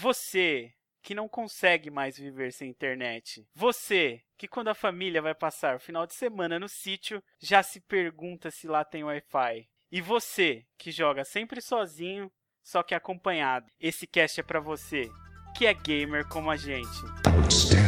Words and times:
Você 0.00 0.72
que 1.02 1.12
não 1.12 1.28
consegue 1.28 1.90
mais 1.90 2.16
viver 2.16 2.52
sem 2.52 2.70
internet. 2.70 3.44
Você 3.52 4.22
que 4.36 4.46
quando 4.46 4.68
a 4.68 4.74
família 4.74 5.20
vai 5.20 5.34
passar 5.34 5.74
o 5.74 5.80
final 5.80 6.06
de 6.06 6.14
semana 6.14 6.56
no 6.56 6.68
sítio, 6.68 7.20
já 7.40 7.64
se 7.64 7.80
pergunta 7.80 8.48
se 8.48 8.68
lá 8.68 8.84
tem 8.84 9.02
Wi-Fi. 9.02 9.68
E 9.90 10.00
você 10.00 10.64
que 10.78 10.92
joga 10.92 11.24
sempre 11.24 11.60
sozinho, 11.60 12.30
só 12.62 12.84
que 12.84 12.94
acompanhado. 12.94 13.66
Esse 13.80 14.06
cast 14.06 14.38
é 14.38 14.44
para 14.44 14.60
você 14.60 15.10
que 15.56 15.66
é 15.66 15.74
gamer 15.74 16.28
como 16.28 16.48
a 16.48 16.56
gente. 16.56 17.87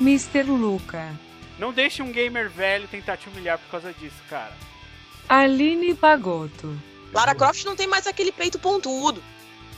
Mr. 0.00 0.44
Luca. 0.44 1.14
Não 1.58 1.72
deixe 1.72 2.02
um 2.02 2.10
gamer 2.10 2.48
velho 2.48 2.88
tentar 2.88 3.18
te 3.18 3.28
humilhar 3.28 3.58
por 3.58 3.70
causa 3.70 3.92
disso, 3.92 4.16
cara. 4.30 4.52
Aline 5.28 5.94
Pagotto. 5.94 6.74
Lara 7.12 7.34
Croft 7.34 7.64
não 7.64 7.76
tem 7.76 7.86
mais 7.86 8.06
aquele 8.06 8.32
peito 8.32 8.58
pontudo. 8.58 9.22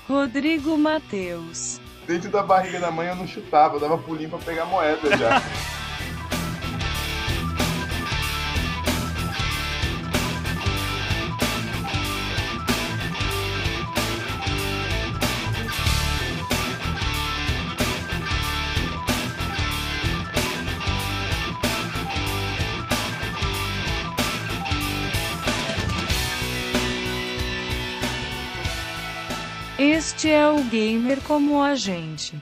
Rodrigo 0.09 0.77
Mateus. 0.79 1.80
Dentro 2.06 2.30
da 2.30 2.43
barriga 2.43 2.79
da 2.79 2.91
mãe 2.91 3.09
eu 3.09 3.16
não 3.16 3.27
chutava, 3.27 3.77
eu 3.77 3.80
dava 3.80 3.98
pulinho 3.98 4.30
pra 4.30 4.38
pegar 4.38 4.65
moeda 4.65 5.16
já. 5.16 5.43
gamer 30.63 31.21
como 31.23 31.63
a 31.63 31.74
gente. 31.74 32.35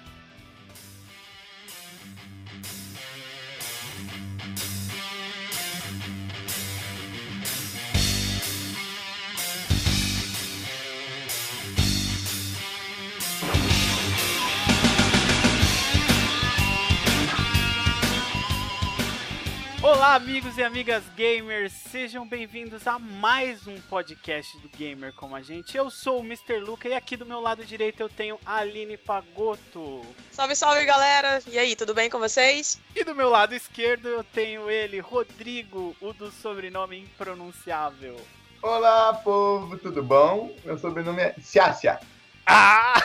Olá, 20.11 20.17
amigos 20.17 20.59
e 20.59 20.65
amigas 20.65 21.05
gamers, 21.15 21.73
sejam 21.73 22.27
bem-vindos 22.27 22.85
a 22.85 22.99
mais 22.99 23.69
um 23.69 23.81
podcast 23.83 24.59
do 24.59 24.69
Gamer 24.69 25.13
como 25.13 25.37
a 25.37 25.41
gente. 25.41 25.77
Eu 25.77 25.89
sou 25.89 26.19
o 26.19 26.25
Mr. 26.25 26.59
Luca 26.59 26.89
e 26.89 26.95
aqui 26.95 27.17
do 27.17 27.25
meu 27.25 27.39
lado 27.39 27.65
direito 27.65 28.01
eu 28.01 28.09
tenho 28.09 28.37
a 28.45 28.57
Aline 28.57 28.97
Pagotto. 28.97 30.05
Salve, 30.33 30.57
salve, 30.57 30.85
galera! 30.85 31.41
E 31.47 31.57
aí, 31.57 31.77
tudo 31.77 31.95
bem 31.95 32.11
com 32.11 32.19
vocês? 32.19 32.81
E 32.93 33.05
do 33.05 33.15
meu 33.15 33.31
lado 33.31 33.55
esquerdo 33.55 34.09
eu 34.09 34.25
tenho 34.25 34.69
ele, 34.69 34.99
Rodrigo, 34.99 35.95
o 36.01 36.13
do 36.13 36.33
sobrenome 36.33 36.99
impronunciável. 36.99 38.17
Olá, 38.61 39.15
povo, 39.15 39.79
tudo 39.79 40.03
bom? 40.03 40.53
Meu 40.65 40.77
sobrenome 40.77 41.23
é 41.23 41.37
Ciacia. 41.41 42.01
Ah! 42.47 43.01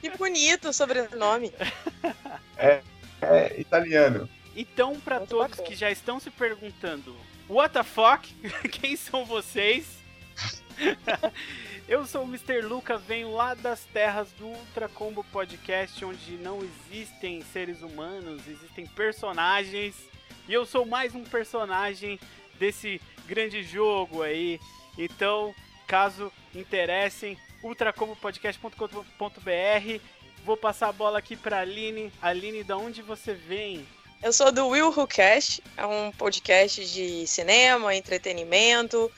que 0.00 0.10
bonito 0.10 0.68
o 0.68 0.72
sobrenome. 0.72 1.52
É, 2.56 2.80
é 3.20 3.60
italiano. 3.60 4.28
Então, 4.56 4.98
para 5.00 5.20
todos 5.20 5.50
bacana. 5.50 5.68
que 5.68 5.74
já 5.74 5.90
estão 5.90 6.20
se 6.20 6.30
perguntando, 6.30 7.16
what 7.48 7.72
the 7.72 7.82
fuck? 7.82 8.32
Quem 8.70 8.94
são 8.96 9.24
vocês? 9.24 9.98
Eu 11.86 12.06
sou 12.06 12.24
o 12.24 12.26
Mr. 12.26 12.62
Luca, 12.62 12.96
venho 12.96 13.34
lá 13.34 13.52
das 13.52 13.84
terras 13.84 14.32
do 14.32 14.46
Ultra 14.46 14.88
Combo 14.88 15.22
Podcast, 15.24 16.02
onde 16.02 16.38
não 16.38 16.60
existem 16.62 17.42
seres 17.42 17.82
humanos, 17.82 18.48
existem 18.48 18.86
personagens. 18.86 19.94
E 20.48 20.54
eu 20.54 20.64
sou 20.64 20.86
mais 20.86 21.14
um 21.14 21.22
personagem 21.22 22.18
desse 22.58 22.98
grande 23.26 23.62
jogo 23.62 24.22
aí. 24.22 24.58
Então, 24.96 25.54
caso 25.86 26.32
interessem, 26.54 27.36
ultracombopodcast.com.br. 27.62 30.00
Vou 30.42 30.56
passar 30.56 30.88
a 30.88 30.92
bola 30.92 31.18
aqui 31.18 31.36
para 31.36 31.60
Aline. 31.60 32.10
Aline, 32.22 32.64
da 32.64 32.78
onde 32.78 33.02
você 33.02 33.34
vem? 33.34 33.86
Eu 34.22 34.32
sou 34.32 34.50
do 34.50 34.68
Will 34.68 34.88
Who 34.88 35.06
Cast, 35.06 35.62
é 35.76 35.84
um 35.84 36.10
podcast 36.12 36.90
de 36.92 37.26
cinema, 37.26 37.94
entretenimento, 37.94 39.12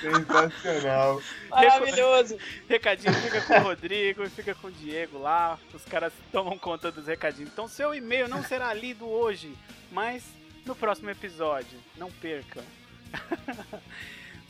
Sensacional. 0.00 1.22
Maravilhoso. 1.48 2.38
Recadinho 2.68 3.14
fica 3.14 3.40
com 3.42 3.54
o 3.54 3.62
Rodrigo 3.62 4.24
e 4.24 4.30
fica 4.30 4.54
com 4.54 4.68
o 4.68 4.72
Diego 4.72 5.18
lá. 5.18 5.58
Os 5.72 5.84
caras 5.84 6.12
tomam 6.32 6.58
conta 6.58 6.92
dos 6.92 7.06
recadinhos. 7.06 7.50
Então, 7.52 7.68
seu 7.68 7.94
e-mail 7.94 8.28
não 8.28 8.42
será 8.42 8.72
lido 8.72 9.08
hoje, 9.08 9.56
mas 9.90 10.22
no 10.64 10.74
próximo 10.74 11.10
episódio. 11.10 11.78
Não 11.96 12.10
percam. 12.10 12.62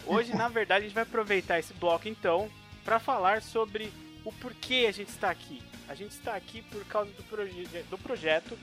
Hoje, 0.06 0.34
na 0.34 0.48
verdade, 0.48 0.80
a 0.80 0.88
gente 0.88 0.94
vai 0.94 1.02
aproveitar 1.04 1.58
esse 1.58 1.74
bloco 1.74 2.08
então 2.08 2.50
para 2.84 2.98
falar 2.98 3.42
sobre 3.42 3.92
o 4.24 4.32
porquê 4.32 4.86
a 4.88 4.92
gente 4.92 5.08
está 5.08 5.30
aqui. 5.30 5.62
A 5.88 5.94
gente 5.94 6.12
está 6.12 6.34
aqui 6.34 6.62
por 6.62 6.84
causa 6.86 7.10
do, 7.12 7.22
proje 7.24 7.68
do 7.88 7.98
projeto 7.98 8.58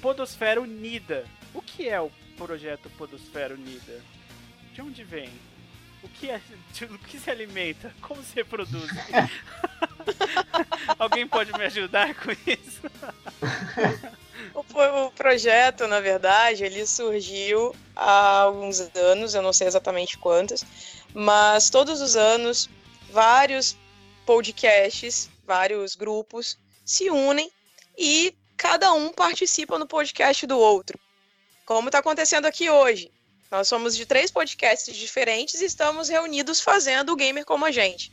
Podosfera 0.00 0.60
Unida. 0.60 1.24
O 1.52 1.62
que 1.62 1.88
é 1.88 2.00
o 2.00 2.10
projeto 2.36 2.90
Podosfera 2.90 3.54
Unida? 3.54 4.02
De 4.74 4.82
onde 4.82 5.04
vem? 5.04 5.30
O 6.02 6.08
que, 6.08 6.28
é, 6.28 6.40
o 6.90 6.98
que 6.98 7.16
se 7.16 7.30
alimenta? 7.30 7.94
Como 8.02 8.20
se 8.24 8.34
reproduz? 8.34 8.90
Alguém 10.98 11.28
pode 11.28 11.52
me 11.52 11.64
ajudar 11.64 12.12
com 12.16 12.32
isso? 12.32 12.80
o, 14.52 15.06
o 15.06 15.10
projeto, 15.12 15.86
na 15.86 16.00
verdade, 16.00 16.64
ele 16.64 16.84
surgiu 16.86 17.72
há 17.94 18.40
alguns 18.40 18.80
anos, 18.96 19.32
eu 19.32 19.42
não 19.42 19.52
sei 19.52 19.68
exatamente 19.68 20.18
quantos, 20.18 20.64
mas 21.14 21.70
todos 21.70 22.00
os 22.00 22.16
anos 22.16 22.68
vários 23.12 23.76
podcasts, 24.26 25.30
vários 25.46 25.94
grupos 25.94 26.58
se 26.84 27.10
unem 27.10 27.48
e 27.96 28.36
cada 28.56 28.92
um 28.92 29.12
participa 29.12 29.78
no 29.78 29.86
podcast 29.86 30.44
do 30.48 30.58
outro. 30.58 30.98
Como 31.64 31.88
está 31.88 32.00
acontecendo 32.00 32.46
aqui 32.46 32.68
hoje. 32.68 33.13
Nós 33.54 33.68
somos 33.68 33.96
de 33.96 34.04
três 34.04 34.32
podcasts 34.32 34.96
diferentes 34.96 35.60
e 35.60 35.66
estamos 35.66 36.08
reunidos 36.08 36.60
fazendo 36.60 37.12
o 37.12 37.16
Gamer 37.16 37.44
como 37.44 37.64
a 37.64 37.70
gente. 37.70 38.10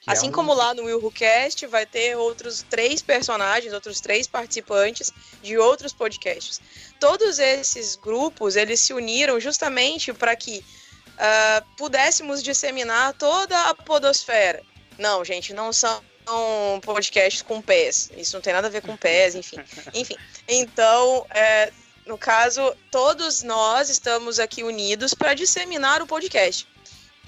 Que 0.00 0.12
assim 0.12 0.26
é 0.26 0.28
um... 0.28 0.32
como 0.32 0.54
lá 0.54 0.72
no 0.74 0.84
Will 0.84 1.02
Who 1.02 1.10
Cast, 1.10 1.66
vai 1.66 1.84
ter 1.84 2.16
outros 2.16 2.64
três 2.70 3.02
personagens, 3.02 3.72
outros 3.72 4.00
três 4.00 4.28
participantes 4.28 5.12
de 5.42 5.58
outros 5.58 5.92
podcasts. 5.92 6.60
Todos 7.00 7.40
esses 7.40 7.96
grupos, 7.96 8.54
eles 8.54 8.78
se 8.78 8.92
uniram 8.92 9.40
justamente 9.40 10.12
para 10.12 10.36
que 10.36 10.58
uh, 10.58 11.66
pudéssemos 11.76 12.40
disseminar 12.40 13.12
toda 13.14 13.60
a 13.62 13.74
podosfera. 13.74 14.62
Não, 14.96 15.24
gente, 15.24 15.52
não 15.52 15.72
são 15.72 16.00
um 16.28 16.78
podcast 16.78 17.42
com 17.42 17.60
pés. 17.60 18.08
Isso 18.16 18.36
não 18.36 18.40
tem 18.40 18.52
nada 18.52 18.68
a 18.68 18.70
ver 18.70 18.82
com 18.82 18.96
pés, 18.96 19.34
enfim. 19.34 19.58
Enfim. 19.92 20.16
Então, 20.46 21.26
é, 21.30 21.72
no 22.06 22.16
caso, 22.16 22.74
todos 22.90 23.42
nós 23.42 23.90
estamos 23.90 24.38
aqui 24.38 24.62
unidos 24.62 25.12
para 25.12 25.34
disseminar 25.34 26.00
o 26.00 26.06
podcast. 26.06 26.66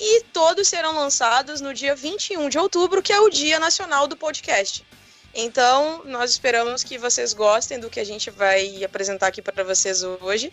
E 0.00 0.22
todos 0.32 0.68
serão 0.68 0.94
lançados 0.94 1.60
no 1.60 1.74
dia 1.74 1.96
21 1.96 2.48
de 2.48 2.58
outubro, 2.58 3.02
que 3.02 3.12
é 3.12 3.18
o 3.18 3.28
Dia 3.28 3.58
Nacional 3.58 4.06
do 4.06 4.16
Podcast. 4.16 4.86
Então, 5.34 6.04
nós 6.04 6.30
esperamos 6.30 6.84
que 6.84 6.96
vocês 6.96 7.32
gostem 7.34 7.80
do 7.80 7.90
que 7.90 7.98
a 7.98 8.04
gente 8.04 8.30
vai 8.30 8.84
apresentar 8.84 9.26
aqui 9.26 9.42
para 9.42 9.64
vocês 9.64 10.04
hoje. 10.04 10.52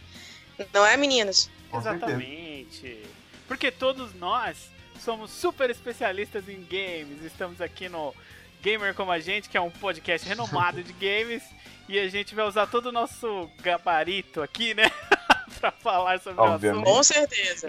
Não 0.74 0.84
é, 0.84 0.98
meninos? 0.98 1.48
Exatamente. 1.72 3.04
Porque 3.48 3.72
todos 3.72 4.16
nós 4.16 4.58
somos 5.04 5.30
super 5.30 5.70
especialistas 5.70 6.50
em 6.50 6.64
games. 6.64 7.24
Estamos 7.24 7.62
aqui 7.62 7.88
no 7.88 8.16
Gamer 8.66 8.96
Como 8.96 9.12
a 9.12 9.20
Gente, 9.20 9.48
que 9.48 9.56
é 9.56 9.62
um 9.62 9.70
podcast 9.70 10.28
renomado 10.28 10.82
de 10.82 10.92
games. 10.94 11.44
E 11.88 12.00
a 12.00 12.08
gente 12.08 12.34
vai 12.34 12.48
usar 12.48 12.66
todo 12.66 12.88
o 12.88 12.92
nosso 12.92 13.48
gabarito 13.62 14.42
aqui, 14.42 14.74
né? 14.74 14.90
pra 15.62 15.72
falar 15.72 16.20
sobre 16.20 16.42
Obviamente. 16.42 16.84
o 16.84 16.90
assunto. 16.90 16.98
Com 16.98 17.04
certeza. 17.04 17.68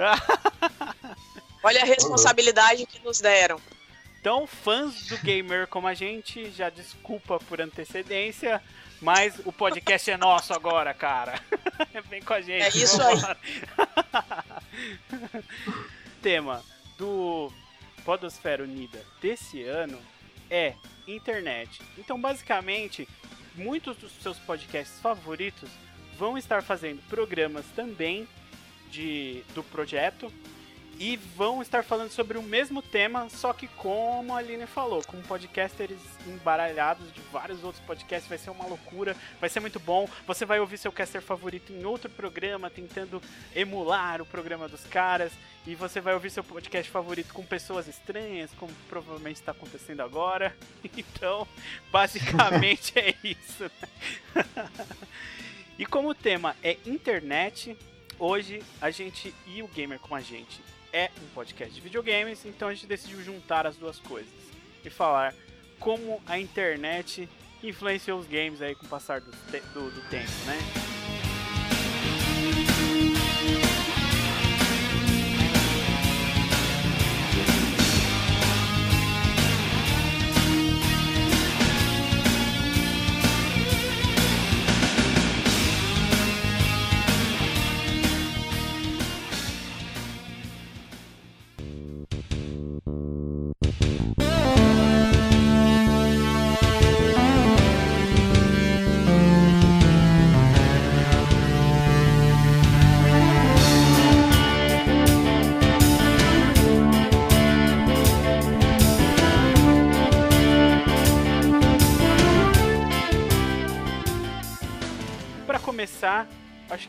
Olha 1.62 1.82
a 1.82 1.84
responsabilidade 1.84 2.86
que 2.86 2.98
nos 3.04 3.20
deram. 3.20 3.60
Então, 4.18 4.46
fãs 4.46 5.06
do 5.08 5.18
gamer 5.18 5.66
como 5.66 5.86
a 5.86 5.92
gente, 5.92 6.50
já 6.50 6.70
desculpa 6.70 7.38
por 7.40 7.60
antecedência, 7.60 8.62
mas 9.02 9.38
o 9.44 9.52
podcast 9.52 10.10
é 10.10 10.16
nosso 10.16 10.54
agora, 10.54 10.94
cara. 10.94 11.38
Vem 12.08 12.22
com 12.22 12.32
a 12.32 12.40
gente. 12.40 12.62
É 12.62 12.68
isso 12.68 13.02
aí. 13.02 13.18
Tema 16.22 16.64
do 16.96 17.52
Podosfera 18.02 18.64
Unida 18.64 19.04
desse 19.20 19.62
ano 19.62 20.15
é 20.50 20.74
internet. 21.06 21.80
Então, 21.96 22.20
basicamente, 22.20 23.08
muitos 23.54 23.96
dos 23.96 24.12
seus 24.22 24.38
podcasts 24.38 25.00
favoritos 25.00 25.70
vão 26.18 26.36
estar 26.36 26.62
fazendo 26.62 27.02
programas 27.08 27.64
também 27.74 28.26
de, 28.90 29.42
do 29.54 29.62
projeto 29.62 30.32
e 30.98 31.16
vão 31.36 31.60
estar 31.60 31.84
falando 31.84 32.10
sobre 32.10 32.38
o 32.38 32.42
mesmo 32.42 32.80
tema, 32.80 33.28
só 33.28 33.52
que 33.52 33.68
como 33.68 34.32
a 34.32 34.38
Aline 34.38 34.66
falou, 34.66 35.02
com 35.04 35.20
podcasters 35.22 36.00
embaralhados 36.26 37.12
de 37.12 37.20
vários 37.32 37.62
outros 37.62 37.84
podcasts, 37.84 38.28
vai 38.28 38.38
ser 38.38 38.50
uma 38.50 38.66
loucura, 38.66 39.14
vai 39.38 39.50
ser 39.50 39.60
muito 39.60 39.78
bom. 39.78 40.08
Você 40.26 40.46
vai 40.46 40.58
ouvir 40.58 40.78
seu 40.78 40.90
caster 40.90 41.20
favorito 41.20 41.72
em 41.72 41.84
outro 41.84 42.08
programa, 42.08 42.70
tentando 42.70 43.20
emular 43.54 44.22
o 44.22 44.26
programa 44.26 44.68
dos 44.68 44.84
caras, 44.84 45.32
e 45.66 45.74
você 45.74 46.00
vai 46.00 46.14
ouvir 46.14 46.30
seu 46.30 46.44
podcast 46.44 46.90
favorito 46.90 47.34
com 47.34 47.44
pessoas 47.44 47.88
estranhas, 47.88 48.50
como 48.56 48.72
provavelmente 48.88 49.36
está 49.36 49.52
acontecendo 49.52 50.00
agora. 50.00 50.54
Então, 50.96 51.46
basicamente 51.90 52.98
é 52.98 53.14
isso. 53.22 53.70
e 55.78 55.84
como 55.84 56.10
o 56.10 56.14
tema 56.14 56.56
é 56.62 56.78
internet, 56.86 57.76
hoje 58.18 58.62
a 58.80 58.90
gente 58.90 59.34
e 59.46 59.62
o 59.62 59.68
gamer 59.68 59.98
com 59.98 60.14
a 60.14 60.20
gente 60.20 60.60
é 60.96 61.10
um 61.22 61.26
podcast 61.34 61.74
de 61.74 61.80
videogames, 61.80 62.44
então 62.46 62.68
a 62.68 62.74
gente 62.74 62.86
decidiu 62.86 63.22
juntar 63.22 63.66
as 63.66 63.76
duas 63.76 63.98
coisas 63.98 64.32
e 64.84 64.88
falar 64.88 65.34
como 65.78 66.22
a 66.26 66.38
internet 66.38 67.28
influenciou 67.62 68.18
os 68.18 68.26
games 68.26 68.62
aí 68.62 68.74
com 68.74 68.86
o 68.86 68.88
passar 68.88 69.20
do, 69.20 69.30
te- 69.50 69.60
do- 69.74 69.90
do 69.90 70.00
tempo, 70.08 70.30
né? 70.46 70.95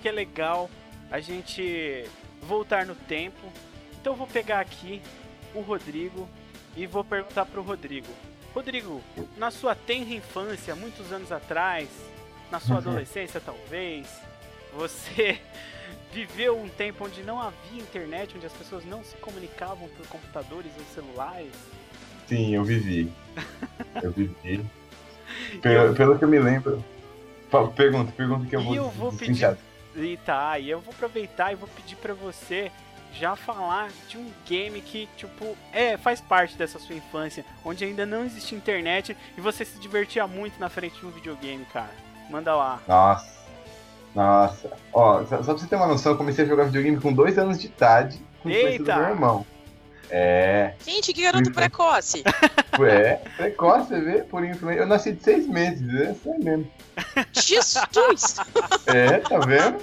Que 0.07 0.09
é 0.09 0.11
legal 0.13 0.69
a 1.11 1.19
gente 1.19 2.05
voltar 2.41 2.85
no 2.85 2.95
tempo. 2.95 3.51
Então 3.99 4.13
eu 4.13 4.17
vou 4.17 4.25
pegar 4.27 4.61
aqui 4.61 5.01
o 5.53 5.59
Rodrigo 5.59 6.27
e 6.77 6.85
vou 6.87 7.03
perguntar 7.03 7.45
pro 7.45 7.61
Rodrigo. 7.61 8.07
Rodrigo, 8.55 9.01
na 9.35 9.51
sua 9.51 9.75
tenra 9.75 10.13
infância, 10.13 10.75
muitos 10.75 11.11
anos 11.11 11.29
atrás, 11.31 11.89
na 12.49 12.59
sua 12.59 12.75
Uhum. 12.75 12.81
adolescência 12.81 13.41
talvez, 13.43 14.07
você 14.73 15.39
viveu 16.13 16.57
um 16.57 16.69
tempo 16.69 17.03
onde 17.05 17.21
não 17.21 17.41
havia 17.41 17.81
internet, 17.81 18.33
onde 18.37 18.45
as 18.45 18.53
pessoas 18.53 18.85
não 18.85 19.03
se 19.03 19.15
comunicavam 19.17 19.89
por 19.89 20.07
computadores 20.07 20.71
ou 20.77 20.85
celulares? 20.95 21.51
Sim, 22.27 22.55
eu 22.55 22.63
vivi. 22.63 23.11
Eu 24.01 24.11
vivi. 24.11 24.65
Pelo, 25.61 25.93
pelo 25.95 26.17
que 26.17 26.23
eu 26.23 26.29
me 26.29 26.39
lembro. 26.39 26.83
Pergunta, 27.75 28.11
pergunta 28.11 28.45
que 28.47 28.55
eu 28.55 28.61
E 28.61 28.63
vou, 28.63 28.75
eu 28.75 28.89
vou 28.91 29.09
destrinchar. 29.09 29.57
E 29.97 30.17
tá, 30.17 30.59
e 30.59 30.69
eu 30.69 30.79
vou 30.79 30.93
aproveitar 30.93 31.51
e 31.51 31.55
vou 31.55 31.67
pedir 31.69 31.95
pra 31.95 32.13
você 32.13 32.71
já 33.13 33.35
falar 33.35 33.89
de 34.07 34.17
um 34.17 34.31
game 34.47 34.79
que, 34.81 35.09
tipo, 35.17 35.57
é, 35.73 35.97
faz 35.97 36.21
parte 36.21 36.55
dessa 36.55 36.77
sua 36.77 36.95
infância, 36.95 37.43
onde 37.65 37.83
ainda 37.83 38.05
não 38.05 38.23
existia 38.23 38.57
internet 38.57 39.17
e 39.35 39.41
você 39.41 39.65
se 39.65 39.79
divertia 39.79 40.27
muito 40.27 40.59
na 40.59 40.69
frente 40.69 40.99
de 40.99 41.05
um 41.05 41.09
videogame, 41.09 41.65
cara. 41.65 41.89
Manda 42.29 42.55
lá. 42.55 42.79
Nossa. 42.87 43.37
Nossa. 44.13 44.71
Ó, 44.93 45.23
só, 45.25 45.37
pra 45.37 45.43
você 45.43 45.67
ter 45.67 45.75
uma 45.75 45.87
noção, 45.87 46.11
eu 46.11 46.17
comecei 46.17 46.45
a 46.45 46.47
jogar 46.47 46.65
videogame 46.65 46.99
com 46.99 47.13
dois 47.13 47.37
anos 47.37 47.59
de 47.59 47.67
idade 47.67 48.21
com 48.41 48.49
Eita! 48.49 48.93
do 48.93 48.99
meu 48.99 49.09
irmão. 49.09 49.45
É, 50.09 50.73
Gente, 50.85 51.11
que 51.13 51.21
garoto 51.21 51.49
Uhum. 51.49 51.53
precoce. 51.53 52.23
é, 52.89 53.15
precoce, 53.35 53.89
você 53.89 53.99
vê? 53.99 54.17
Por 54.23 54.43
influência. 54.45 54.81
Eu 54.81 54.87
nasci 54.87 55.11
de 55.11 55.23
seis 55.23 55.45
meses, 55.47 55.87
é 55.93 56.13
sério 56.13 56.43
mesmo. 56.43 56.71
Jesus! 57.33 58.37
É, 58.87 59.19
tá 59.19 59.39
vendo? 59.39 59.81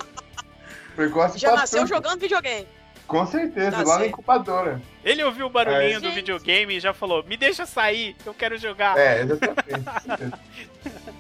Precoce 0.96 1.38
Já 1.38 1.52
nasceu 1.54 1.80
tudo. 1.80 1.88
jogando 1.88 2.20
videogame. 2.20 2.66
Com 3.06 3.26
certeza, 3.26 3.70
Tá 3.72 3.82
lá 3.82 3.98
na 3.98 4.06
incubadora. 4.06 4.80
Ele 5.04 5.22
ouviu 5.22 5.44
o 5.46 5.50
barulhinho 5.50 5.98
É. 5.98 6.00
do 6.00 6.10
videogame 6.10 6.76
e 6.76 6.80
já 6.80 6.94
falou: 6.94 7.22
Me 7.24 7.36
deixa 7.36 7.66
sair, 7.66 8.16
eu 8.24 8.32
quero 8.32 8.56
jogar. 8.56 8.96
É, 8.96 9.20
exatamente. 9.20 10.34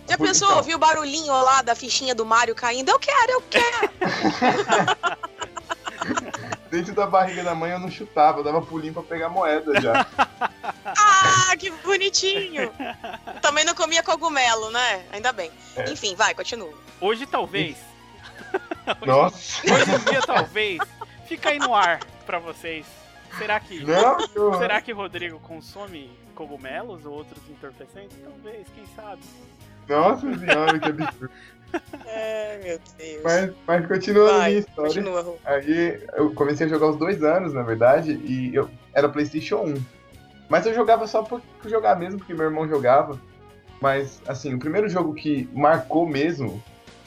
Já 0.08 0.18
pensou 0.18 0.56
ouvir 0.56 0.74
o 0.74 0.78
barulhinho 0.78 1.32
lá 1.32 1.62
da 1.62 1.74
fichinha 1.74 2.14
do 2.14 2.24
Mario 2.26 2.54
caindo? 2.54 2.90
Eu 2.90 2.98
quero, 2.98 3.32
eu 3.32 3.42
quero. 3.50 3.90
Dentro 6.74 6.92
da 6.92 7.06
barriga 7.06 7.44
da 7.44 7.54
mãe 7.54 7.70
eu 7.70 7.78
não 7.78 7.88
chutava, 7.88 8.40
eu 8.40 8.42
dava 8.42 8.60
pulinho 8.60 8.92
pra 8.92 9.02
pegar 9.04 9.28
moeda 9.28 9.80
já. 9.80 10.04
Ah, 10.96 11.56
que 11.56 11.70
bonitinho. 11.70 12.70
Também 13.40 13.64
não 13.64 13.74
comia 13.74 14.02
cogumelo, 14.02 14.70
né? 14.70 15.04
Ainda 15.12 15.32
bem. 15.32 15.50
É. 15.76 15.90
Enfim, 15.90 16.14
vai, 16.16 16.34
continua. 16.34 16.72
Hoje 17.00 17.26
talvez. 17.26 17.76
Nossa. 19.06 19.62
Hoje 19.62 19.90
em 19.90 20.10
dia 20.10 20.20
talvez. 20.22 20.80
Fica 21.26 21.50
aí 21.50 21.58
no 21.58 21.74
ar 21.74 22.00
pra 22.26 22.38
vocês. 22.38 22.86
Será 23.38 23.60
que. 23.60 23.84
Não, 23.84 24.16
que 24.16 24.38
horror. 24.38 24.58
Será 24.58 24.80
que 24.80 24.92
Rodrigo 24.92 25.38
consome 25.40 26.10
cogumelos 26.34 27.04
ou 27.06 27.12
outros 27.12 27.42
entorpecentes? 27.48 28.16
Talvez, 28.22 28.66
quem 28.74 28.84
sabe. 28.96 29.22
Nossa 29.88 30.38
senhora, 30.38 30.78
que 30.78 30.88
absurdo. 30.88 31.30
É, 32.06 32.60
meu 32.62 32.78
Deus. 32.96 33.22
Mas, 33.24 33.52
mas 33.66 33.86
continuando 33.88 34.30
a 34.30 34.48
minha 34.48 34.58
história. 34.60 34.88
continua. 34.94 35.36
Aí 35.44 36.00
eu 36.14 36.32
comecei 36.34 36.66
a 36.66 36.70
jogar 36.70 36.86
aos 36.86 36.96
dois 36.96 37.22
anos, 37.22 37.52
na 37.52 37.62
verdade, 37.62 38.12
e 38.12 38.54
eu 38.54 38.70
era 38.92 39.08
Playstation 39.08 39.64
1. 39.64 39.84
Mas 40.48 40.66
eu 40.66 40.74
jogava 40.74 41.06
só 41.06 41.22
por, 41.22 41.40
por 41.60 41.68
jogar 41.70 41.98
mesmo, 41.98 42.18
porque 42.18 42.34
meu 42.34 42.44
irmão 42.44 42.68
jogava. 42.68 43.18
Mas, 43.80 44.20
assim, 44.26 44.54
o 44.54 44.58
primeiro 44.58 44.88
jogo 44.88 45.14
que 45.14 45.48
marcou 45.52 46.06
mesmo, 46.06 46.62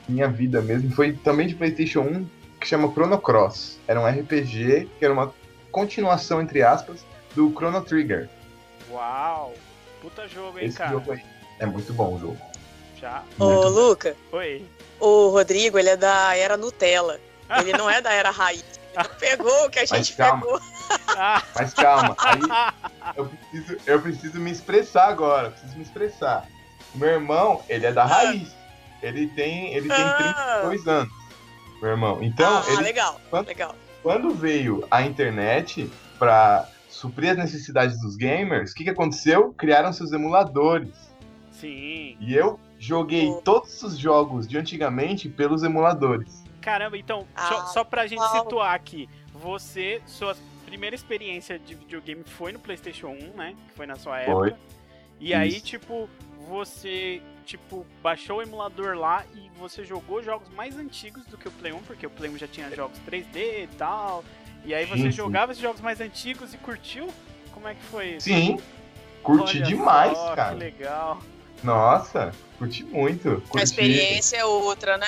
minha 0.08 0.28
vida 0.28 0.62
mesmo, 0.62 0.92
foi 0.92 1.14
também 1.14 1.48
de 1.48 1.56
Playstation 1.56 2.02
1, 2.02 2.28
que 2.60 2.68
chama 2.68 2.92
Chrono 2.92 3.20
Cross. 3.20 3.80
Era 3.88 4.00
um 4.00 4.06
RPG, 4.06 4.90
que 5.00 5.06
era 5.06 5.14
uma 5.14 5.34
continuação, 5.72 6.42
entre 6.42 6.62
aspas, 6.62 7.06
do 7.34 7.52
Chrono 7.52 7.82
Trigger. 7.82 8.28
Uau! 8.92 9.54
Puta 10.02 10.28
jogo, 10.28 10.60
hein, 10.60 10.66
Esse 10.66 10.78
cara? 10.78 10.92
jogo 10.92 11.12
aí. 11.12 11.22
É 11.60 11.66
muito 11.66 11.92
bom 11.94 12.16
o 12.16 12.20
jogo. 12.20 12.38
Já. 13.00 13.24
Ô, 13.39 13.68
Luca, 13.68 14.16
Oi. 14.32 14.66
o 15.00 15.30
Rodrigo, 15.30 15.77
ele 15.77 15.89
é 15.89 15.98
da 15.98 16.36
era 16.36 16.58
Nutella. 16.58 17.20
Ele 17.60 17.72
não 17.74 17.89
é 17.89 18.01
da 18.01 18.12
era 18.12 18.30
raiz. 18.32 18.63
Ele 18.96 19.08
não 19.08 19.16
pegou 19.16 19.66
o 19.66 19.70
que 19.70 19.80
a 19.80 19.86
gente 19.86 20.13
calma. 20.16 20.42
pegou. 20.42 20.60
Ah, 21.10 21.44
Mas 21.56 21.74
calma, 21.74 22.16
aí 22.20 22.39
eu 23.16 23.25
preciso, 23.25 23.77
eu 23.86 24.01
preciso 24.01 24.39
me 24.39 24.51
expressar 24.51 25.08
agora, 25.10 25.51
preciso 25.51 25.75
me 25.77 25.84
expressar. 25.84 26.48
O 26.96 26.98
meu 26.98 27.10
irmão, 27.10 27.62
ele 27.70 27.86
é 27.86 27.92
da 27.92 28.06
raiz. 28.06 28.50
Ele 29.01 29.27
tem, 29.27 29.74
ele 29.75 29.88
tem 29.88 29.98
Ah. 30.04 30.60
32 30.63 30.88
anos. 30.88 31.13
Meu 31.82 31.92
irmão. 31.92 32.18
Então, 32.24 32.58
ah, 32.58 32.72
ele, 32.74 32.82
legal, 32.82 33.22
quando- 33.30 33.48
legal. 33.48 33.75
quando 34.01 34.34
veio 34.34 34.88
a 34.89 35.04
internet 35.04 35.92
pra 36.18 36.68
suprir 36.89 37.30
as 37.32 37.38
necessidades 37.38 38.01
dos 38.01 38.16
gamers, 38.16 38.72
o 38.72 38.74
que, 38.75 38.86
que 38.86 38.89
aconteceu? 38.89 39.54
Criaram 39.56 39.94
seus 39.94 40.12
emuladores. 40.12 40.96
Sim. 41.51 42.18
E 42.20 42.34
eu 42.36 42.60
joguei 42.79 43.31
todos 43.43 43.81
os 43.84 43.98
jogos 43.98 44.48
de 44.48 44.57
antigamente 44.57 45.27
pelos 45.29 45.63
emuladores. 45.63 46.43
Caramba, 46.62 46.98
então, 46.98 47.25
Ah, 47.36 47.48
só, 47.48 47.65
só 47.67 47.84
pra 47.84 48.07
gente 48.07 48.19
uau. 48.19 48.43
situar 48.43 48.74
aqui, 48.74 49.10
você, 49.34 50.01
sua 50.05 50.36
primeira 50.65 50.96
experiência 50.96 51.57
de 51.57 51.75
videogame 51.75 52.24
foi 52.25 52.51
no 52.51 52.60
PlayStation 52.60 53.07
1, 53.07 53.38
né? 53.38 53.55
Que 53.69 53.74
foi 53.75 53.86
na 53.86 53.96
sua 53.96 54.19
Foi. 54.25 54.50
época. 54.50 54.60
E 55.19 55.34
aí, 55.34 55.50
Isso. 55.50 55.65
tipo, 55.65 56.10
você, 56.48 57.22
tipo, 57.46 57.86
baixou 58.03 58.38
o 58.38 58.41
emulador 58.41 58.96
lá 58.98 59.24
e 59.34 59.50
você 59.57 59.84
jogou 59.84 60.22
jogos 60.22 60.50
mais 60.50 60.77
antigos 60.77 61.25
do 61.25 61.38
que 61.38 61.48
o 61.48 61.51
Play 61.51 61.72
1, 61.74 61.79
porque 61.84 62.05
o 62.05 62.10
Play 62.10 62.29
1 62.31 62.38
já 62.38 62.48
tinha 62.48 62.69
jogos 62.75 63.00
3D 63.00 63.63
e 63.63 63.69
tal. 63.77 64.24
E 64.65 64.74
aí 64.75 64.86
você 64.86 65.03
Sim, 65.03 65.12
sim. 65.12 65.17
jogava 65.17 65.53
esses 65.53 65.62
jogos 65.63 65.79
mais 65.81 66.01
antigos 66.01 66.53
e 66.53 66.57
curtiu? 66.57 67.07
Como 67.53 67.67
é 67.67 67.74
que 67.74 67.84
foi 67.84 68.15
isso? 68.17 68.25
Sim, 68.27 68.60
curti 69.24 69.57
Olha 69.57 69.65
demais, 69.65 70.17
só, 70.17 70.36
cara. 70.36 70.53
Que 70.53 70.60
legal. 70.60 71.19
Nossa, 71.64 72.32
curti 72.58 72.84
muito. 72.86 73.42
Curti. 73.50 73.60
A 73.60 73.64
experiência 73.64 74.38
é 74.38 74.46
outra, 74.46 74.98
né? 74.98 75.08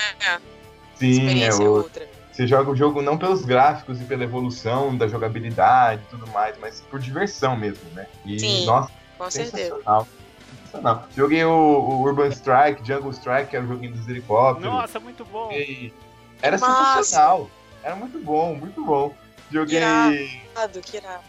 Sim, 0.96 1.06
é 1.06 1.10
experiência 1.10 1.62
é 1.62 1.68
o... 1.68 1.72
outra. 1.72 2.08
Você 2.32 2.46
joga 2.46 2.70
o 2.70 2.76
jogo 2.76 3.02
não 3.02 3.18
pelos 3.18 3.44
gráficos 3.44 4.00
e 4.00 4.04
pela 4.04 4.24
evolução 4.24 4.96
da 4.96 5.06
jogabilidade 5.08 6.02
e 6.06 6.10
tudo 6.10 6.26
mais, 6.28 6.56
mas 6.58 6.80
por 6.90 6.98
diversão 6.98 7.56
mesmo, 7.56 7.84
né? 7.92 8.06
E, 8.24 8.38
Sim. 8.40 8.64
nossa, 8.66 8.90
Com 9.18 9.30
certeza. 9.30 9.56
sensacional. 9.74 10.08
Sensacional. 10.64 11.08
Joguei 11.16 11.44
o, 11.44 11.50
o 11.50 12.02
Urban 12.02 12.28
Strike, 12.28 12.86
Jungle 12.86 13.10
Strike, 13.10 13.50
que 13.50 13.56
era 13.56 13.64
o 13.64 13.68
joguinho 13.68 13.92
dos 13.94 14.08
helicópteros. 14.08 14.72
Nossa, 14.72 15.00
muito 15.00 15.24
bom. 15.24 15.50
Joguei- 15.50 15.92
Era 16.40 16.56
sensacional. 16.56 17.50
Era 17.82 17.96
muito 17.96 18.18
bom, 18.20 18.54
muito 18.54 18.82
bom. 18.84 19.12
Joguei 19.50 19.78
Irado, 19.78 20.80
que 20.80 20.96
irado. 20.96 21.24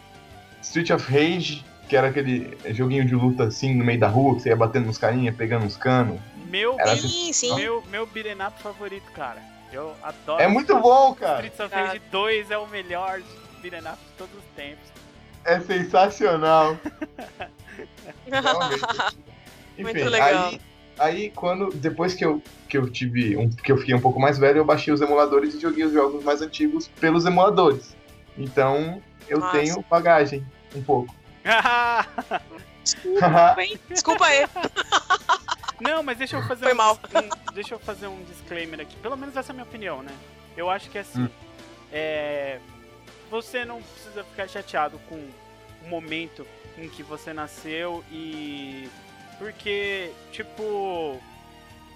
Street 0.62 0.92
of 0.92 1.12
Rage, 1.12 1.66
que 1.92 1.98
era 1.98 2.08
aquele 2.08 2.58
joguinho 2.70 3.04
de 3.04 3.14
luta 3.14 3.44
assim 3.44 3.76
no 3.76 3.84
meio 3.84 4.00
da 4.00 4.08
rua, 4.08 4.36
que 4.36 4.44
você 4.44 4.48
ia 4.48 4.56
batendo 4.56 4.86
nos 4.86 4.98
carinha, 4.98 5.34
pegando 5.34 5.66
uns 5.66 5.76
canos. 5.76 6.22
Meu, 6.50 6.80
Era 6.80 6.96
Sim, 6.96 7.34
sim. 7.34 7.54
meu, 7.54 7.84
meu 7.92 8.04
up 8.04 8.64
favorito, 8.64 9.12
cara. 9.12 9.42
Eu 9.74 9.94
adoro. 10.02 10.42
É 10.42 10.48
muito 10.48 10.74
bom, 10.80 11.14
cara. 11.14 11.46
Streets 11.46 11.60
of. 11.60 11.76
Rage 11.76 12.02
2 12.10 12.50
é 12.50 12.58
o 12.58 12.66
melhor 12.68 13.20
up 13.20 13.60
de 13.62 13.70
todos 14.18 14.34
os 14.34 14.44
tempos. 14.56 14.88
É 15.44 15.60
sensacional. 15.60 16.78
Realmente. 18.26 18.82
Muito 19.78 19.98
Enfim, 19.98 20.10
legal. 20.10 20.46
aí, 20.46 20.62
aí 21.00 21.32
quando 21.32 21.74
depois 21.74 22.14
que 22.14 22.24
eu, 22.24 22.42
que 22.70 22.78
eu 22.78 22.90
tive 22.90 23.36
um, 23.36 23.50
que 23.50 23.72
eu 23.72 23.78
fiquei 23.78 23.96
um 23.96 24.02
pouco 24.02 24.20
mais 24.20 24.38
velho, 24.38 24.60
eu 24.60 24.66
baixei 24.66 24.94
os 24.94 25.02
emuladores 25.02 25.56
e 25.56 25.60
joguei 25.60 25.84
os 25.84 25.92
jogos 25.92 26.24
mais 26.24 26.42
antigos 26.42 26.88
pelos 27.02 27.26
emuladores. 27.26 27.98
Então, 28.38 29.02
eu 29.28 29.40
Massa. 29.40 29.60
tenho 29.60 29.86
bagagem 29.90 30.46
um 30.76 30.82
pouco. 30.84 31.21
Desculpa, 32.84 33.56
hein? 33.64 33.80
Desculpa 33.90 34.26
aí. 34.26 34.48
Não, 35.80 36.04
mas 36.04 36.18
deixa 36.18 36.38
eu 36.38 36.44
fazer 36.48 36.64
Foi 36.66 36.74
um, 36.74 36.78
mal. 36.78 37.00
um- 37.16 37.54
deixa 37.54 37.74
eu 37.76 37.80
fazer 37.80 38.08
um 38.08 38.24
disclaimer 38.26 38.80
aqui. 38.82 38.96
Pelo 38.98 39.18
menos 39.18 39.36
essa 39.36 39.52
é 39.52 39.54
a 39.54 39.56
minha 39.56 39.66
opinião, 39.66 40.02
né? 40.04 40.12
Eu 40.56 40.70
acho 40.70 40.90
que 40.90 40.98
assim, 40.98 41.24
Hum. 41.24 41.30
é, 41.92 42.60
você 43.30 43.64
não 43.66 43.82
precisa 43.82 44.24
ficar 44.24 44.48
chateado 44.48 45.00
com 45.10 45.16
o 45.16 45.88
momento 45.88 46.46
em 46.78 46.88
que 46.90 47.02
você 47.04 47.34
nasceu 47.34 48.04
e 48.12 48.90
porque 49.40 50.12
tipo 50.32 51.20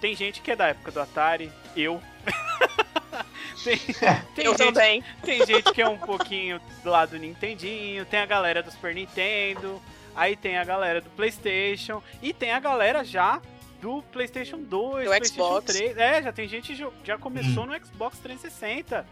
tem 0.00 0.14
gente 0.16 0.40
que 0.40 0.50
é 0.50 0.56
da 0.56 0.68
época 0.68 0.90
do 0.90 1.00
Atari, 1.00 1.52
eu. 1.76 2.02
tem, 3.64 3.76
tem 4.34 4.44
eu 4.44 4.52
gente 4.52 4.58
também. 4.72 5.04
Tem 5.22 5.44
gente 5.46 5.72
que 5.72 5.82
é 5.82 5.88
um 5.88 5.98
pouquinho 5.98 6.60
do 6.82 6.90
lado 6.90 7.10
do 7.10 7.18
Nintendinho, 7.18 8.04
tem 8.06 8.20
a 8.20 8.26
galera 8.26 8.62
do 8.62 8.70
Super 8.70 8.94
Nintendo, 8.94 9.80
aí 10.14 10.36
tem 10.36 10.56
a 10.58 10.64
galera 10.64 11.00
do 11.00 11.10
PlayStation 11.10 12.02
e 12.22 12.32
tem 12.32 12.52
a 12.52 12.60
galera 12.60 13.04
já 13.04 13.40
do 13.80 14.02
PlayStation 14.12 14.58
2, 14.58 15.04
Do 15.04 15.10
PlayStation 15.10 15.34
Xbox. 15.34 15.64
3. 15.74 15.96
É, 15.98 16.22
já 16.22 16.32
tem 16.32 16.48
gente 16.48 16.74
que 16.74 16.86
já 17.04 17.18
começou 17.18 17.66
no 17.66 17.74
Xbox 17.84 18.18
360. 18.18 19.06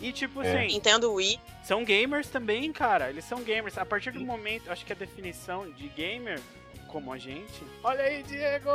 E 0.00 0.12
tipo 0.12 0.42
É. 0.42 0.48
assim, 0.64 0.74
Nintendo 0.74 1.12
Wii. 1.14 1.38
são 1.62 1.84
gamers 1.84 2.28
também, 2.28 2.72
cara. 2.72 3.08
Eles 3.08 3.24
são 3.24 3.40
gamers. 3.42 3.78
A 3.78 3.86
partir 3.86 4.10
do 4.10 4.20
momento, 4.20 4.70
acho 4.70 4.84
que 4.84 4.92
a 4.92 4.96
definição 4.96 5.70
de 5.70 5.88
gamer 5.88 6.40
como 6.88 7.10
a 7.12 7.18
gente. 7.18 7.62
Olha 7.82 8.02
aí, 8.02 8.22
Diego! 8.24 8.68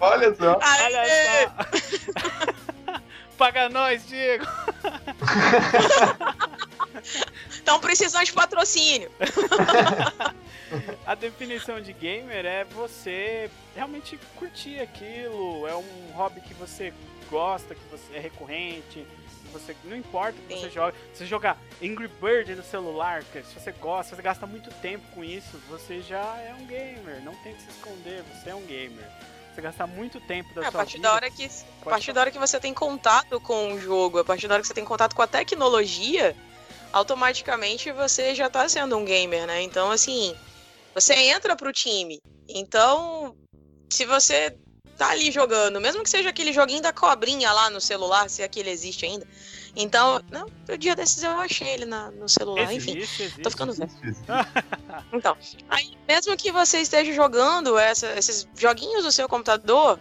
Olha 0.00 0.34
só. 0.34 0.58
Olha 0.58 1.04
só! 1.06 2.64
Paga 3.36 3.68
nós, 3.68 4.06
Diego! 4.06 4.44
Estão 7.50 7.80
precisando 7.80 8.24
de 8.24 8.32
patrocínio. 8.32 9.10
A 11.06 11.14
definição 11.14 11.80
de 11.80 11.92
gamer 11.92 12.44
é 12.44 12.64
você 12.64 13.50
realmente 13.74 14.18
curtir 14.36 14.80
aquilo, 14.80 15.66
é 15.66 15.74
um 15.76 16.12
hobby 16.14 16.40
que 16.40 16.54
você 16.54 16.92
gosta, 17.30 17.74
que 17.74 17.84
você 17.90 18.16
é 18.16 18.20
recorrente, 18.20 19.06
você 19.52 19.76
não 19.84 19.96
importa 19.96 20.38
o 20.38 20.42
que 20.42 20.54
Sim. 20.54 20.60
você 20.60 20.70
joga. 20.70 20.96
Se 21.12 21.18
você 21.18 21.26
jogar 21.26 21.58
Angry 21.82 22.08
Bird 22.20 22.54
no 22.54 22.62
celular, 22.64 23.22
cara, 23.32 23.44
se 23.44 23.54
você 23.58 23.72
gosta, 23.72 24.10
se 24.10 24.16
você 24.16 24.22
gasta 24.22 24.46
muito 24.46 24.70
tempo 24.80 25.04
com 25.14 25.24
isso, 25.24 25.58
você 25.68 26.00
já 26.00 26.38
é 26.40 26.54
um 26.58 26.66
gamer, 26.66 27.22
não 27.22 27.34
tem 27.36 27.54
que 27.54 27.62
se 27.62 27.70
esconder, 27.70 28.22
você 28.24 28.50
é 28.50 28.54
um 28.54 28.66
gamer. 28.66 29.08
Você 29.54 29.60
gastar 29.62 29.86
muito 29.86 30.20
tempo 30.20 30.52
da 30.52 30.62
É, 30.62 30.66
a 30.66 30.70
sua 30.70 30.78
partir 30.80 30.96
vida. 30.96 31.08
da 31.08 31.14
hora 31.14 31.30
que 31.30 31.44
a 31.44 31.84
partir 31.84 32.06
falar. 32.06 32.14
da 32.14 32.20
hora 32.22 32.30
que 32.32 32.38
você 32.38 32.58
tem 32.58 32.74
contato 32.74 33.40
com 33.40 33.74
o 33.74 33.80
jogo, 33.80 34.18
a 34.18 34.24
partir 34.24 34.48
da 34.48 34.54
hora 34.54 34.62
que 34.62 34.66
você 34.66 34.74
tem 34.74 34.84
contato 34.84 35.14
com 35.14 35.22
a 35.22 35.26
tecnologia, 35.26 36.34
automaticamente 36.92 37.92
você 37.92 38.34
já 38.34 38.50
tá 38.50 38.68
sendo 38.68 38.96
um 38.96 39.04
gamer, 39.04 39.46
né? 39.46 39.62
Então, 39.62 39.90
assim, 39.90 40.34
você 40.94 41.14
entra 41.14 41.54
pro 41.54 41.72
time. 41.72 42.18
Então, 42.48 43.36
se 43.90 44.04
você 44.04 44.56
tá 44.96 45.10
ali 45.10 45.30
jogando, 45.30 45.80
mesmo 45.80 46.02
que 46.02 46.10
seja 46.10 46.28
aquele 46.30 46.52
joguinho 46.52 46.82
da 46.82 46.92
cobrinha 46.92 47.52
lá 47.52 47.70
no 47.70 47.80
celular, 47.80 48.28
se 48.28 48.42
aquele 48.42 48.70
existe 48.70 49.04
ainda. 49.06 49.26
Então, 49.76 50.20
não, 50.30 50.46
o 50.68 50.76
dia 50.78 50.94
desses 50.94 51.22
eu 51.22 51.32
achei 51.32 51.68
ele 51.68 51.84
na- 51.84 52.10
no 52.12 52.28
celular, 52.28 52.72
enfim. 52.72 52.96
Existe, 52.98 53.22
existe. 53.24 53.42
Tô 53.42 53.50
ficando 53.50 53.72
velho. 53.72 53.90
Existe, 54.02 54.06
existe. 54.30 55.06
Então, 55.12 55.36
aí, 55.68 55.96
mesmo 56.06 56.36
que 56.36 56.52
você 56.52 56.78
esteja 56.78 57.12
jogando 57.12 57.76
essa- 57.76 58.12
esses 58.18 58.46
joguinhos 58.56 59.04
no 59.04 59.10
seu 59.12 59.28
computador, 59.28 59.98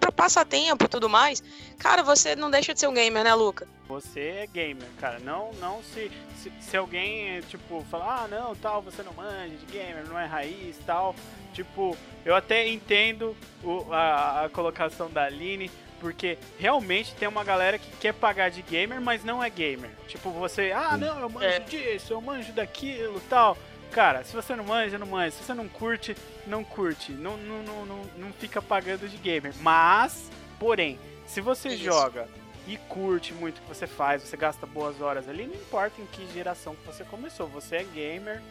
pra 0.00 0.12
passatempo 0.12 0.84
e 0.84 0.88
tudo 0.88 1.08
mais, 1.08 1.42
cara, 1.78 2.02
você 2.02 2.36
não 2.36 2.50
deixa 2.50 2.74
de 2.74 2.80
ser 2.80 2.88
um 2.88 2.94
gamer, 2.94 3.24
né, 3.24 3.32
Luca? 3.34 3.66
Você 3.88 4.20
é 4.20 4.46
gamer, 4.48 4.88
cara. 5.00 5.18
Não, 5.20 5.52
não 5.60 5.80
se, 5.82 6.10
se, 6.42 6.52
se 6.60 6.76
alguém, 6.76 7.40
tipo, 7.42 7.84
falar, 7.90 8.24
ah, 8.24 8.28
não, 8.28 8.54
tal, 8.56 8.82
você 8.82 9.02
não 9.04 9.12
manja 9.14 9.54
de 9.54 9.66
gamer, 9.66 10.04
não 10.08 10.18
é 10.18 10.26
raiz, 10.26 10.76
tal. 10.84 11.14
Tipo, 11.54 11.96
eu 12.24 12.34
até 12.34 12.68
entendo 12.68 13.34
o- 13.62 13.86
a, 13.92 14.44
a 14.44 14.48
colocação 14.50 15.08
da 15.08 15.24
Aline, 15.24 15.70
porque 16.00 16.38
realmente 16.58 17.14
tem 17.14 17.26
uma 17.28 17.42
galera 17.44 17.78
que 17.78 17.90
quer 17.98 18.12
pagar 18.14 18.50
de 18.50 18.62
gamer, 18.62 19.00
mas 19.00 19.24
não 19.24 19.42
é 19.42 19.48
gamer. 19.50 19.90
Tipo, 20.08 20.30
você, 20.30 20.72
ah, 20.72 20.96
não, 20.96 21.18
eu 21.20 21.28
manjo 21.28 21.46
É. 21.46 21.58
disso, 21.60 22.12
eu 22.12 22.20
manjo 22.20 22.52
daquilo, 22.52 23.20
tal. 23.28 23.56
Cara, 23.92 24.24
se 24.24 24.34
você 24.34 24.54
não 24.54 24.64
manja, 24.64 24.98
não 24.98 25.06
manja. 25.06 25.30
Se 25.30 25.44
você 25.44 25.54
não 25.54 25.68
curte, 25.68 26.16
não 26.46 26.62
curte. 26.64 27.12
Não, 27.12 27.36
não, 27.36 27.62
não, 27.62 27.86
não, 27.86 28.02
não 28.16 28.32
fica 28.32 28.60
pagando 28.60 29.08
de 29.08 29.16
gamer. 29.16 29.52
Mas, 29.60 30.30
porém, 30.58 30.98
se 31.26 31.40
você 31.40 31.68
Isso. 31.70 31.84
joga 31.84 32.28
e 32.66 32.76
curte 32.76 33.32
muito 33.32 33.58
o 33.58 33.62
que 33.62 33.68
você 33.68 33.86
faz, 33.86 34.22
você 34.22 34.36
gasta 34.36 34.66
boas 34.66 35.00
horas 35.00 35.28
ali, 35.28 35.46
não 35.46 35.54
importa 35.54 36.00
em 36.02 36.06
que 36.06 36.26
geração 36.32 36.74
que 36.74 36.84
você 36.84 37.04
começou, 37.04 37.46
você 37.46 37.76
é 37.76 37.84
gamer 37.84 38.42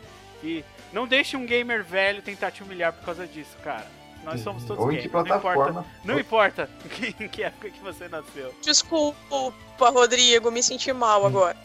e 0.41 0.63
não 0.93 1.05
deixe 1.05 1.35
um 1.35 1.45
gamer 1.45 1.83
velho 1.83 2.21
tentar 2.21 2.49
te 2.51 2.63
humilhar 2.63 2.93
por 2.93 3.03
causa 3.05 3.27
disso, 3.27 3.57
cara. 3.63 3.85
Nós 4.25 4.41
somos 4.41 4.63
todos 4.63 4.83
Ou 4.83 4.87
gamers, 4.89 5.11
não 5.11 5.21
importa, 5.21 5.39
plataforma. 5.41 5.85
não 6.03 6.19
importa 6.19 6.69
em 7.19 7.27
que, 7.27 7.43
época 7.43 7.69
que 7.69 7.79
você 7.79 8.07
nasceu. 8.09 8.53
Desculpa, 8.61 9.89
Rodrigo, 9.91 10.49
me 10.51 10.61
senti 10.63 10.91
mal 10.91 11.25
agora. 11.25 11.55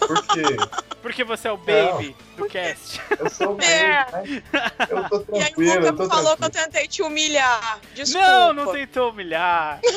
Por 0.00 0.26
quê? 0.28 0.42
Porque 1.00 1.22
você 1.22 1.46
é 1.48 1.52
o 1.52 1.56
baby 1.56 2.16
do 2.36 2.46
cast. 2.48 3.00
Eu 3.18 3.30
sou 3.30 3.54
bem, 3.54 3.68
É. 3.68 4.06
né? 4.12 4.42
Eu 4.90 5.08
tô 5.08 5.36
E 5.36 5.38
aí 5.38 5.52
o 5.52 5.54
tranquilo, 5.54 5.74
Luca 5.74 5.86
eu 5.86 5.96
tô 5.96 6.02
me 6.02 6.08
falou 6.08 6.36
que 6.36 6.44
eu 6.44 6.50
tranquilo. 6.50 6.72
tentei 6.72 6.88
te 6.88 7.02
humilhar. 7.02 7.78
Desculpa. 7.94 8.26
Não, 8.26 8.52
não 8.52 8.72
tentou 8.72 9.10
humilhar. 9.10 9.80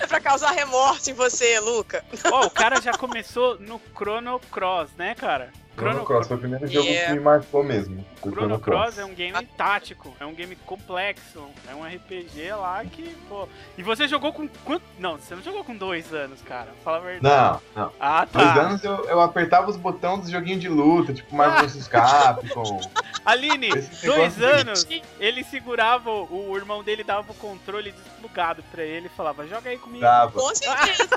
É 0.00 0.06
pra 0.06 0.20
causar 0.20 0.50
remorso 0.50 1.10
em 1.10 1.14
você, 1.14 1.58
Luca. 1.60 2.04
Ó, 2.30 2.46
o 2.46 2.50
cara 2.50 2.80
já 2.82 2.92
começou 2.92 3.58
no 3.58 3.80
Chrono 3.96 4.38
Cross, 4.50 4.90
né, 4.98 5.14
cara? 5.14 5.50
Chrono 5.82 6.04
Cross 6.04 6.28
foi 6.28 6.36
o 6.36 6.40
primeiro 6.40 6.66
jogo 6.66 6.86
Yeah. 6.86 7.08
que 7.08 7.18
me 7.18 7.20
marcou 7.24 7.62
mesmo. 7.64 8.04
foi 8.20 8.32
Chrono 8.32 8.58
Cross 8.58 8.98
é 8.98 9.04
um 9.04 9.14
game 9.14 9.46
tático, 9.56 10.14
é 10.20 10.26
um 10.26 10.34
game 10.34 10.54
complexo, 10.56 11.44
é 11.70 11.74
um 11.74 11.84
RPG 11.84 12.52
lá 12.52 12.84
que, 12.84 13.14
pô. 13.28 13.48
E 13.78 13.82
você 13.82 14.06
jogou 14.08 14.32
com 14.32 14.46
quanto? 14.64 14.82
Não, 14.98 15.16
você 15.16 15.34
não 15.34 15.42
jogou 15.42 15.64
com 15.64 15.76
dois 15.76 16.12
anos, 16.12 16.40
cara. 16.42 16.68
Fala 16.84 16.98
a 16.98 17.00
verdade. 17.00 17.60
Não, 17.74 17.82
não. 17.84 17.92
Ah, 18.00 18.24
Dois 18.30 18.46
tá. 18.54 18.60
anos 18.60 18.84
eu, 18.84 19.04
eu 19.08 19.20
apertava 19.20 19.70
os 19.70 19.76
botões 19.76 20.20
dos 20.22 20.30
joguinhos 20.30 20.60
de 20.60 20.68
luta, 20.68 21.12
tipo 21.14 21.34
Marvel 21.34 21.68
vs 21.68 21.88
Capcom. 21.88 22.80
Aline, 23.24 23.68
dois 24.04 24.42
anos, 24.42 24.86
ele 25.18 25.42
segurava, 25.44 26.10
o 26.10 26.52
o 26.52 26.56
irmão 26.56 26.82
dele 26.82 27.04
dava 27.04 27.30
o 27.30 27.34
controle 27.34 27.92
desplugado 27.92 28.62
pra 28.70 28.82
ele 28.82 29.06
e 29.06 29.16
falava: 29.16 29.46
joga 29.46 29.70
aí 29.70 29.78
comigo. 29.78 30.00
Dava. 30.00 30.32
Com 30.32 30.54
certeza. 30.54 31.08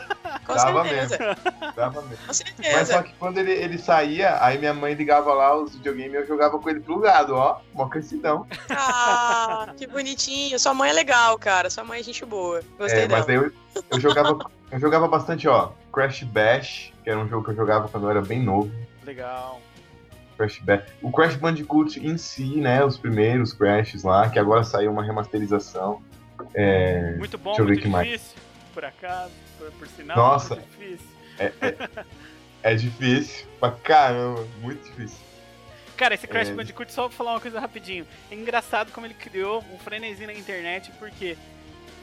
Com 0.45 0.53
Dava 0.55 0.83
certeza. 0.87 1.37
Dava 1.75 2.01
mesmo. 2.03 2.17
Com 2.17 2.27
Mas 2.27 2.37
certeza. 2.37 2.85
só 2.93 3.03
que 3.03 3.13
quando 3.13 3.37
ele, 3.37 3.51
ele 3.51 3.77
saía, 3.77 4.37
aí 4.43 4.54
minha 4.57 4.73
mãe 4.73 4.93
ligava 4.93 5.33
lá 5.33 5.55
os 5.55 5.75
videogames 5.75 6.13
e 6.13 6.15
eu 6.17 6.25
jogava 6.27 6.57
com 6.59 6.69
ele 6.69 6.79
plugado, 6.79 7.35
ó. 7.35 7.59
Mó 7.73 7.87
crescidão. 7.87 8.45
Ah, 8.69 9.73
que 9.77 9.87
bonitinho. 9.87 10.57
Sua 10.59 10.73
mãe 10.73 10.89
é 10.89 10.93
legal, 10.93 11.37
cara. 11.39 11.69
Sua 11.69 11.83
mãe 11.83 11.99
é 11.99 12.03
gente 12.03 12.23
boa. 12.25 12.61
Gostei 12.77 13.03
É, 13.03 13.07
mas 13.07 13.25
dela. 13.25 13.25
daí 13.25 13.35
eu, 13.75 13.83
eu 13.91 13.99
jogava. 13.99 14.37
Eu 14.71 14.79
jogava 14.79 15.07
bastante, 15.07 15.47
ó. 15.47 15.71
Crash 15.93 16.23
Bash, 16.23 16.91
que 17.03 17.09
era 17.09 17.19
um 17.19 17.27
jogo 17.27 17.45
que 17.45 17.51
eu 17.51 17.55
jogava 17.55 17.87
quando 17.87 18.05
eu 18.05 18.09
era 18.09 18.21
bem 18.21 18.41
novo. 18.41 18.71
Legal. 19.03 19.61
Crash 20.37 20.59
Bash. 20.59 20.81
O 21.01 21.11
Crash 21.11 21.35
Bandicoot 21.35 21.99
em 22.05 22.17
si, 22.17 22.59
né? 22.59 22.83
Os 22.83 22.97
primeiros 22.97 23.53
Crashes 23.53 24.03
lá, 24.03 24.29
que 24.29 24.37
agora 24.39 24.63
saiu 24.63 24.91
uma 24.91 25.03
remasterização. 25.03 26.01
É, 26.53 27.15
Muito 27.17 27.37
bom, 27.37 27.51
Deixa 27.51 27.61
eu 27.61 27.65
ver 27.65 27.71
muito 27.73 27.83
que 27.83 27.89
mais. 27.89 28.07
difícil. 28.09 28.37
Por 28.73 28.83
acaso, 28.83 29.31
por, 29.57 29.71
por 29.71 29.87
sinal, 29.87 30.17
Nossa. 30.17 30.55
muito 30.55 30.67
difícil. 30.77 31.07
é 32.61 32.75
difícil 32.75 33.45
pra 33.71 33.79
caramba, 33.81 34.47
muito 34.59 34.83
difícil. 34.89 35.17
Cara, 35.97 36.13
esse 36.15 36.27
Crash 36.27 36.49
É. 36.49 36.53
Bandicoot, 36.53 36.91
só 36.91 37.03
vou 37.03 37.11
falar 37.11 37.31
uma 37.31 37.39
coisa 37.41 37.59
rapidinho. 37.59 38.05
É 38.29 38.35
engraçado 38.35 38.91
como 38.91 39.07
ele 39.07 39.13
criou 39.13 39.63
um 39.71 39.79
frenesi 39.79 40.25
na 40.27 40.33
internet, 40.33 40.91
porque 40.99 41.37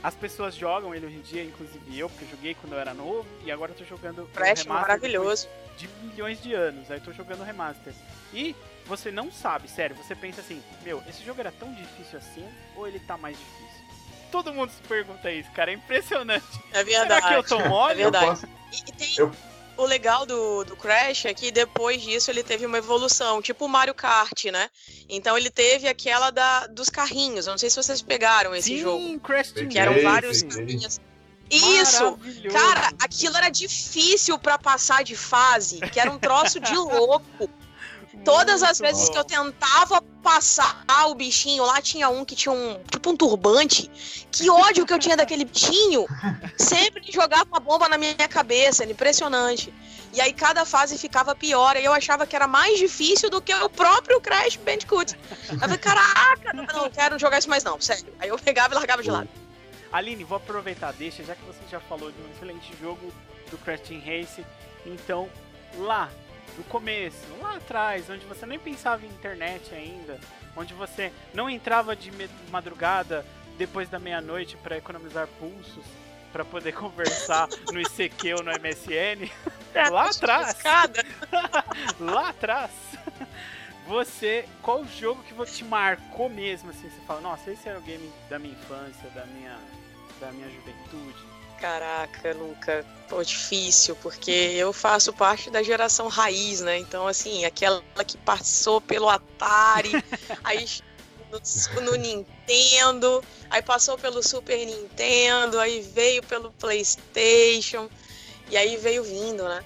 as 0.02 0.14
pessoas 0.14 0.54
jogam 0.56 0.94
ele 0.94 1.06
hoje 1.06 1.16
em 1.16 1.20
dia, 1.20 1.44
inclusive 1.44 1.98
eu, 1.98 2.08
porque 2.08 2.24
eu 2.24 2.28
joguei 2.30 2.54
quando 2.54 2.72
eu 2.72 2.78
era 2.80 2.94
novo, 2.94 3.26
e 3.44 3.52
agora 3.52 3.72
eu 3.72 3.76
tô 3.76 3.84
jogando 3.84 4.26
Crash 4.34 4.62
remaster 4.62 4.68
maravilhoso. 4.88 5.46
depois 5.46 5.78
de 5.78 5.88
milhões 6.06 6.42
de 6.42 6.54
anos. 6.54 6.90
Aí 6.90 6.98
eu 6.98 7.04
tô 7.04 7.12
jogando 7.12 7.42
remaster. 7.44 7.92
E 8.32 8.56
você 8.86 9.10
não 9.10 9.30
sabe, 9.30 9.68
sério, 9.68 9.94
você 9.94 10.14
pensa 10.14 10.40
assim, 10.40 10.62
meu, 10.82 11.02
esse 11.08 11.22
jogo 11.22 11.40
era 11.40 11.52
tão 11.52 11.72
difícil 11.74 12.18
assim, 12.18 12.48
ou 12.74 12.88
ele 12.88 12.98
tá 13.00 13.16
mais 13.18 13.36
difícil? 13.36 13.82
Todo 14.30 14.54
mundo 14.54 14.70
se 14.70 14.80
pergunta 14.88 15.30
isso, 15.30 15.50
cara, 15.52 15.70
é 15.70 15.74
impressionante. 15.74 16.46
É 16.72 16.82
Será 16.82 17.00
verdade. 17.00 17.28
que 17.28 17.34
eu 17.34 17.42
tô 17.44 17.68
mole? 17.68 17.92
É 17.92 17.96
verdade. 18.04 18.24
Eu 18.24 18.30
posso, 18.30 18.46
E, 18.72 18.78
e 18.88 18.92
tem 18.92 19.14
Eu- 19.18 19.32
o 19.76 19.84
legal 19.84 20.26
do, 20.26 20.64
do 20.64 20.76
Crash 20.76 21.26
é 21.26 21.34
que 21.34 21.50
depois 21.50 22.02
disso 22.02 22.30
ele 22.30 22.42
teve 22.42 22.66
uma 22.66 22.78
evolução, 22.78 23.40
tipo 23.40 23.64
o 23.64 23.68
Mario 23.68 23.94
Kart, 23.94 24.44
né? 24.46 24.68
Então 25.08 25.36
ele 25.36 25.50
teve 25.50 25.88
aquela 25.88 26.30
da, 26.30 26.66
dos 26.66 26.88
carrinhos. 26.88 27.46
Eu 27.46 27.52
não 27.52 27.58
sei 27.58 27.70
se 27.70 27.76
vocês 27.76 28.02
pegaram 28.02 28.54
esse 28.54 28.76
Sim, 28.76 28.82
jogo. 28.82 29.20
Crash 29.20 29.52
Que 29.52 29.78
eram 29.78 30.02
vários 30.02 30.42
carrinhos. 30.42 31.00
Isso! 31.50 32.18
Cara, 32.50 32.92
aquilo 32.98 33.36
era 33.36 33.50
difícil 33.50 34.38
pra 34.38 34.58
passar 34.58 35.04
de 35.04 35.14
fase, 35.14 35.80
que 35.80 36.00
era 36.00 36.10
um 36.10 36.18
troço 36.18 36.58
de 36.58 36.72
louco. 36.76 37.48
Todas 38.24 38.62
as 38.62 38.78
vezes 38.78 39.06
bom. 39.06 39.12
que 39.12 39.18
eu 39.18 39.24
tentava 39.24 40.00
passar 40.22 40.84
o 41.08 41.14
bichinho, 41.14 41.64
lá 41.64 41.80
tinha 41.82 42.08
um 42.08 42.24
que 42.24 42.36
tinha 42.36 42.52
um 42.52 42.80
tipo 42.90 43.10
um 43.10 43.16
turbante. 43.16 43.90
Que 44.30 44.48
ódio 44.48 44.86
que 44.86 44.92
eu 44.92 44.98
tinha 44.98 45.16
daquele 45.16 45.44
bichinho. 45.44 46.06
Sempre 46.56 47.10
jogava 47.10 47.44
uma 47.44 47.60
bomba 47.60 47.88
na 47.88 47.98
minha 47.98 48.14
cabeça, 48.28 48.84
era 48.84 48.92
impressionante. 48.92 49.72
E 50.12 50.20
aí 50.20 50.32
cada 50.32 50.64
fase 50.64 50.98
ficava 50.98 51.34
pior, 51.34 51.76
e 51.76 51.84
eu 51.84 51.92
achava 51.92 52.26
que 52.26 52.36
era 52.36 52.46
mais 52.46 52.78
difícil 52.78 53.30
do 53.30 53.40
que 53.40 53.54
o 53.54 53.70
próprio 53.70 54.20
Crash 54.20 54.56
Bandicoot. 54.56 55.16
Eu 55.50 55.58
falei, 55.58 55.78
caraca, 55.78 56.52
não 56.52 56.90
quero 56.90 57.18
jogar 57.18 57.38
isso 57.38 57.48
mais 57.48 57.64
não, 57.64 57.80
sério. 57.80 58.12
Aí 58.18 58.28
eu 58.28 58.38
pegava 58.38 58.74
e 58.74 58.76
largava 58.76 59.02
de 59.02 59.10
lado. 59.10 59.28
Aline, 59.90 60.22
vou 60.24 60.36
aproveitar, 60.36 60.92
deixa, 60.92 61.24
já 61.24 61.34
que 61.34 61.44
você 61.44 61.60
já 61.70 61.80
falou 61.80 62.10
de 62.12 62.20
um 62.20 62.30
excelente 62.30 62.72
jogo 62.80 63.12
do 63.50 63.58
Crash 63.58 63.80
Team 63.80 64.00
Race, 64.00 64.44
então 64.86 65.28
lá, 65.78 66.10
no 66.56 66.64
começo, 66.64 67.26
lá 67.40 67.56
atrás, 67.56 68.08
onde 68.10 68.24
você 68.26 68.46
nem 68.46 68.58
pensava 68.58 69.04
em 69.04 69.08
internet 69.08 69.74
ainda, 69.74 70.18
onde 70.56 70.74
você 70.74 71.12
não 71.32 71.48
entrava 71.48 71.96
de 71.96 72.10
madrugada 72.50 73.24
depois 73.56 73.88
da 73.88 73.98
meia-noite 73.98 74.56
para 74.56 74.76
economizar 74.76 75.26
pulsos, 75.38 75.84
para 76.32 76.44
poder 76.44 76.72
conversar 76.74 77.48
no 77.72 77.80
ICQ 77.80 78.34
ou 78.34 78.42
no 78.42 78.50
MSN, 78.52 79.30
lá 79.90 80.10
atrás, 80.10 80.56
Escada. 80.56 81.04
lá 82.00 82.28
atrás, 82.28 82.70
você, 83.86 84.48
qual 84.62 84.84
jogo 84.84 85.22
que 85.22 85.34
você 85.34 85.56
te 85.56 85.64
marcou 85.64 86.28
mesmo, 86.28 86.70
assim, 86.70 86.88
você 86.88 87.00
fala, 87.06 87.20
nossa, 87.20 87.50
esse 87.50 87.68
era 87.68 87.78
o 87.78 87.82
game 87.82 88.10
da 88.28 88.38
minha 88.38 88.54
infância, 88.54 89.08
da 89.10 89.24
minha, 89.26 89.58
da 90.20 90.30
minha 90.32 90.48
juventude. 90.48 91.31
Caraca, 91.62 92.34
Luca, 92.34 92.84
pô, 93.08 93.22
difícil, 93.22 93.94
porque 93.94 94.32
eu 94.32 94.72
faço 94.72 95.12
parte 95.12 95.48
da 95.48 95.62
geração 95.62 96.08
raiz, 96.08 96.60
né? 96.60 96.76
Então, 96.76 97.06
assim, 97.06 97.44
aquela 97.44 97.80
que 98.04 98.18
passou 98.18 98.80
pelo 98.80 99.08
Atari, 99.08 99.92
aí 100.42 100.66
no, 101.30 101.82
no 101.82 101.94
Nintendo, 101.94 103.22
aí 103.48 103.62
passou 103.62 103.96
pelo 103.96 104.24
Super 104.24 104.66
Nintendo, 104.66 105.60
aí 105.60 105.80
veio 105.82 106.20
pelo 106.24 106.50
PlayStation, 106.54 107.88
e 108.50 108.56
aí 108.56 108.76
veio 108.76 109.04
vindo, 109.04 109.44
né? 109.44 109.64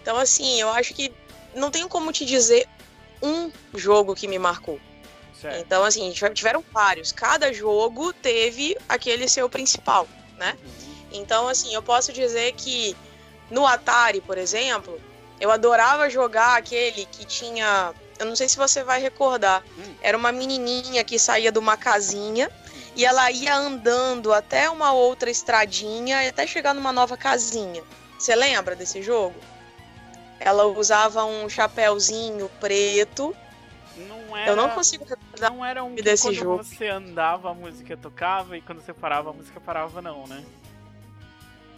Então, 0.00 0.16
assim, 0.16 0.58
eu 0.58 0.70
acho 0.70 0.94
que 0.94 1.12
não 1.54 1.70
tenho 1.70 1.90
como 1.90 2.10
te 2.10 2.24
dizer 2.24 2.66
um 3.22 3.52
jogo 3.74 4.14
que 4.14 4.26
me 4.26 4.38
marcou. 4.38 4.80
Certo. 5.38 5.60
Então, 5.60 5.84
assim, 5.84 6.10
tive- 6.10 6.32
tiveram 6.32 6.64
vários. 6.72 7.12
Cada 7.12 7.52
jogo 7.52 8.14
teve 8.14 8.74
aquele 8.88 9.28
seu 9.28 9.46
principal, 9.46 10.08
né? 10.38 10.56
Então, 11.14 11.48
assim, 11.48 11.72
eu 11.74 11.82
posso 11.82 12.12
dizer 12.12 12.52
que 12.52 12.96
no 13.50 13.66
Atari, 13.66 14.20
por 14.20 14.36
exemplo, 14.36 15.00
eu 15.40 15.50
adorava 15.50 16.10
jogar 16.10 16.56
aquele 16.58 17.06
que 17.06 17.24
tinha. 17.24 17.92
Eu 18.18 18.26
não 18.26 18.36
sei 18.36 18.48
se 18.48 18.56
você 18.56 18.82
vai 18.84 19.00
recordar. 19.00 19.62
Hum. 19.78 19.94
Era 20.02 20.16
uma 20.16 20.32
menininha 20.32 21.02
que 21.04 21.18
saía 21.18 21.50
de 21.50 21.58
uma 21.58 21.76
casinha 21.76 22.50
e 22.96 23.04
ela 23.04 23.30
ia 23.30 23.54
andando 23.56 24.32
até 24.32 24.70
uma 24.70 24.92
outra 24.92 25.30
estradinha 25.30 26.22
e 26.24 26.28
até 26.28 26.46
chegar 26.46 26.74
numa 26.74 26.92
nova 26.92 27.16
casinha. 27.16 27.82
Você 28.18 28.34
lembra 28.34 28.76
desse 28.76 29.02
jogo? 29.02 29.34
Ela 30.38 30.64
usava 30.66 31.24
um 31.24 31.48
chapéuzinho 31.48 32.48
preto. 32.60 33.34
Não 33.96 34.36
era, 34.36 34.50
Eu 34.50 34.56
não 34.56 34.70
consigo 34.70 35.04
recordar. 35.04 35.50
não 35.50 35.64
era 35.64 35.82
um 35.84 35.94
desse 35.94 36.24
quando 36.24 36.34
jogo. 36.34 36.62
você 36.64 36.88
andava 36.88 37.50
a 37.50 37.54
música 37.54 37.96
tocava 37.96 38.56
e 38.56 38.60
quando 38.60 38.80
você 38.80 38.92
parava 38.92 39.30
a 39.30 39.32
música 39.32 39.60
parava 39.60 40.02
não, 40.02 40.26
né? 40.26 40.44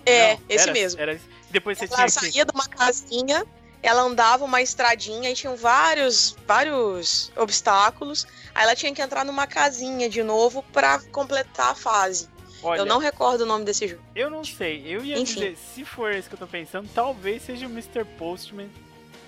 É, 0.07 0.35
Não, 0.35 0.41
esse 0.49 0.63
era- 0.65 0.73
mesmo. 0.73 1.01
Era, 1.01 1.21
depois 1.51 1.77
você 1.79 1.85
Ela 1.87 1.95
tinha 1.97 2.07
que 2.07 2.13
saía 2.13 2.45
de 2.45 2.53
uma 2.55 2.67
casinha, 2.69 3.45
ela 3.83 4.03
andava 4.03 4.45
uma 4.45 4.63
estradinha 4.63 5.31
e 5.31 5.35
tinham 5.35 5.57
vários, 5.57 6.37
vários 6.47 7.31
obstáculos. 7.37 8.27
Aí 8.55 8.63
ela 8.65 8.75
tinha 8.77 8.95
que 8.95 9.03
entrar 9.03 9.25
numa 9.25 9.47
casinha 9.47 10.09
de 10.09 10.23
novo 10.23 10.63
pra 10.73 11.01
completar 11.11 11.73
a 11.73 11.75
fase. 11.75 12.29
Olha, 12.63 12.79
Eu 12.81 12.87
não 12.87 12.99
recordo 12.99 13.43
o 13.43 13.47
nome 13.47 13.65
desse 13.65 13.87
jogo. 13.87 14.03
eu 14.15 14.31
não 14.31 14.43
sei. 14.45 14.83
Eu 14.87 15.05
ia 15.05 15.19
Enfim. 15.19 15.35
dizer, 15.35 15.59
se 15.75 15.85
for 15.85 16.11
esse 16.13 16.29
que 16.29 16.35
eu 16.35 16.39
tô 16.39 16.47
pensando, 16.47 16.89
talvez 16.95 17.43
seja 17.43 17.67
o 17.67 17.71
Mr. 17.71 18.05
Postman. 18.19 18.71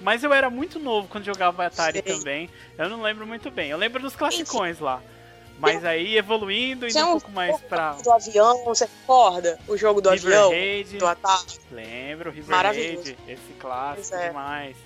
Mas 0.01 0.23
eu 0.25 0.33
era 0.33 0.49
muito 0.49 0.79
novo 0.79 1.09
quando 1.09 1.25
jogava 1.25 1.67
Atari 1.67 2.03
Sei. 2.05 2.17
também. 2.17 2.51
Eu 2.79 2.89
não 2.89 3.03
lembro 3.03 3.27
muito 3.27 3.51
bem. 3.51 3.71
Eu 3.71 3.77
lembro 3.77 4.01
dos 4.01 4.15
classicões 4.17 4.79
lá. 4.79 5.03
Mas 5.59 5.85
aí 5.85 6.17
evoluindo, 6.17 6.87
indo 6.87 6.93
Tinha 6.93 7.05
um 7.07 7.09
um 7.09 7.13
pouco 7.13 7.31
mais 7.33 7.61
pra 7.63 7.93
Do 7.95 8.13
avião, 8.13 8.65
você 8.65 8.85
recorda? 8.85 9.59
O 9.67 9.77
jogo 9.77 10.01
do 10.01 10.09
River 10.11 10.33
avião? 10.33 10.51
Raid. 10.51 10.97
Do 10.99 11.07
Atari? 11.07 11.59
Lembro, 11.73 12.31
River 12.31 12.51
Maravilhoso. 12.57 12.97
Raid, 13.09 13.19
esse 13.27 13.53
clássico 13.59 14.17
é. 14.17 14.29
demais. 14.29 14.77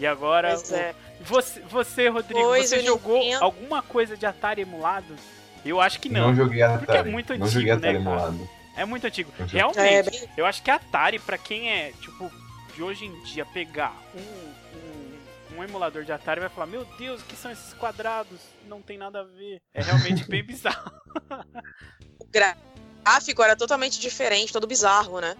E 0.00 0.06
agora, 0.06 0.48
Pois 0.54 0.70
o- 0.70 0.74
é. 0.74 0.94
você, 1.20 1.60
você, 1.60 2.08
Rodrigo, 2.08 2.40
Pois, 2.40 2.68
você 2.70 2.80
jogou 2.80 3.18
entendo. 3.18 3.42
alguma 3.42 3.82
coisa 3.82 4.16
de 4.16 4.24
Atari 4.26 4.62
emulado? 4.62 5.14
Eu 5.64 5.80
acho 5.80 6.00
que 6.00 6.08
não, 6.08 6.28
não. 6.28 6.34
joguei 6.34 6.62
Atari. 6.62 6.86
Porque 6.86 6.98
é 6.98 7.02
muito 7.04 7.28
não 7.36 7.46
antigo, 7.46 7.60
joguei 7.60 7.74
né, 7.74 7.80
cara? 7.80 7.94
emulado. 7.94 8.48
É 8.76 8.84
muito 8.86 9.06
antigo. 9.06 9.30
Eu 9.38 9.46
joguei. 9.46 9.60
Realmente, 9.60 10.08
É, 10.08 10.10
bem... 10.20 10.28
eu 10.38 10.46
acho 10.46 10.62
que 10.62 10.70
Atari, 10.70 11.18
pra 11.18 11.36
quem 11.36 11.70
é, 11.70 11.92
tipo, 12.00 12.32
de 12.74 12.82
hoje 12.82 13.04
em 13.04 13.22
dia, 13.24 13.44
pegar 13.44 13.94
um, 14.14 14.52
um, 15.56 15.64
emulador 15.64 16.04
de 16.04 16.12
Atari 16.12 16.40
vai 16.40 16.48
falar, 16.48 16.66
meu 16.66 16.84
Deus, 16.98 17.20
o 17.20 17.24
que 17.24 17.36
são 17.36 17.50
esses 17.50 17.72
quadrados? 17.74 18.40
Não 18.66 18.80
tem 18.82 18.98
nada 18.98 19.20
a 19.20 19.24
ver. 19.24 19.60
É 19.74 19.82
realmente 19.82 20.24
bem 20.28 20.42
bizarro. 20.44 20.90
o 22.18 22.26
gráfico 22.26 23.42
era 23.42 23.56
totalmente 23.56 24.00
diferente, 24.00 24.52
todo 24.52 24.66
bizarro, 24.66 25.20
né? 25.20 25.36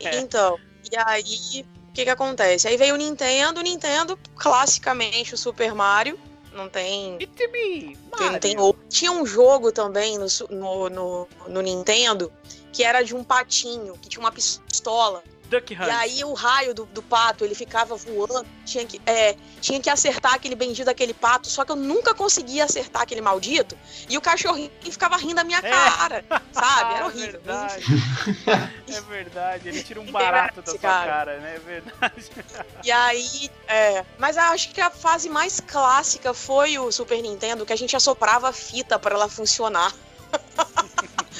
Então, 0.00 0.58
e 0.90 0.96
aí, 0.96 1.66
o 1.88 1.92
que 1.92 2.04
que 2.04 2.10
acontece? 2.10 2.68
Aí 2.68 2.76
veio 2.76 2.94
o 2.94 2.98
Nintendo, 2.98 3.60
o 3.60 3.62
Nintendo, 3.62 4.18
classicamente 4.36 5.34
o 5.34 5.36
Super 5.38 5.74
Mario, 5.74 6.18
não 6.52 6.68
tem 6.68 7.18
me, 7.18 7.98
não 8.18 8.38
tem 8.38 8.58
outro. 8.58 8.82
Tinha 8.88 9.12
um 9.12 9.26
jogo 9.26 9.70
também 9.70 10.18
no, 10.18 10.26
no, 10.50 10.88
no, 10.88 11.28
no 11.48 11.60
Nintendo 11.60 12.32
que 12.72 12.84
era 12.84 13.02
de 13.02 13.14
um 13.14 13.24
patinho, 13.24 13.94
que 13.94 14.08
tinha 14.08 14.20
uma 14.20 14.30
pistola. 14.30 15.22
Duck 15.46 15.74
Hunt. 15.74 15.86
E 15.86 15.90
aí 15.90 16.24
o 16.24 16.32
raio 16.32 16.74
do, 16.74 16.86
do 16.86 17.02
pato, 17.02 17.44
ele 17.44 17.54
ficava 17.54 17.96
voando. 17.96 18.46
Tinha 18.64 18.84
que, 18.84 19.00
é, 19.06 19.36
tinha 19.60 19.80
que 19.80 19.88
acertar 19.88 20.34
aquele 20.34 20.54
bendito 20.54 20.86
daquele 20.86 21.14
pato, 21.14 21.48
só 21.48 21.64
que 21.64 21.72
eu 21.72 21.76
nunca 21.76 22.14
conseguia 22.14 22.64
acertar 22.64 23.02
aquele 23.02 23.20
maldito. 23.20 23.76
E 24.08 24.16
o 24.18 24.20
cachorrinho 24.20 24.70
ficava 24.82 25.16
rindo 25.16 25.36
da 25.36 25.44
minha 25.44 25.58
É. 25.58 25.70
cara, 25.70 26.24
sabe? 26.52 26.94
Era 26.94 27.04
Ah, 27.04 27.06
horrível. 27.06 27.40
mas 27.44 27.84
Verdade. 27.84 28.72
é 28.92 29.00
verdade. 29.02 29.68
Ele 29.68 29.82
tira 29.82 30.00
um 30.00 30.10
barato 30.10 30.60
da 30.62 30.70
sua 30.70 30.78
cara. 30.80 31.10
cara, 31.12 31.38
né? 31.38 31.56
É 31.56 31.58
verdade. 31.58 32.30
E 32.84 32.90
aí, 32.92 33.50
é. 33.66 34.04
Mas 34.18 34.36
acho 34.36 34.70
que 34.70 34.80
a 34.80 34.90
fase 34.90 35.28
mais 35.28 35.60
clássica 35.60 36.32
foi 36.32 36.78
o 36.78 36.92
Super 36.92 37.20
Nintendo, 37.20 37.66
que 37.66 37.72
a 37.72 37.76
gente 37.76 37.96
assoprava 37.96 38.48
a 38.48 38.52
fita 38.52 38.98
para 38.98 39.14
ela 39.14 39.28
funcionar. 39.28 39.92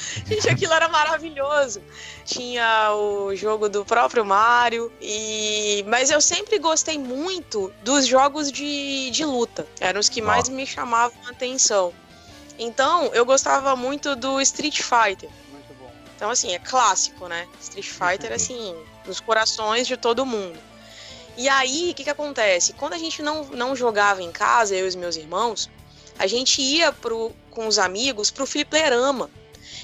Gente, 0.27 0.49
aquilo 0.49 0.73
era 0.73 0.89
maravilhoso. 0.89 1.83
Tinha 2.25 2.93
o 2.95 3.35
jogo 3.35 3.69
do 3.69 3.85
próprio 3.85 4.25
Mario. 4.25 4.93
E... 5.01 5.85
Mas 5.89 6.11
eu 6.11 6.21
sempre 6.21 6.59
gostei 6.59 6.99
muito 6.99 7.73
dos 7.83 8.07
jogos 8.07 8.51
de, 8.51 9.11
de 9.11 9.25
luta. 9.25 9.67
Eram 9.81 10.01
os 10.01 10.09
que 10.09 10.23
mais 10.23 10.49
me 10.49 10.67
chamavam 10.67 11.19
a 11.27 11.31
atenção. 11.31 11.93
Então, 12.59 13.11
eu 13.13 13.25
gostava 13.25 13.77
muito 13.77 14.17
do 14.17 14.41
Street 14.41 14.81
Fighter. 14.81 15.29
Muito 15.51 15.75
bom. 15.79 15.93
Então, 16.15 16.31
assim, 16.31 16.55
é 16.55 16.59
clássico, 16.59 17.29
né? 17.29 17.47
Street 17.61 17.87
Fighter, 17.87 18.33
assim, 18.33 18.75
nos 19.07 19.21
corações 19.21 19.87
de 19.87 19.97
todo 19.97 20.25
mundo. 20.25 20.59
E 21.37 21.51
aí, 21.51 21.91
o 21.91 21.95
que, 21.95 22.05
que 22.05 22.11
acontece? 22.11 22.73
Quando 22.73 22.95
a 22.95 22.99
gente 22.99 23.23
não, 23.23 23.45
não 23.45 23.77
jogava 23.77 24.23
em 24.23 24.33
casa, 24.33 24.75
eu 24.75 24.87
e 24.87 24.89
os 24.89 24.95
meus 24.95 25.17
irmãos, 25.17 25.71
a 26.19 26.27
gente 26.27 26.63
ia 26.63 26.91
pro, 26.93 27.31
com 27.51 27.67
os 27.67 27.79
amigos 27.79 28.31
pro 28.31 28.47
fliperama. 28.47 29.31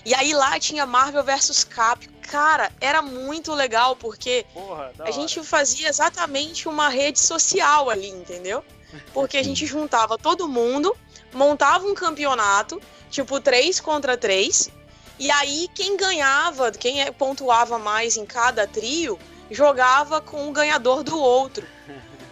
E 0.05 0.15
aí 0.15 0.33
lá 0.35 0.59
tinha 0.59 0.85
Marvel 0.85 1.23
vs 1.23 1.65
Cap. 1.65 2.07
Cara, 2.23 2.73
era 2.81 3.03
muito 3.03 3.53
legal, 3.55 3.95
porque 3.95 4.45
Porra, 4.53 4.93
a 5.01 5.11
gente 5.11 5.43
fazia 5.45 5.89
exatamente 5.89 6.69
uma 6.69 6.89
rede 6.89 7.21
social 7.21 7.91
ali, 7.91 8.09
entendeu? 8.09 8.65
Porque 9.13 9.37
a 9.37 9.43
gente 9.43 9.65
juntava 9.67 10.19
todo 10.19 10.49
mundo, 10.49 10.97
montava 11.33 11.87
um 11.87 11.95
campeonato, 11.95 12.81
tipo 13.11 13.41
3 13.41 13.81
contra 13.81 14.17
3, 14.17 14.71
e 15.19 15.31
aí 15.31 15.69
quem 15.75 15.97
ganhava, 15.97 16.71
quem 16.73 17.01
é- 17.03 17.11
pontuava 17.11 17.79
mais 17.79 18.17
em 18.17 18.27
cada 18.27 18.67
trio, 18.67 19.19
jogava 19.51 20.21
com 20.21 20.49
o 20.49 20.53
ganhador 20.53 21.03
do 21.03 21.19
outro. 21.19 21.67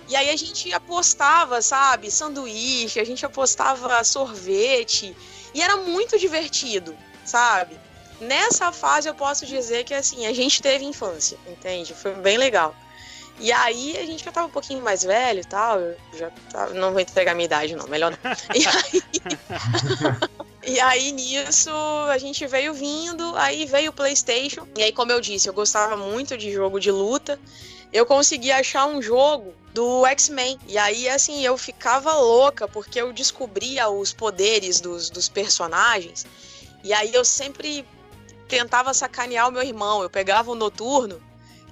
E 0.09 0.17
aí 0.17 0.29
a 0.29 0.37
gente 0.37 0.73
apostava, 0.73 1.63
sabe, 1.63 2.11
sanduíche, 2.11 2.99
a 2.99 3.05
gente 3.05 3.25
apostava 3.25 4.03
sorvete, 4.03 5.17
e 5.55 5.63
era 5.63 5.77
muito 5.77 6.19
divertido, 6.19 6.97
sabe? 7.31 7.79
Nessa 8.21 8.73
fase 8.73 9.09
eu 9.09 9.15
posso 9.15 9.47
dizer 9.47 9.85
que 9.85 9.95
assim, 9.95 10.27
a 10.27 10.33
gente 10.33 10.61
teve 10.61 10.85
infância, 10.85 11.39
entende? 11.47 11.95
Foi 11.95 12.13
bem 12.15 12.37
legal. 12.37 12.75
E 13.39 13.51
aí 13.53 13.97
a 13.97 14.05
gente 14.05 14.23
já 14.23 14.31
tava 14.31 14.49
um 14.49 14.51
pouquinho 14.51 14.83
mais 14.83 15.03
velho 15.03 15.41
e 15.41 15.45
tal, 15.45 15.81
eu 15.81 15.97
já 16.19 16.31
tava, 16.53 16.75
não 16.75 16.91
vou 16.93 17.01
entregar 17.01 17.35
minha 17.35 17.47
idade 17.47 17.75
não, 17.75 17.87
melhor 17.87 18.11
não. 18.11 18.19
E 18.55 18.67
aí, 18.67 19.03
e 20.75 20.81
aí 20.81 21.13
nisso 21.13 21.71
a 22.11 22.19
gente 22.19 22.47
veio 22.47 22.75
vindo, 22.75 23.35
aí 23.37 23.65
veio 23.65 23.91
o 23.91 23.95
PlayStation, 23.95 24.67
e 24.77 24.83
aí 24.83 24.93
como 24.93 25.13
eu 25.13 25.21
disse, 25.21 25.49
eu 25.49 25.55
gostava 25.55 25.97
muito 25.97 26.37
de 26.37 26.53
jogo 26.53 26.79
de 26.79 26.91
luta. 26.91 27.39
Eu 27.93 28.07
consegui 28.07 28.53
achar 28.53 28.87
um 28.87 29.03
jogo 29.03 29.53
do 29.75 30.07
X-Men. 30.07 30.59
E 30.69 30.79
aí, 30.79 31.09
assim, 31.09 31.45
eu 31.45 31.59
ficava 31.59 32.15
louca, 32.15 32.69
porque 32.69 33.01
eu 33.01 33.13
descobria 33.13 33.89
os 33.89 34.13
poderes 34.13 34.81
dos, 34.81 35.11
dos 35.11 35.29
personagens. 35.29 36.25
E 36.83 36.93
aí 36.93 37.13
eu 37.15 37.25
sempre 37.25 37.87
tentava 38.49 38.93
sacanear 38.93 39.49
o 39.49 39.53
meu 39.53 39.63
irmão. 39.63 40.03
Eu 40.03 40.11
pegava 40.11 40.51
o 40.51 40.55
noturno, 40.55 41.21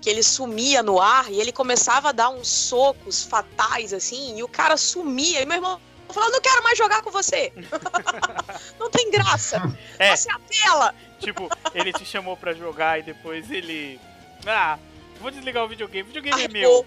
que 0.00 0.08
ele 0.08 0.22
sumia 0.22 0.82
no 0.82 1.00
ar, 1.00 1.30
e 1.30 1.40
ele 1.40 1.52
começava 1.52 2.10
a 2.10 2.12
dar 2.12 2.30
uns 2.30 2.48
socos 2.48 3.24
fatais, 3.24 3.92
assim, 3.92 4.38
e 4.38 4.42
o 4.42 4.48
cara 4.48 4.76
sumia. 4.76 5.42
E 5.42 5.46
meu 5.46 5.56
irmão 5.56 5.80
falou: 6.08 6.30
não 6.30 6.40
quero 6.40 6.62
mais 6.62 6.78
jogar 6.78 7.02
com 7.02 7.10
você. 7.10 7.52
não 8.78 8.90
tem 8.90 9.10
graça. 9.10 9.60
É. 9.98 10.14
Você 10.14 10.30
apela. 10.30 10.94
Tipo, 11.18 11.48
ele 11.74 11.92
te 11.92 12.04
chamou 12.04 12.36
pra 12.36 12.54
jogar 12.54 13.00
e 13.00 13.02
depois 13.02 13.50
ele. 13.50 14.00
Ah, 14.46 14.78
vou 15.18 15.30
desligar 15.30 15.64
o 15.64 15.68
videogame. 15.68 16.02
O 16.02 16.06
videogame 16.06 16.44
é 16.44 16.48
meu. 16.48 16.86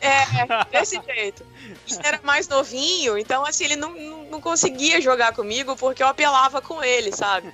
É, 0.00 0.24
desse 0.70 1.00
jeito. 1.04 1.44
Ele 1.88 2.00
era 2.04 2.20
mais 2.22 2.46
novinho, 2.48 3.18
então 3.18 3.44
assim, 3.44 3.64
ele 3.64 3.76
não, 3.76 3.92
não, 3.92 4.24
não 4.24 4.40
conseguia 4.40 5.00
jogar 5.00 5.34
comigo 5.34 5.76
porque 5.76 6.02
eu 6.02 6.06
apelava 6.06 6.62
com 6.62 6.82
ele, 6.82 7.10
sabe? 7.12 7.52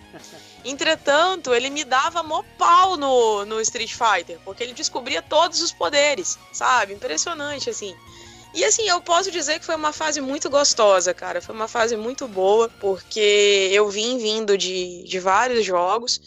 Entretanto, 0.64 1.54
ele 1.54 1.70
me 1.70 1.84
dava 1.84 2.22
mó 2.22 2.42
pau 2.58 2.96
no, 2.96 3.44
no 3.44 3.60
Street 3.60 3.92
Fighter, 3.92 4.38
porque 4.44 4.62
ele 4.62 4.72
descobria 4.72 5.20
todos 5.20 5.60
os 5.60 5.72
poderes, 5.72 6.38
sabe? 6.52 6.94
Impressionante, 6.94 7.70
assim. 7.70 7.94
E 8.54 8.64
assim, 8.64 8.88
eu 8.88 9.00
posso 9.00 9.32
dizer 9.32 9.58
que 9.58 9.66
foi 9.66 9.74
uma 9.74 9.92
fase 9.92 10.20
muito 10.20 10.48
gostosa, 10.48 11.12
cara. 11.12 11.42
Foi 11.42 11.54
uma 11.54 11.66
fase 11.66 11.96
muito 11.96 12.28
boa, 12.28 12.68
porque 12.80 13.68
eu 13.72 13.90
vim 13.90 14.16
vindo 14.16 14.56
de, 14.56 15.02
de 15.02 15.18
vários 15.18 15.66
jogos, 15.66 16.20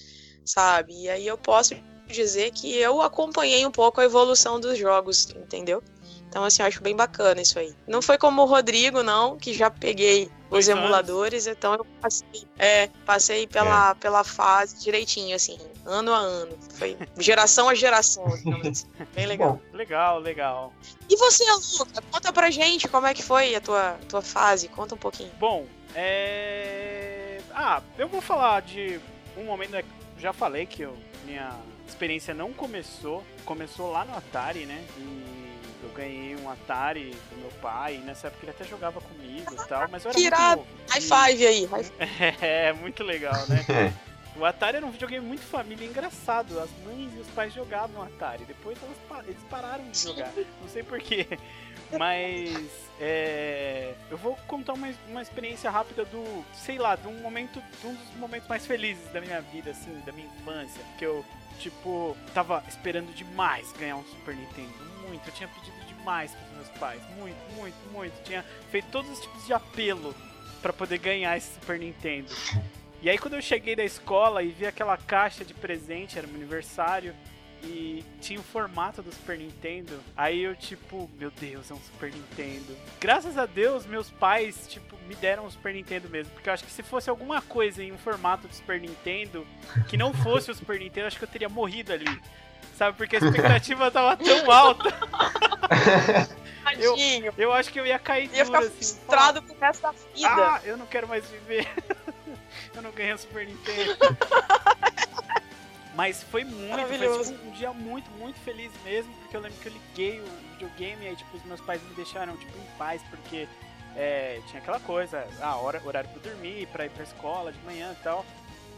sabe? 0.44 1.04
E 1.04 1.10
aí 1.10 1.26
eu 1.26 1.38
posso 1.38 1.74
dizer 2.08 2.52
que 2.52 2.76
eu 2.78 3.02
acompanhei 3.02 3.66
um 3.66 3.72
pouco 3.72 4.02
a 4.02 4.06
evolução 4.06 4.60
dos 4.60 4.78
jogos, 4.78 5.30
entendeu? 5.36 5.84
Então, 6.30 6.44
assim, 6.44 6.62
eu 6.62 6.68
acho 6.68 6.82
bem 6.84 6.96
bacana 6.96 7.42
isso 7.42 7.58
aí. 7.58 7.74
Não 7.88 8.02
foi 8.02 8.18
como 8.18 8.42
o 8.42 8.46
Rodrigo, 8.46 9.02
não, 9.02 9.38
que 9.38 9.54
já 9.54 9.72
peguei 9.72 10.30
os 10.50 10.68
anos. 10.68 10.84
emuladores, 10.84 11.48
então 11.48 11.74
eu 11.74 11.86
passei, 12.02 12.44
é, 12.60 12.88
passei 13.06 13.48
pela, 13.48 13.96
pela 13.96 14.24
fase 14.26 14.78
direitinho, 14.84 15.36
assim, 15.36 15.58
ano 15.86 16.14
a 16.14 16.18
ano. 16.18 16.58
Foi 16.76 16.98
geração 17.18 17.70
a 17.70 17.74
geração, 17.76 18.26
assim. 18.26 18.86
Bem 19.16 19.26
legal. 19.26 19.54
Bom, 19.72 19.78
Legal, 19.78 20.20
legal. 20.20 20.74
E 21.10 21.16
você, 21.16 21.44
Luca, 21.80 22.02
conta 22.12 22.34
pra 22.34 22.52
gente 22.52 22.88
como 22.90 23.08
é 23.08 23.14
que 23.14 23.24
foi 23.24 23.56
a 23.56 23.62
tua, 23.62 23.98
tua 24.10 24.22
fase, 24.22 24.68
conta 24.68 24.96
um 24.96 24.98
pouquinho. 24.98 25.32
Bom, 25.40 25.66
é. 25.96 27.40
Ah, 27.54 27.82
eu 27.98 28.08
vou 28.10 28.22
falar 28.22 28.62
de 28.62 29.00
um 29.38 29.46
momento. 29.46 29.72
né, 29.72 29.84
Já 30.20 30.34
falei 30.34 30.66
que 30.66 30.82
eu, 30.84 30.96
minha 31.26 31.56
experiência 31.90 32.34
não 32.34 32.54
começou. 32.54 33.24
Começou 33.46 33.92
lá 33.92 34.06
no 34.06 34.16
Atari, 34.16 34.66
né? 34.66 34.84
E 34.98 35.84
eu 35.84 35.90
ganhei 35.90 36.36
um 36.36 36.50
Atari 36.50 37.16
do 37.32 37.38
meu 37.38 37.52
pai. 37.62 37.96
E 37.96 37.98
nessa 38.00 38.28
época 38.28 38.46
ele 38.46 38.52
até 38.52 38.66
jogava 38.66 39.02
comigo 39.02 39.54
e 39.54 39.68
tal. 39.68 39.88
Mas 39.90 40.06
eu 40.06 40.12
era 40.12 40.20
muito 40.20 40.58
novo. 40.58 40.68
High 40.90 41.02
five 41.02 41.48
aí. 41.48 41.66
high 41.66 41.84
five. 41.84 41.98
É, 42.42 42.74
muito 42.74 43.04
legal, 43.04 43.46
né? 43.48 43.94
O 44.40 44.46
Atari 44.46 44.78
era 44.78 44.86
um 44.86 44.92
videogame 44.92 45.26
muito 45.26 45.42
família 45.42 45.88
engraçado. 45.88 46.60
As 46.60 46.70
mães 46.86 47.12
e 47.16 47.20
os 47.20 47.28
pais 47.30 47.52
jogavam 47.52 48.04
Atari. 48.04 48.46
Depois 48.46 48.78
elas 48.84 49.26
eles 49.26 49.42
pararam 49.50 49.90
de 49.90 49.98
jogar. 49.98 50.32
Não 50.62 50.70
sei 50.70 50.84
porquê. 50.84 51.26
Mas 51.98 52.70
é, 53.00 53.94
eu 54.12 54.18
vou 54.18 54.38
contar 54.48 54.74
uma, 54.74 54.94
uma 55.08 55.22
experiência 55.22 55.72
rápida 55.72 56.04
do, 56.06 56.46
sei 56.54 56.78
lá, 56.78 56.96
de 56.96 57.08
um 57.08 57.20
momento, 57.22 57.62
de 57.82 57.88
um 57.88 57.94
dos 57.94 58.16
momentos 58.16 58.48
mais 58.48 58.66
felizes 58.66 59.12
da 59.12 59.22
minha 59.22 59.42
vida, 59.42 59.72
assim, 59.72 60.00
da 60.06 60.12
minha 60.12 60.28
infância. 60.28 60.82
Que 60.98 61.06
eu, 61.06 61.26
tipo, 61.60 62.16
tava 62.34 62.64
esperando 62.68 63.14
demais 63.14 63.72
ganhar 63.74 63.98
um 63.98 64.04
Super 64.06 64.36
Nintendo. 64.36 64.74
Muito. 65.08 65.28
Eu 65.28 65.34
tinha 65.34 65.50
pedido 65.50 65.86
demais 65.88 66.32
pros 66.32 66.52
meus 66.56 66.70
pais. 66.80 67.02
Muito, 67.18 67.38
muito, 67.56 67.76
muito. 67.92 68.24
Tinha 68.24 68.44
feito 68.72 68.88
todos 68.92 69.12
os 69.12 69.20
tipos 69.20 69.46
de 69.46 69.54
apelo 69.54 70.16
pra 70.62 70.74
poder 70.74 70.98
ganhar 70.98 71.38
esse 71.38 71.54
Super 71.54 71.80
Nintendo. 71.80 72.30
E 73.00 73.12
aí 73.12 73.18
quando 73.20 73.36
eu 73.36 73.42
cheguei 73.44 73.76
da 73.76 73.84
escola 73.84 74.42
e 74.42 74.48
vi 74.48 74.66
aquela 74.66 74.98
caixa 74.98 75.46
de 75.46 75.54
presente, 75.54 76.18
era 76.18 76.26
meu 76.26 76.38
aniversário, 76.38 77.16
e 77.64 78.04
tinha 78.22 78.40
o 78.40 78.44
formato 78.44 79.02
do 79.02 79.12
Super 79.12 79.38
Nintendo, 79.38 80.00
aí 80.16 80.42
eu 80.44 80.56
tipo, 80.56 81.10
meu 81.20 81.32
Deus, 81.32 81.70
é 81.70 81.74
um 81.74 81.80
Super 81.82 82.12
Nintendo. 82.12 82.78
Graças 83.00 83.38
a 83.38 83.46
Deus, 83.46 83.86
meus 83.86 84.10
pais, 84.10 84.66
tipo, 84.68 84.96
me 85.08 85.16
deram 85.16 85.46
um 85.46 85.50
Super 85.52 85.74
Nintendo 85.74 86.10
mesmo, 86.10 86.32
porque 86.34 86.50
eu 86.50 86.54
acho 86.54 86.64
que 86.64 86.72
se 86.72 86.84
fosse 86.84 87.10
alguma 87.10 87.42
coisa 87.42 87.84
em 87.84 87.92
um 87.92 87.98
formato 87.98 88.48
do 88.48 88.54
Super 88.54 88.80
Nintendo, 88.80 89.46
que 89.88 89.98
não 89.98 90.14
fosse 90.14 90.50
o 90.52 90.56
Super 90.56 90.80
Nintendo, 90.80 91.02
eu 91.02 91.08
acho 91.08 91.18
que 91.18 91.24
eu 91.24 91.30
teria 91.30 91.50
morrido 91.50 91.92
ali. 91.94 92.22
Sabe, 92.78 92.96
porque 92.96 93.16
a 93.16 93.20
expectativa 93.20 93.90
tava 93.92 94.16
tão 94.18 94.52
alta, 94.52 94.90
Eu- 96.80 96.92
Tadinho. 96.96 97.34
eu 97.38 97.54
acho 97.54 97.72
que 97.72 97.80
eu 97.80 97.86
ia 97.88 97.98
cair 97.98 98.30
Ia 98.34 98.46
ficar 98.46 98.60
duro, 98.60 98.72
assim. 98.72 98.96
frustrado 98.96 99.42
pro 99.42 99.58
resto 99.60 99.82
da 99.82 99.92
vida. 99.92 100.28
Ah, 100.28 100.62
eu 100.64 100.78
não 100.78 100.86
quero 100.86 101.08
mais 101.08 101.26
viver. 101.30 101.68
eu 102.76 102.82
não 102.82 102.92
ganhei 102.92 103.14
o 103.14 103.18
Super 103.18 103.48
Nintendo. 103.48 103.98
Mas 105.98 106.22
foi 106.22 106.44
muito, 106.44 106.88
foi 106.88 107.26
tipo, 107.26 107.48
um 107.48 107.52
dia 107.54 107.74
muito, 107.74 108.08
muito 108.20 108.40
feliz 108.42 108.72
mesmo, 108.84 109.12
porque 109.16 109.36
eu 109.36 109.42
lembro 109.42 109.58
que 109.58 109.68
eu 109.68 109.74
liguei 109.74 110.22
o 110.22 110.52
videogame 110.52 111.04
e 111.04 111.08
aí, 111.08 111.16
tipo, 111.16 111.36
os 111.36 111.44
meus 111.44 111.60
pais 111.60 111.82
me 111.82 111.96
deixaram, 111.96 112.38
tipo, 112.38 112.56
em 112.56 112.78
paz, 112.78 113.02
porque 113.10 113.48
é, 113.96 114.40
tinha 114.46 114.62
aquela 114.62 114.80
coisa, 114.80 115.28
ah, 115.42 115.58
hora, 115.58 115.82
horário 115.84 116.08
pra 116.12 116.22
dormir, 116.22 116.68
pra 116.68 116.86
ir 116.86 116.92
pra 116.92 117.04
escola 117.04 117.52
de 117.52 117.58
manhã 117.62 117.96
e 118.00 118.04
tal. 118.04 118.24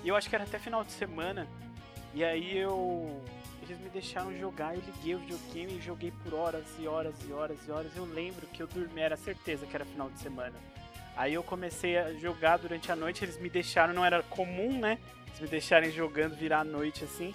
E 0.01 0.07
eu 0.07 0.15
acho 0.15 0.29
que 0.29 0.35
era 0.35 0.45
até 0.45 0.57
final 0.57 0.81
de 0.81 0.93
semana, 0.93 1.45
e 2.13 2.23
aí 2.23 2.57
eu... 2.57 3.21
Eles 3.63 3.77
me 3.81 3.89
deixaram 3.89 4.33
jogar, 4.37 4.73
eu 4.73 4.81
liguei 4.81 5.15
o 5.15 5.19
videogame 5.19 5.73
e 5.73 5.81
joguei 5.81 6.13
por 6.23 6.33
horas 6.33 6.65
e 6.79 6.87
horas 6.87 7.15
e 7.27 7.33
horas 7.33 7.57
e 7.67 7.71
horas. 7.71 7.91
Eu 7.97 8.05
lembro 8.05 8.47
que 8.47 8.63
eu 8.63 8.67
dormi, 8.67 9.01
era 9.01 9.17
certeza 9.17 9.67
que 9.67 9.75
era 9.75 9.83
final 9.83 10.09
de 10.09 10.19
semana. 10.21 10.55
Aí 11.17 11.33
eu 11.33 11.43
comecei 11.43 11.97
a 11.97 12.13
jogar 12.13 12.57
durante 12.57 12.89
a 12.89 12.95
noite, 12.95 13.25
eles 13.25 13.37
me 13.37 13.49
deixaram, 13.49 13.93
não 13.93 14.05
era 14.05 14.23
comum, 14.23 14.79
né? 14.79 14.97
Eles 15.29 15.39
me 15.41 15.47
deixarem 15.47 15.91
jogando, 15.91 16.35
virar 16.35 16.59
a 16.59 16.63
noite 16.63 17.03
assim. 17.03 17.33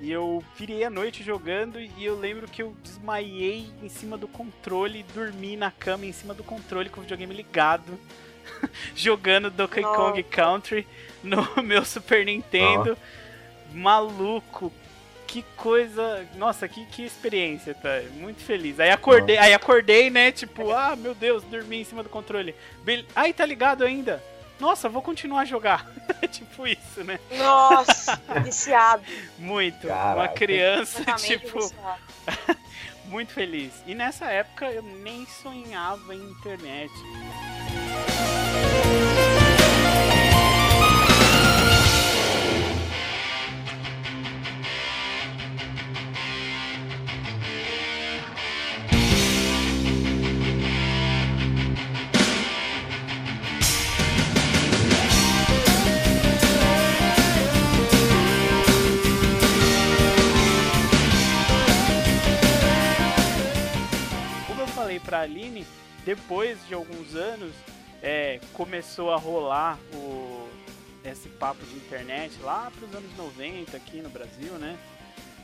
E 0.00 0.10
eu 0.10 0.42
virei 0.56 0.82
a 0.82 0.90
noite 0.90 1.22
jogando 1.22 1.78
e 1.78 2.04
eu 2.04 2.18
lembro 2.18 2.48
que 2.48 2.62
eu 2.62 2.74
desmaiei 2.82 3.70
em 3.82 3.88
cima 3.88 4.18
do 4.18 4.26
controle 4.26 5.00
e 5.00 5.02
dormi 5.14 5.56
na 5.56 5.70
cama 5.70 6.06
em 6.06 6.12
cima 6.12 6.34
do 6.34 6.42
controle 6.42 6.88
com 6.88 7.00
o 7.00 7.02
videogame 7.02 7.34
ligado. 7.34 7.98
jogando 8.94 9.50
Donkey 9.50 9.80
Nossa. 9.80 9.96
Kong 9.96 10.22
Country 10.24 10.86
no 11.22 11.46
meu 11.62 11.84
Super 11.84 12.24
Nintendo. 12.24 12.96
Maluco. 13.72 14.72
Que 15.26 15.42
coisa. 15.56 16.26
Nossa, 16.34 16.68
que, 16.68 16.84
que 16.86 17.04
experiência, 17.04 17.74
tá? 17.74 18.02
Muito 18.14 18.42
feliz. 18.42 18.78
Aí 18.78 18.90
acordei, 18.90 19.38
aí 19.38 19.54
acordei, 19.54 20.10
né? 20.10 20.30
Tipo, 20.30 20.72
ah, 20.72 20.94
meu 20.94 21.14
Deus, 21.14 21.42
dormi 21.44 21.80
em 21.80 21.84
cima 21.84 22.02
do 22.02 22.08
controle. 22.08 22.54
Bel... 22.84 23.04
Ai, 23.16 23.32
tá 23.32 23.46
ligado 23.46 23.82
ainda? 23.82 24.22
Nossa, 24.62 24.88
vou 24.88 25.02
continuar 25.02 25.40
a 25.40 25.44
jogar. 25.44 25.90
É 26.22 26.26
tipo 26.28 26.68
isso, 26.68 27.02
né? 27.02 27.18
Nossa, 27.36 28.14
viciado. 28.44 29.02
Muito. 29.36 29.88
Caraca. 29.88 30.20
Uma 30.20 30.28
criança, 30.28 31.02
tipo, 31.18 31.58
muito 33.06 33.32
feliz. 33.32 33.72
E 33.88 33.94
nessa 33.94 34.26
época 34.26 34.70
eu 34.70 34.82
nem 34.84 35.26
sonhava 35.26 36.14
em 36.14 36.22
internet. 36.30 36.92
Depois 66.32 66.66
de 66.66 66.72
alguns 66.72 67.14
anos, 67.14 67.52
é, 68.02 68.40
começou 68.54 69.12
a 69.12 69.16
rolar 69.18 69.78
o, 69.92 70.48
esse 71.04 71.28
papo 71.28 71.62
de 71.66 71.76
internet 71.76 72.40
lá 72.40 72.72
pros 72.74 72.90
anos 72.94 73.14
90 73.18 73.76
aqui 73.76 74.00
no 74.00 74.08
Brasil, 74.08 74.54
né? 74.54 74.78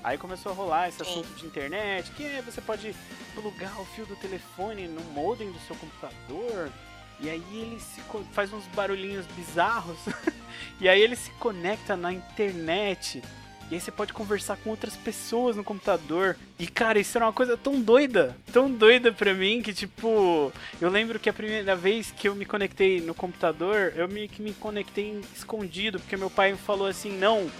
Aí 0.03 0.16
começou 0.16 0.51
a 0.51 0.55
rolar 0.55 0.88
esse 0.88 1.03
assunto 1.03 1.29
de 1.35 1.44
internet, 1.44 2.11
que 2.12 2.24
é, 2.24 2.40
você 2.40 2.62
pode 2.62 2.96
plugar 3.35 3.79
o 3.79 3.85
fio 3.85 4.07
do 4.07 4.16
telefone 4.16 4.88
no 4.88 5.03
modem 5.12 5.53
do 5.53 5.59
seu 5.61 5.77
computador, 5.77 6.72
e 7.20 7.29
aí 7.29 7.44
ele 7.53 7.79
se 7.81 8.01
faz 8.33 8.51
uns 8.55 8.66
barulhinhos 8.68 9.27
bizarros, 9.37 9.98
e 10.81 10.88
aí 10.88 11.03
ele 11.03 11.16
se 11.16 11.31
conecta 11.33 11.98
na 11.98 12.14
internet, 12.14 13.22
e 13.70 13.74
aí 13.74 13.81
você 13.81 13.90
pode 13.90 14.12
conversar 14.12 14.57
com 14.57 14.70
outras 14.70 14.96
pessoas 14.96 15.54
no 15.57 15.62
computador. 15.64 16.37
E 16.59 16.66
cara, 16.66 16.98
isso 16.98 17.16
era 17.18 17.26
uma 17.26 17.33
coisa 17.33 17.57
tão 17.57 17.81
doida, 17.81 18.37
tão 18.52 18.70
doida 18.70 19.12
pra 19.12 19.35
mim 19.35 19.61
que 19.62 19.74
tipo, 19.74 20.52
eu 20.81 20.88
lembro 20.88 21.18
que 21.18 21.28
a 21.28 21.33
primeira 21.33 21.76
vez 21.76 22.11
que 22.11 22.28
eu 22.28 22.35
me 22.35 22.44
conectei 22.46 23.00
no 23.00 23.14
computador, 23.14 23.92
eu 23.94 24.09
me 24.09 24.26
que 24.28 24.40
me 24.40 24.52
conectei 24.54 25.20
escondido, 25.37 25.98
porque 26.00 26.16
meu 26.16 26.31
pai 26.31 26.52
me 26.52 26.59
falou 26.59 26.87
assim: 26.87 27.12
"Não, 27.18 27.50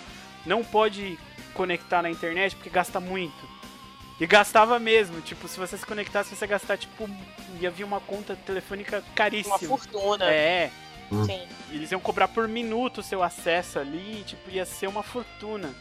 não 0.47 0.65
pode 0.65 1.19
conectar 1.55 2.01
na 2.03 2.11
internet 2.11 2.57
porque 2.57 2.71
gasta 2.71 2.99
muito". 3.01 3.59
E 4.21 4.27
gastava 4.27 4.81
mesmo, 4.81 5.21
tipo, 5.21 5.47
se 5.47 5.59
você 5.61 5.77
se 5.79 5.87
conectasse, 5.87 6.35
você 6.35 6.45
ia 6.45 6.49
gastar 6.49 6.77
tipo, 6.77 7.09
ia 7.61 7.71
vir 7.71 7.85
uma 7.85 8.01
conta 8.01 8.35
telefônica 8.35 8.97
Uma 8.99 9.15
caríssima. 9.15 9.59
fortuna. 9.61 10.25
É, 10.25 10.71
Sim. 11.25 11.41
eles 11.71 11.93
iam 11.93 12.01
cobrar 12.01 12.27
por 12.27 12.49
minuto 12.49 12.99
o 12.99 13.03
seu 13.03 13.23
acesso 13.23 13.79
ali, 13.79 14.25
tipo, 14.27 14.51
ia 14.51 14.65
ser 14.67 14.89
uma 14.89 15.05
fortuna. 15.05 15.73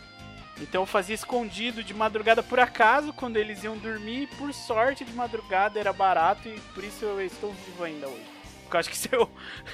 Então 0.60 0.82
eu 0.82 0.86
fazia 0.86 1.16
escondido 1.16 1.84
de 1.84 1.94
madrugada 1.94 2.42
por 2.42 2.60
acaso, 2.60 3.14
quando 3.14 3.38
eles 3.38 3.64
iam 3.64 3.78
dormir, 3.78 4.24
e 4.24 4.28
por 4.28 4.54
sorte 4.54 5.06
de 5.06 5.14
madrugada 5.14 5.80
era 5.80 5.94
barato 5.94 6.48
e 6.48 6.60
por 6.74 6.84
isso 6.84 7.06
eu 7.06 7.22
estou 7.22 7.52
vivo 7.54 7.84
ainda 7.84 8.08
hoje. 8.08 8.26
Porque 8.64 8.76
eu 8.76 8.80
acho 8.80 8.90
que 8.90 8.98
se 8.98 9.10
eu 9.12 9.30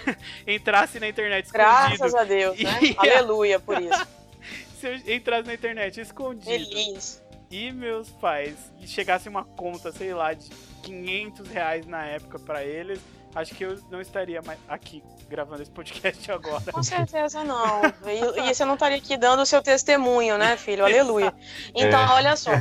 entrasse 0.45 0.99
na 0.99 1.07
internet 1.07 1.45
escondido, 1.45 1.67
Graças 1.97 2.13
a 2.15 2.23
Deus, 2.23 2.59
né? 2.59 2.79
E- 2.83 2.95
Aleluia 2.97 3.59
por 3.59 3.81
isso. 3.81 4.07
se 4.79 4.87
eu 4.87 5.15
entrasse 5.15 5.47
na 5.47 5.53
internet 5.53 5.99
escondido 6.01 6.65
Feliz. 6.65 7.23
e 7.49 7.71
meus 7.71 8.09
pais 8.09 8.55
e 8.81 8.87
chegasse 8.87 9.27
uma 9.29 9.43
conta, 9.45 9.91
sei 9.91 10.13
lá, 10.13 10.33
de 10.33 10.49
500 10.83 11.47
reais 11.47 11.85
na 11.87 12.05
época 12.05 12.37
pra 12.39 12.63
eles, 12.63 12.99
acho 13.35 13.53
que 13.55 13.63
eu 13.63 13.79
não 13.89 13.99
estaria 14.01 14.41
mais 14.41 14.59
aqui 14.67 15.03
gravando 15.29 15.61
esse 15.61 15.71
podcast 15.71 16.29
agora. 16.31 16.71
Com 16.71 16.83
certeza 16.83 17.43
não. 17.43 17.81
E, 18.05 18.49
e 18.49 18.53
você 18.53 18.63
não 18.65 18.73
estaria 18.75 18.97
aqui 18.97 19.17
dando 19.17 19.41
o 19.41 19.45
seu 19.45 19.61
testemunho, 19.61 20.37
né, 20.37 20.57
filho? 20.57 20.83
Aleluia. 20.85 21.33
Então, 21.75 22.01
É. 22.01 22.07
olha 22.09 22.35
só. 22.35 22.51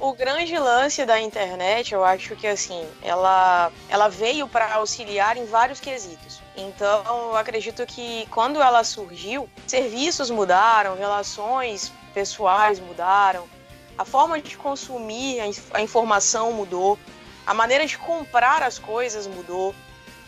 O 0.00 0.12
grande 0.12 0.56
lance 0.56 1.04
da 1.04 1.20
internet, 1.20 1.92
eu 1.92 2.04
acho 2.04 2.36
que 2.36 2.46
assim, 2.46 2.86
ela, 3.02 3.72
ela 3.88 4.08
veio 4.08 4.46
para 4.46 4.74
auxiliar 4.74 5.36
em 5.36 5.44
vários 5.44 5.80
quesitos. 5.80 6.40
Então, 6.56 7.02
eu 7.30 7.36
acredito 7.36 7.84
que 7.84 8.24
quando 8.30 8.62
ela 8.62 8.84
surgiu, 8.84 9.48
serviços 9.66 10.30
mudaram, 10.30 10.96
relações 10.96 11.92
pessoais 12.14 12.78
mudaram, 12.78 13.44
a 13.96 14.04
forma 14.04 14.40
de 14.40 14.56
consumir 14.56 15.40
a, 15.40 15.46
inf- 15.48 15.70
a 15.74 15.80
informação 15.82 16.52
mudou, 16.52 16.96
a 17.44 17.52
maneira 17.52 17.84
de 17.84 17.98
comprar 17.98 18.62
as 18.62 18.78
coisas 18.78 19.26
mudou. 19.26 19.74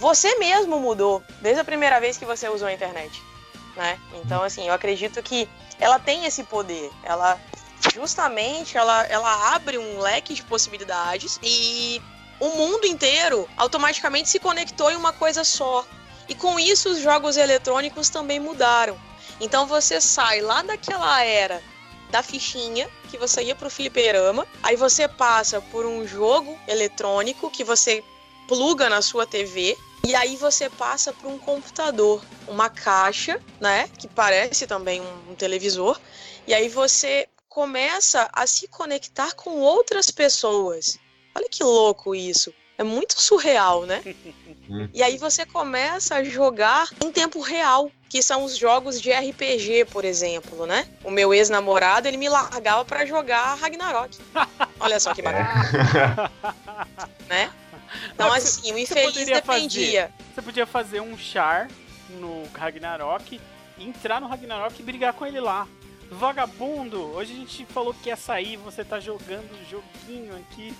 Você 0.00 0.34
mesmo 0.38 0.80
mudou 0.80 1.22
desde 1.42 1.60
a 1.60 1.64
primeira 1.64 2.00
vez 2.00 2.16
que 2.16 2.24
você 2.24 2.48
usou 2.48 2.68
a 2.68 2.72
internet, 2.72 3.22
né? 3.76 4.00
Então, 4.14 4.42
assim, 4.42 4.66
eu 4.66 4.72
acredito 4.72 5.22
que 5.22 5.46
ela 5.78 5.98
tem 5.98 6.24
esse 6.24 6.42
poder. 6.42 6.90
Ela 7.04 7.38
justamente 7.94 8.78
ela, 8.78 9.04
ela 9.04 9.54
abre 9.54 9.76
um 9.76 10.00
leque 10.00 10.32
de 10.32 10.42
possibilidades 10.42 11.38
e 11.42 12.00
o 12.38 12.48
mundo 12.48 12.86
inteiro 12.86 13.46
automaticamente 13.58 14.30
se 14.30 14.40
conectou 14.40 14.90
em 14.90 14.96
uma 14.96 15.12
coisa 15.12 15.44
só. 15.44 15.84
E 16.26 16.34
com 16.34 16.58
isso 16.58 16.88
os 16.88 17.00
jogos 17.00 17.36
eletrônicos 17.36 18.08
também 18.08 18.40
mudaram. 18.40 18.98
Então 19.38 19.66
você 19.66 20.00
sai 20.00 20.40
lá 20.40 20.62
daquela 20.62 21.22
era 21.22 21.62
da 22.10 22.22
fichinha 22.22 22.88
que 23.10 23.18
você 23.18 23.42
ia 23.42 23.54
pro 23.54 23.68
fliperama, 23.68 24.46
aí 24.62 24.76
você 24.76 25.06
passa 25.06 25.60
por 25.60 25.84
um 25.84 26.06
jogo 26.06 26.58
eletrônico 26.66 27.50
que 27.50 27.62
você 27.62 28.02
pluga 28.48 28.88
na 28.88 29.02
sua 29.02 29.26
TV 29.26 29.76
e 30.04 30.14
aí 30.14 30.36
você 30.36 30.68
passa 30.70 31.12
para 31.12 31.28
um 31.28 31.38
computador, 31.38 32.24
uma 32.48 32.68
caixa, 32.68 33.40
né, 33.60 33.88
que 33.98 34.08
parece 34.08 34.66
também 34.66 35.00
um, 35.00 35.32
um 35.32 35.34
televisor, 35.34 36.00
e 36.46 36.54
aí 36.54 36.68
você 36.68 37.28
começa 37.48 38.28
a 38.32 38.46
se 38.46 38.68
conectar 38.68 39.34
com 39.34 39.58
outras 39.58 40.10
pessoas. 40.10 40.98
Olha 41.34 41.48
que 41.48 41.62
louco 41.62 42.14
isso. 42.14 42.52
É 42.78 42.82
muito 42.82 43.20
surreal, 43.20 43.84
né? 43.84 44.02
E 44.94 45.02
aí 45.02 45.18
você 45.18 45.44
começa 45.44 46.14
a 46.14 46.22
jogar 46.22 46.88
em 47.04 47.10
tempo 47.10 47.40
real, 47.40 47.90
que 48.08 48.22
são 48.22 48.44
os 48.44 48.56
jogos 48.56 49.00
de 49.00 49.10
RPG, 49.10 49.86
por 49.86 50.04
exemplo, 50.04 50.64
né? 50.64 50.86
O 51.02 51.10
meu 51.10 51.34
ex-namorado, 51.34 52.06
ele 52.06 52.16
me 52.16 52.28
largava 52.28 52.84
pra 52.84 53.04
jogar 53.04 53.54
Ragnarok. 53.54 54.16
Olha 54.78 55.00
só 55.00 55.12
que 55.12 55.22
bacana, 55.22 56.30
né? 57.28 57.52
Então, 58.12 58.28
Mas 58.28 58.42
você- 58.44 58.60
assim, 58.60 58.72
o 58.72 58.74
você 58.74 58.80
infeliz 58.82 59.06
poderia 59.06 59.34
dependia. 59.34 60.12
Você 60.34 60.42
podia 60.42 60.66
fazer 60.66 61.00
um 61.00 61.16
char 61.18 61.68
no 62.10 62.44
Ragnarok, 62.52 63.40
entrar 63.78 64.20
no 64.20 64.28
Ragnarok 64.28 64.80
e 64.80 64.82
brigar 64.82 65.12
com 65.12 65.26
ele 65.26 65.40
lá. 65.40 65.66
Vagabundo, 66.10 67.00
hoje 67.14 67.32
a 67.32 67.36
gente 67.36 67.66
falou 67.66 67.94
que 67.94 68.08
ia 68.08 68.16
sair, 68.16 68.56
você 68.56 68.84
tá 68.84 68.98
jogando 68.98 69.48
joguinho 69.70 70.36
aqui. 70.36 70.74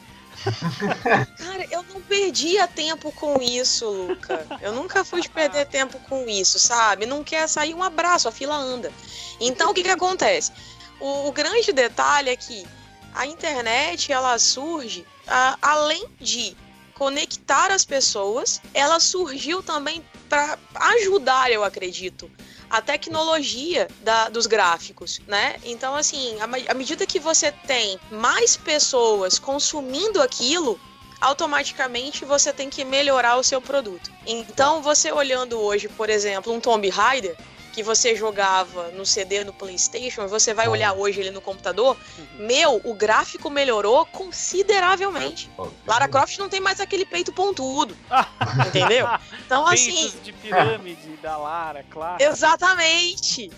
Cara, 1.39 1.67
eu 1.71 1.83
não 1.85 2.01
perdia 2.01 2.67
tempo 2.67 3.13
com 3.13 3.41
isso, 3.41 3.89
Luca. 3.89 4.47
Eu 4.61 4.73
nunca 4.73 5.05
fui 5.05 5.21
de 5.21 5.29
perder 5.29 5.67
tempo 5.67 5.99
com 6.09 6.29
isso, 6.29 6.59
sabe? 6.59 7.07
Não 7.07 7.23
quer 7.23 7.49
sair 7.49 7.75
um 7.75 7.83
abraço, 7.83 8.29
a 8.29 8.33
fila 8.33 8.57
anda. 8.57 8.93
Então, 9.41 9.71
o 9.71 9.75
que 9.75 9.83
que 9.83 9.89
acontece? 9.91 10.53
O, 10.99 11.29
o 11.29 11.33
grande 11.33 11.73
detalhe 11.73 12.31
é 12.31 12.37
que 12.37 12.67
a 13.15 13.27
internet, 13.27 14.13
ela 14.13 14.39
surge, 14.39 15.07
ah, 15.27 15.57
além 15.61 16.07
de 16.21 16.57
conectar 17.01 17.71
as 17.73 17.83
pessoas, 17.83 18.61
ela 18.75 19.01
surgiu 19.01 19.63
também 19.63 20.05
para 20.29 20.59
ajudar, 20.99 21.51
eu 21.51 21.65
acredito, 21.65 22.31
a 22.69 22.83
tecnologia 22.83 23.89
da- 24.03 24.29
dos 24.29 24.47
gráficos, 24.47 25.19
né? 25.27 25.57
Então, 25.65 25.97
assim, 25.97 26.39
à 26.43 26.47
me- 26.47 26.69
à 26.69 26.75
medida 26.75 27.07
que 27.07 27.19
você 27.19 27.51
tem 27.67 27.99
mais 28.11 28.55
pessoas 28.55 29.39
consumindo 29.39 30.21
aquilo, 30.21 30.79
automaticamente 31.23 32.27
você 32.27 32.53
tem 32.53 32.69
que 32.69 32.85
melhorar 32.85 33.37
o 33.37 33.43
seu 33.43 33.63
produto. 33.63 34.11
Então, 34.27 34.83
você 34.83 35.11
olhando 35.11 35.59
hoje, 35.59 35.89
por 35.89 36.11
exemplo, 36.11 36.53
um 36.53 36.61
Tomb 36.61 36.87
Raider, 36.91 37.35
que 37.73 37.83
você 37.83 38.15
jogava 38.17 38.89
no 38.89 39.07
CD 39.07 39.45
no 39.45 39.53
PlayStation, 39.53 40.23
e 40.25 40.27
você 40.27 40.53
vai 40.53 40.69
olhar 40.69 40.93
hoje 40.93 41.21
ele 41.21 41.31
no 41.31 41.41
computador, 41.41 41.97
meu, 42.39 42.81
o 42.85 42.95
gráfico 42.95 43.49
melhorou 43.49 44.05
consideravelmente. 44.07 45.51
Lara 45.87 46.09
Croft 46.09 46.39
não 46.39 46.49
tem 46.49 46.61
mais 46.61 46.81
aquele 46.81 47.05
peito 47.05 47.33
pontudo, 47.33 47.97
entendeu? 48.67 49.07
Então, 49.45 49.67
assim, 49.67 49.95
Peitos 49.95 50.23
de 50.23 50.33
pirâmide 50.33 51.17
da 51.23 51.37
Lara, 51.37 51.85
claro. 51.91 52.23
Exatamente. 52.23 53.51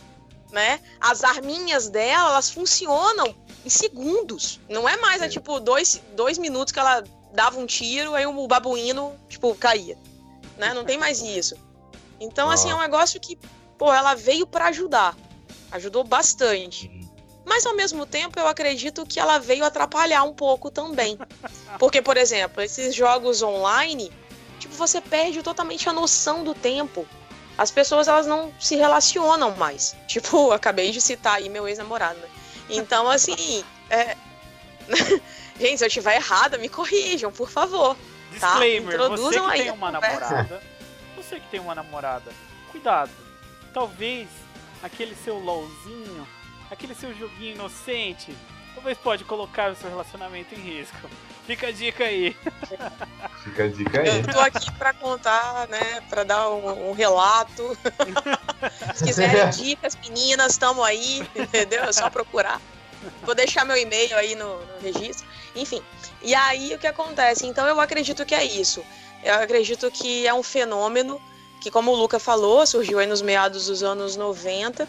Né? 0.51 0.81
As 1.01 1.25
arminhas 1.25 1.89
dela, 1.89 2.31
elas 2.31 2.51
funcionam 2.51 3.35
em 3.65 3.71
segundos. 3.71 4.61
Não 4.69 4.87
é 4.87 4.99
mais, 4.99 5.23
é, 5.23 5.25
É. 5.25 5.29
tipo, 5.29 5.59
dois, 5.59 6.03
dois 6.15 6.37
minutos 6.37 6.73
que 6.73 6.79
ela 6.79 7.03
dava 7.33 7.59
um 7.59 7.65
tiro, 7.65 8.15
aí 8.15 8.27
o 8.27 8.47
babuíno, 8.47 9.19
tipo, 9.31 9.55
caía. 9.55 9.97
Né? 10.59 10.75
Não 10.75 10.85
tem 10.85 10.99
mais 10.99 11.23
isso. 11.23 11.57
Então, 12.21 12.51
assim, 12.51 12.71
é 12.71 12.75
um 12.75 12.81
negócio 12.81 13.19
que, 13.19 13.39
pô, 13.83 13.93
ela 13.93 14.15
veio 14.15 14.47
pra 14.47 14.67
ajudar. 14.67 15.17
Ajudou 15.73 16.05
bastante. 16.05 16.89
Mas 17.45 17.67
ao 17.67 17.75
mesmo 17.75 18.07
tempo, 18.07 18.39
eu 18.39 18.47
acredito 18.47 19.05
que 19.05 19.19
ela 19.19 19.41
veio 19.41 19.65
atrapalhar 19.65 20.23
um 20.23 20.33
pouco 20.33 20.71
também. 20.71 21.19
Porque, 21.81 22.01
por 22.01 22.17
exemplo, 22.17 22.63
esses 22.63 22.95
jogos 22.95 23.43
online, 23.43 24.13
tipo, 24.61 24.73
você 24.77 25.01
perde 25.01 25.43
totalmente 25.43 25.89
a 25.89 25.93
noção 25.93 26.45
do 26.45 26.55
tempo. 26.55 27.05
as 27.59 27.73
pessoas 27.73 28.07
elas 28.07 28.25
não 28.25 28.53
se 28.61 28.77
relacionam 28.77 29.51
mais. 29.57 29.97
Tipo, 30.07 30.53
acabei 30.53 30.93
de 30.93 31.01
citar 31.01 31.39
aí 31.39 31.49
meu 31.49 31.67
ex-namorado, 31.67 32.21
né? 32.21 32.29
Então, 32.71 33.11
assim, 33.11 33.65
é... 33.91 34.17
gente, 35.59 35.79
se 35.79 35.85
eu 35.85 35.89
estiver 35.89 36.15
errada, 36.15 36.57
me 36.57 36.69
corrijam, 36.69 37.33
por 37.33 37.51
favor. 37.51 37.97
Tá? 38.39 38.51
Disclaimer, 38.51 38.95
Introduzam 38.95 39.33
você 39.33 39.41
que 39.41 39.51
aí 39.51 39.63
tem 39.63 39.73
uma 39.73 39.93
conversa. 39.93 40.21
namorada, 40.21 40.63
você 41.17 41.41
que 41.41 41.49
tem 41.51 41.61
uma 41.61 41.75
namorada, 41.75 42.33
cuidado. 42.71 43.22
Talvez 43.73 44.29
aquele 44.83 45.15
seu 45.15 45.39
LOLzinho, 45.39 46.27
aquele 46.71 46.95
seu 46.95 47.15
joguinho 47.15 47.55
inocente, 47.55 48.37
talvez 48.75 48.99
pode 48.99 49.25
colocar 49.25 49.71
o 49.71 49.77
seu 49.77 49.89
relacionamento 49.89 50.55
em 50.55 50.59
risco. 50.59 51.09
Fica 51.47 51.69
a 51.69 51.73
dica 51.73 52.05
aí. 52.05 52.37
Fica 53.43 53.65
a 53.65 53.69
dica 53.69 54.01
aí. 54.01 54.19
Eu 54.19 54.33
tô 54.33 54.39
aqui 54.39 54.71
pra 54.73 54.93
contar, 54.93 55.67
né? 55.69 56.01
Pra 56.09 56.23
dar 56.23 56.51
um, 56.51 56.91
um 56.91 56.93
relato. 56.93 57.77
Se 58.95 59.05
quiserem 59.05 59.51
dicas, 59.51 59.97
meninas, 59.97 60.53
estamos 60.53 60.85
aí, 60.85 61.27
entendeu? 61.35 61.85
É 61.85 61.93
só 61.93 62.09
procurar. 62.09 62.61
Vou 63.23 63.35
deixar 63.35 63.65
meu 63.65 63.77
e-mail 63.77 64.17
aí 64.17 64.37
no, 64.37 64.65
no 64.65 64.81
registro. 64.81 65.27
Enfim. 65.57 65.83
E 66.23 66.35
aí 66.35 66.75
o 66.75 66.79
que 66.79 66.87
acontece? 66.87 67.47
Então 67.47 67.67
eu 67.67 67.81
acredito 67.81 68.25
que 68.25 68.35
é 68.35 68.45
isso. 68.45 68.85
Eu 69.25 69.35
acredito 69.35 69.91
que 69.91 70.27
é 70.27 70.33
um 70.33 70.43
fenômeno 70.43 71.21
que, 71.63 71.71
como 71.71 71.93
o 71.93 71.95
Luca 71.95 72.19
falou, 72.19 72.67
surgiu 72.67 72.99
aí 72.99 73.07
nos 73.07 73.23
meados 73.23 73.67
dos 73.67 73.83
anos 73.85 74.17
90 74.17 74.89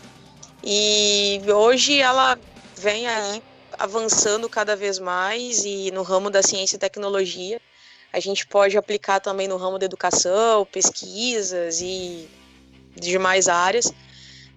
e 0.64 1.40
hoje 1.48 2.02
ela 2.02 2.38
vem 2.76 3.08
aí 3.08 3.44
avançando 3.78 4.50
cada 4.50 4.76
vez 4.76 4.98
mais 4.98 5.64
e 5.66 5.92
no 5.92 6.02
ramo 6.02 6.32
da 6.32 6.42
ciência 6.42 6.76
e 6.76 6.80
tecnologia 6.80 7.62
a 8.12 8.20
gente 8.20 8.46
pode 8.48 8.78
aplicar 8.78 9.20
também 9.20 9.48
no 9.48 9.58
ramo 9.58 9.78
da 9.78 9.86
educação, 9.86 10.66
pesquisas 10.66 11.82
e 11.82 12.28
demais 12.96 13.48
áreas, 13.48 13.92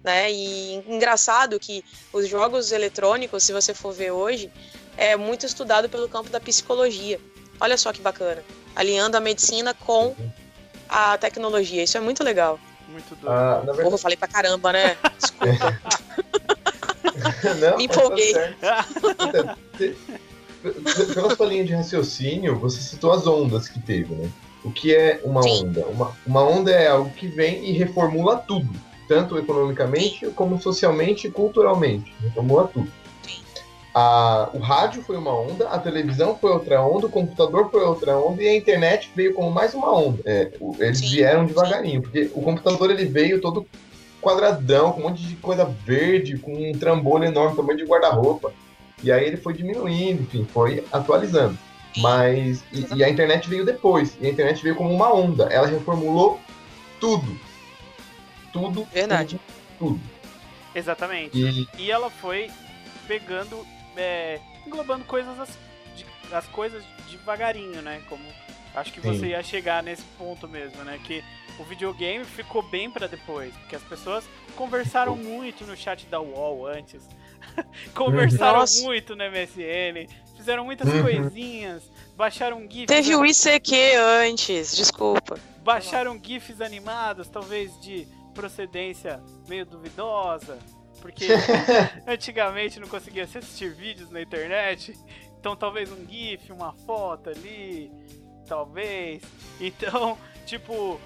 né? 0.03 0.31
E 0.31 0.75
engraçado 0.87 1.59
que 1.59 1.83
os 2.13 2.27
jogos 2.27 2.71
eletrônicos, 2.71 3.43
se 3.43 3.51
você 3.51 3.73
for 3.73 3.91
ver 3.91 4.11
hoje, 4.11 4.51
é 4.95 5.15
muito 5.15 5.45
estudado 5.45 5.89
pelo 5.89 6.07
campo 6.07 6.29
da 6.29 6.39
psicologia. 6.39 7.19
Olha 7.59 7.77
só 7.77 7.91
que 7.91 7.99
bacana, 7.99 8.43
alinhando 8.75 9.17
a 9.17 9.19
medicina 9.19 9.73
com 9.73 10.15
a 10.89 11.17
tecnologia. 11.17 11.83
Isso 11.83 11.97
é 11.97 12.01
muito 12.01 12.23
legal. 12.23 12.59
Muito 12.89 13.15
doido. 13.15 13.29
Ah, 13.29 13.55
na 13.55 13.59
Porra, 13.61 13.73
verdade, 13.73 13.93
eu 13.93 13.97
falei 13.97 14.17
pra 14.17 14.27
caramba, 14.27 14.71
né? 14.73 14.97
Desculpa. 15.19 15.79
não, 17.59 17.77
Me 17.77 17.87
tá 17.87 17.93
empolguei. 17.95 18.33
certo. 18.33 18.57
Então, 19.19 19.55
Pela 21.13 21.35
sua 21.35 21.45
linha 21.45 21.65
de 21.65 21.73
raciocínio, 21.73 22.57
você 22.59 22.79
citou 22.81 23.11
as 23.11 23.27
ondas 23.27 23.67
que 23.69 23.79
teve, 23.79 24.13
né? 24.15 24.29
O 24.63 24.71
que 24.71 24.93
é 24.95 25.21
uma 25.23 25.43
Sim. 25.43 25.65
onda? 25.67 25.85
Uma, 25.87 26.11
uma 26.25 26.43
onda 26.43 26.71
é 26.71 26.87
algo 26.87 27.09
que 27.11 27.27
vem 27.27 27.69
e 27.69 27.73
reformula 27.73 28.37
tudo, 28.37 28.69
tanto 29.07 29.37
economicamente 29.37 30.27
como 30.31 30.59
socialmente 30.61 31.27
e 31.27 31.31
culturalmente. 31.31 32.11
Reformula 32.21 32.67
tudo. 32.67 32.91
Sim. 33.97 34.03
A, 34.03 34.49
o 34.53 34.59
rádio 34.59 35.01
foi 35.01 35.17
uma 35.17 35.33
onda, 35.33 35.67
a 35.69 35.79
televisão 35.79 36.37
foi 36.37 36.51
outra 36.51 36.81
onda, 36.81 37.07
o 37.07 37.09
computador 37.09 37.69
foi 37.71 37.81
outra 37.83 38.15
onda 38.17 38.43
e 38.43 38.47
a 38.47 38.55
internet 38.55 39.11
veio 39.15 39.33
como 39.33 39.49
mais 39.51 39.73
uma 39.73 39.91
onda. 39.91 40.21
É, 40.25 40.51
o- 40.59 40.75
eles 40.79 40.99
Sim, 40.99 41.09
vieram 41.09 41.45
devagarinho, 41.45 42.01
porque 42.01 42.29
o 42.35 42.41
computador 42.41 42.91
ele 42.91 43.05
veio 43.05 43.41
todo 43.41 43.65
quadradão, 44.21 44.91
com 44.91 44.99
um 44.99 45.03
monte 45.03 45.23
de 45.23 45.35
coisa 45.35 45.65
verde, 45.65 46.37
com 46.37 46.51
um 46.53 46.73
trambolho 46.73 47.25
enorme, 47.25 47.55
tamanho 47.55 47.77
de 47.77 47.85
guarda-roupa. 47.85 48.51
E 49.03 49.11
aí 49.11 49.25
ele 49.25 49.37
foi 49.37 49.53
diminuindo, 49.53 50.23
enfim, 50.23 50.45
foi 50.51 50.83
atualizando. 50.91 51.57
Mas. 51.97 52.63
E, 52.71 52.85
e 52.97 53.03
a 53.03 53.09
internet 53.09 53.49
veio 53.49 53.65
depois. 53.65 54.17
E 54.21 54.27
a 54.27 54.29
internet 54.29 54.61
veio 54.61 54.75
como 54.75 54.93
uma 54.93 55.13
onda. 55.13 55.45
Ela 55.45 55.67
reformulou 55.67 56.39
tudo. 56.99 57.39
Tudo. 58.51 58.87
Verdade. 58.93 59.39
Tudo. 59.79 59.93
tudo. 59.93 59.99
Exatamente. 60.75 61.37
E 61.37 61.67
E 61.77 61.91
ela 61.91 62.09
foi 62.09 62.49
pegando, 63.07 63.65
é, 63.97 64.39
englobando 64.65 65.03
coisas 65.05 65.39
as, 65.39 65.49
de- 65.95 66.05
as 66.33 66.45
coisas 66.47 66.83
devagarinho, 67.09 67.81
né? 67.81 68.01
Como 68.09 68.23
acho 68.75 68.91
que 68.93 69.01
Sim. 69.01 69.07
você 69.17 69.27
ia 69.27 69.41
chegar 69.43 69.81
nesse 69.83 70.03
ponto 70.17 70.47
mesmo, 70.47 70.83
né? 70.83 70.99
Que 71.03 71.23
o 71.59 71.63
videogame 71.63 72.23
ficou 72.25 72.61
bem 72.61 72.89
pra 72.91 73.07
depois, 73.07 73.53
porque 73.55 73.75
as 73.75 73.83
pessoas 73.83 74.23
conversaram 74.55 75.15
muito 75.15 75.65
no 75.65 75.75
chat 75.75 76.05
da 76.07 76.19
UOL 76.21 76.67
antes. 76.67 77.01
conversaram 77.93 78.59
Nossa. 78.59 78.81
muito 78.81 79.15
no 79.15 79.23
MSN, 79.23 80.07
fizeram 80.35 80.65
muitas 80.65 80.87
Uhum. 80.91 81.01
coisinhas, 81.03 81.83
baixaram 82.15 82.61
GIFs, 82.69 82.87
Teve 82.87 83.15
o 83.15 83.25
ICQ 83.25 83.75
antes, 84.23 84.75
desculpa. 84.75 85.39
baixaram 85.63 86.19
GIFs 86.21 86.61
animados, 86.61 87.27
talvez 87.29 87.79
de 87.81 88.07
procedência 88.33 89.21
meio 89.47 89.65
duvidosa, 89.65 90.59
porque 91.07 91.25
antigamente 92.05 92.81
não 92.81 92.87
conseguia 92.89 93.23
assistir 93.23 93.73
vídeos 93.73 94.11
na 94.11 94.21
internet, 94.21 94.93
então 95.39 95.55
talvez 95.55 95.89
um 95.89 96.05
GIF, 96.05 96.51
uma 96.51 96.73
foto 96.73 97.29
ali, 97.29 97.89
talvez. 98.45 99.23
Então, 99.57 100.17
tipo, 100.45 100.99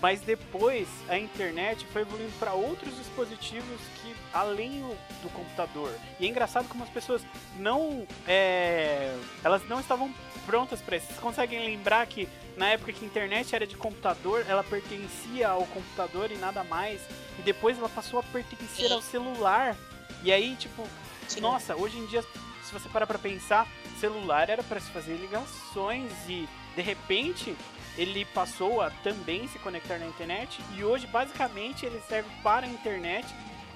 mas 0.00 0.22
depois 0.22 0.88
a 1.10 1.18
internet 1.18 1.84
foi 1.92 2.02
evoluindo 2.02 2.32
para 2.38 2.54
outros 2.54 2.96
dispositivos 2.96 3.80
que 4.00 4.16
além 4.32 4.80
do 5.22 5.28
computador. 5.30 5.92
E 6.18 6.24
é 6.24 6.28
engraçado 6.28 6.66
como 6.66 6.82
as 6.82 6.90
pessoas 6.90 7.22
não, 7.58 8.06
é, 8.26 9.14
elas 9.44 9.68
não 9.68 9.78
estavam 9.78 10.10
prontas 10.46 10.80
para 10.80 10.96
isso. 10.96 11.08
Vocês 11.08 11.18
conseguem 11.18 11.66
lembrar 11.66 12.06
que 12.06 12.26
na 12.56 12.68
época 12.68 12.92
que 12.92 13.04
a 13.04 13.08
internet 13.08 13.54
era 13.54 13.66
de 13.66 13.76
computador, 13.76 14.44
ela 14.48 14.62
pertencia 14.62 15.48
ao 15.48 15.66
computador 15.66 16.30
e 16.30 16.36
nada 16.36 16.62
mais. 16.64 17.00
E 17.38 17.42
depois 17.42 17.78
ela 17.78 17.88
passou 17.88 18.20
a 18.20 18.22
pertencer 18.22 18.88
Sim. 18.88 18.92
ao 18.94 19.02
celular. 19.02 19.76
E 20.22 20.32
aí, 20.32 20.54
tipo, 20.56 20.86
Sim. 21.28 21.40
nossa, 21.40 21.74
hoje 21.74 21.98
em 21.98 22.06
dia, 22.06 22.22
se 22.22 22.72
você 22.72 22.88
parar 22.88 23.06
pra 23.06 23.18
pensar, 23.18 23.66
celular 23.98 24.48
era 24.48 24.62
para 24.62 24.80
se 24.80 24.90
fazer 24.90 25.16
ligações 25.16 26.12
e 26.28 26.48
de 26.74 26.82
repente 26.82 27.56
ele 27.96 28.24
passou 28.26 28.80
a 28.80 28.90
também 28.90 29.46
se 29.48 29.58
conectar 29.58 29.98
na 29.98 30.06
internet 30.06 30.60
e 30.76 30.84
hoje 30.84 31.06
basicamente 31.06 31.86
ele 31.86 32.00
serve 32.08 32.28
para 32.42 32.66
a 32.66 32.68
internet, 32.68 33.26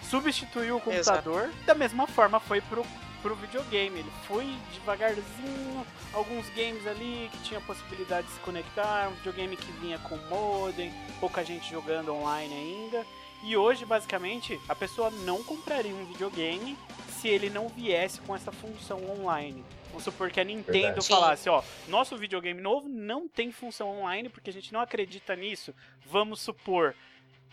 substituiu 0.03 0.77
o 0.77 0.81
computador. 0.81 1.51
Da 1.65 1.75
mesma 1.75 2.07
forma 2.07 2.41
foi 2.41 2.61
pro 2.61 2.85
pro 3.23 3.35
videogame, 3.35 4.01
ele 4.01 4.11
foi 4.27 4.47
devagarzinho, 4.73 5.87
alguns 6.13 6.49
games 6.51 6.87
ali 6.87 7.29
que 7.33 7.43
tinha 7.43 7.61
possibilidade 7.61 8.27
de 8.27 8.33
se 8.33 8.41
conectar, 8.41 9.09
um 9.09 9.15
videogame 9.15 9.57
que 9.57 9.71
vinha 9.73 9.99
com 9.99 10.17
modem, 10.29 10.93
pouca 11.21 11.45
gente 11.45 11.71
jogando 11.71 12.15
online 12.15 12.55
ainda. 12.55 13.07
E 13.43 13.57
hoje, 13.57 13.85
basicamente, 13.85 14.61
a 14.69 14.75
pessoa 14.75 15.11
não 15.11 15.43
compraria 15.45 15.95
um 15.95 16.05
videogame 16.07 16.77
se 17.09 17.29
ele 17.29 17.51
não 17.51 17.69
viesse 17.69 18.21
com 18.21 18.35
essa 18.35 18.51
função 18.51 18.99
online. 19.11 19.65
Vamos 19.89 20.05
supor 20.05 20.31
que 20.31 20.41
a 20.41 20.45
Nintendo 20.45 20.73
Verdade. 20.73 21.09
Falasse, 21.09 21.49
ó, 21.49 21.63
nosso 21.89 22.17
videogame 22.17 22.61
novo 22.61 22.89
não 22.89 23.29
tem 23.29 23.51
função 23.51 23.89
online 23.89 24.29
porque 24.29 24.51
a 24.51 24.53
gente 24.53 24.73
não 24.73 24.81
acredita 24.81 25.35
nisso. 25.35 25.75
Vamos 26.07 26.41
supor, 26.41 26.95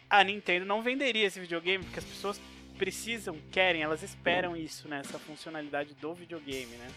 a 0.09 0.23
Nintendo 0.23 0.65
não 0.65 0.81
venderia 0.81 1.25
esse 1.25 1.39
videogame 1.39 1.83
porque 1.83 1.99
as 1.99 2.05
pessoas 2.05 2.39
precisam, 2.77 3.37
querem, 3.51 3.81
elas 3.81 4.03
esperam 4.03 4.55
isso, 4.55 4.87
né? 4.87 5.01
Essa 5.03 5.19
funcionalidade 5.19 5.93
do 5.95 6.13
videogame, 6.13 6.75
né? 6.75 6.87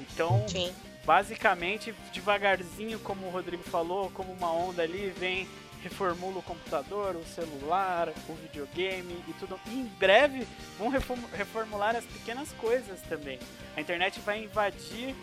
Então, 0.00 0.46
Sim. 0.48 0.72
basicamente, 1.04 1.94
devagarzinho, 2.12 2.98
como 2.98 3.26
o 3.26 3.30
Rodrigo 3.30 3.62
falou, 3.62 4.10
como 4.10 4.32
uma 4.32 4.52
onda 4.52 4.82
ali, 4.82 5.12
vem, 5.16 5.48
reformula 5.82 6.38
o 6.38 6.42
computador, 6.42 7.14
o 7.16 7.24
celular, 7.24 8.08
o 8.28 8.34
videogame 8.34 9.22
e 9.28 9.32
tudo. 9.34 9.60
E 9.66 9.74
em 9.74 9.84
breve 9.98 10.46
vão 10.78 10.88
reform- 10.88 11.26
reformular 11.32 11.94
as 11.94 12.04
pequenas 12.04 12.52
coisas 12.52 13.00
também. 13.02 13.38
A 13.76 13.80
internet 13.80 14.18
vai 14.20 14.42
invadir 14.44 15.14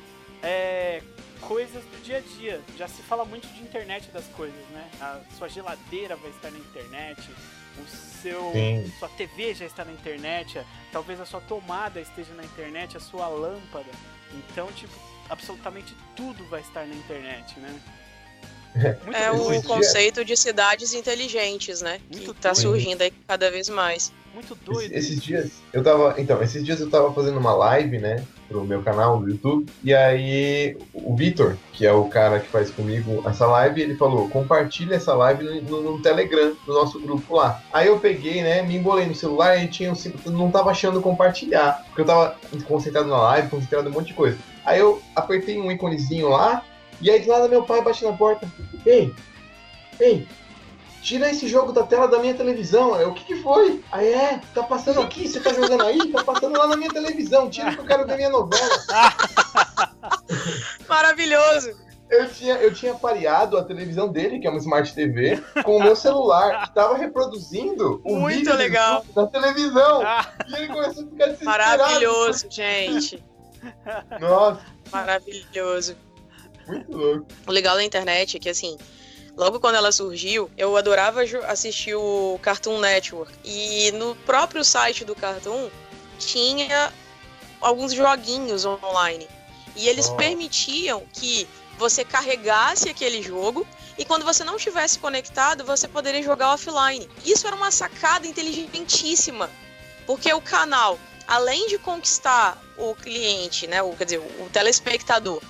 é, 0.44 1.02
coisas 1.42 1.84
do 1.84 2.04
dia 2.04 2.18
a 2.18 2.22
dia. 2.22 2.62
Já 2.78 2.88
se 2.88 3.02
fala 3.02 3.26
muito 3.26 3.48
de 3.48 3.62
internet 3.62 4.10
das 4.12 4.26
coisas, 4.28 4.66
né? 4.70 4.90
A 5.02 5.20
sua 5.38 5.48
geladeira 5.48 6.16
vai 6.16 6.30
estar 6.32 6.52
na 6.52 6.60
internet, 6.60 7.30
o 7.78 7.88
seu 7.88 8.52
Sim. 8.52 8.92
sua 9.00 9.10
TV 9.10 9.54
já 9.54 9.66
está 9.66 9.84
na 9.86 9.92
internet, 9.92 10.60
a- 10.60 10.66
talvez 10.92 11.20
a 11.20 11.26
sua 11.26 11.42
tomada 11.42 12.00
esteja 12.02 12.34
na 12.34 12.44
internet, 12.44 12.98
a 12.98 13.00
sua 13.00 13.28
lâmpada. 13.28 13.90
Então, 14.34 14.68
tipo, 14.74 14.94
absolutamente 15.30 15.96
tudo 16.16 16.44
vai 16.50 16.62
estar 16.62 16.86
na 16.86 16.94
internet, 16.96 17.60
né? 17.60 17.80
Muito 18.76 19.16
É 19.18 19.32
o 19.32 19.52
Esses 19.52 19.66
conceito 19.68 20.24
de 20.26 20.36
cidades 20.38 20.94
inteligentes, 20.94 21.82
né? 21.82 22.00
Muito 22.10 22.34
que 22.34 22.40
tá 22.42 22.52
doido. 22.52 22.62
surgindo 22.62 23.02
aí 23.02 23.12
cada 23.28 23.52
vez 23.52 23.68
mais. 23.70 24.12
muito 24.34 24.54
Esses, 24.54 24.66
doido. 24.66 24.92
esses 24.94 25.22
dias 25.22 25.52
eu 25.74 25.84
tava. 25.84 26.16
Então, 26.18 26.42
esses 26.42 26.64
dias 26.64 26.80
eu 26.80 26.90
tava 26.90 27.14
fazendo 27.14 27.38
uma 27.38 27.54
live, 27.54 27.98
né? 28.00 28.24
Pro 28.48 28.64
meu 28.66 28.82
canal 28.82 29.18
do 29.20 29.30
YouTube. 29.30 29.66
E 29.84 29.94
aí 29.94 30.78
o 30.94 31.16
Vitor, 31.16 31.56
que 31.74 31.86
é 31.86 31.92
o 31.94 32.06
cara 32.06 32.40
que 32.40 32.48
faz 32.50 32.70
comigo 32.70 33.24
essa 33.28 33.46
live, 33.46 33.82
ele 33.82 33.96
falou: 33.96 34.30
compartilha 34.30 34.96
essa 34.96 35.14
live 35.14 35.44
no, 35.44 35.62
no- 35.62 35.92
no 35.98 36.02
Telegram 36.02 36.54
do 36.66 36.74
nosso 36.74 37.00
grupo 37.00 37.36
lá. 37.36 37.62
Aí 37.74 37.88
eu 37.88 38.00
peguei, 38.00 38.42
né? 38.42 38.62
Me 38.62 38.76
embolei 38.78 39.06
no 39.06 39.16
celular 39.16 39.58
e 39.62 39.68
tinha 39.68 39.92
um, 39.92 40.32
não 40.32 40.50
tava 40.52 40.72
achando 40.72 41.02
compartilhar. 41.02 41.84
Porque 41.88 42.02
eu 42.02 42.06
tava 42.06 42.38
concentrado 42.68 43.10
na 43.10 43.18
live, 43.22 43.50
concentrado 43.50 43.88
em 43.88 43.92
um 43.92 43.94
monte 43.96 44.08
de 44.08 44.14
coisa. 44.14 44.38
Aí 44.66 44.80
eu 44.80 45.02
apertei 45.16 45.60
um 45.60 45.72
íconezinho 45.72 46.30
lá. 46.30 46.64
E 47.02 47.10
aí 47.10 47.20
do 47.20 47.28
nada 47.28 47.48
meu 47.48 47.64
pai 47.64 47.82
bate 47.82 48.04
na 48.04 48.14
porta. 48.14 48.48
Ei! 48.86 49.14
Ei! 50.00 50.28
tira 51.02 51.30
esse 51.30 51.48
jogo 51.48 51.72
da 51.72 51.84
tela 51.84 52.08
da 52.08 52.20
minha 52.20 52.34
televisão. 52.34 52.96
Eu, 53.00 53.10
o 53.10 53.14
que, 53.14 53.26
que 53.26 53.36
foi? 53.42 53.84
Aí 53.92 54.08
é, 54.14 54.40
tá 54.54 54.64
passando 54.64 55.02
aqui, 55.02 55.28
você 55.28 55.40
tá 55.40 55.52
jogando 55.52 55.84
aí? 55.84 56.12
Tá 56.12 56.24
passando 56.24 56.58
lá 56.58 56.68
na 56.68 56.78
minha 56.78 56.92
televisão, 56.92 57.50
tira 57.50 57.74
que 57.74 57.80
eu 57.80 57.86
quero 57.86 58.06
ver 58.06 58.18
minha 58.18 58.30
novela. 58.30 58.70
Maravilhoso. 60.88 61.76
Eu 62.10 62.30
tinha, 62.30 62.56
eu 62.56 62.74
tinha 62.74 62.94
pareado 62.94 63.58
a 63.58 63.64
televisão 63.64 64.10
dele, 64.10 64.40
que 64.40 64.46
é 64.46 64.50
uma 64.50 64.60
Smart 64.60 64.94
TV, 64.94 65.42
com 65.64 65.78
o 65.78 65.82
meu 65.82 65.96
celular, 65.96 66.68
que 66.68 66.76
tava 66.76 66.98
reproduzindo 66.98 68.02
o 68.04 68.18
Muito 68.18 68.38
vídeo 68.40 68.56
legal. 68.56 69.06
Da 69.16 69.28
televisão. 69.28 70.02
Ah, 70.02 70.30
E 70.50 70.56
ele 70.56 70.68
começou 70.68 71.06
a 71.06 71.08
ficar 71.08 71.26
desesperado. 71.28 71.84
Maravilhoso, 71.84 72.48
gente. 72.50 73.24
Nossa, 74.20 74.62
Maravilhoso. 74.92 75.96
Muito 76.68 76.92
louco. 76.92 77.28
O 77.48 77.52
legal 77.52 77.76
da 77.76 77.84
internet 77.84 78.38
é 78.38 78.40
que, 78.40 78.50
assim, 78.50 78.78
logo 79.36 79.60
quando 79.60 79.76
ela 79.76 79.92
surgiu, 79.92 80.50
eu 80.58 80.76
adorava 80.78 81.22
assistir 81.48 81.96
o 81.96 82.40
Cartoon 82.42 82.80
Network. 82.80 83.32
E 83.44 83.92
no 83.94 84.16
próprio 84.18 84.64
site 84.64 85.06
do 85.06 85.16
Cartoon 85.16 85.70
tinha 86.20 86.92
alguns 87.60 87.94
joguinhos 87.94 88.66
online. 88.66 89.28
E 89.76 89.88
eles 89.88 90.10
Oh. 90.10 90.16
permitiam 90.16 91.04
que 91.14 91.48
você 91.78 92.04
carregasse 92.04 92.90
aquele 92.90 93.22
jogo 93.22 93.66
e 93.98 94.06
quando 94.06 94.24
você 94.24 94.44
não 94.44 94.58
estivesse 94.58 95.00
conectado, 95.00 95.64
você 95.64 95.88
poderia 95.88 96.22
jogar 96.22 96.54
offline. 96.54 97.10
Isso 97.26 97.48
era 97.48 97.56
uma 97.56 97.72
sacada 97.72 98.28
inteligentíssima, 98.28 99.50
porque 100.06 100.32
o 100.34 100.42
canal, 100.42 101.00
além 101.28 101.68
de 101.68 101.78
conquistar 101.78 102.62
o 102.78 102.94
cliente, 102.96 103.66
né, 103.68 103.82
o, 103.82 103.94
quer 103.96 104.06
dizer, 104.06 104.20
o 104.20 104.50
telespectador, 104.52 105.42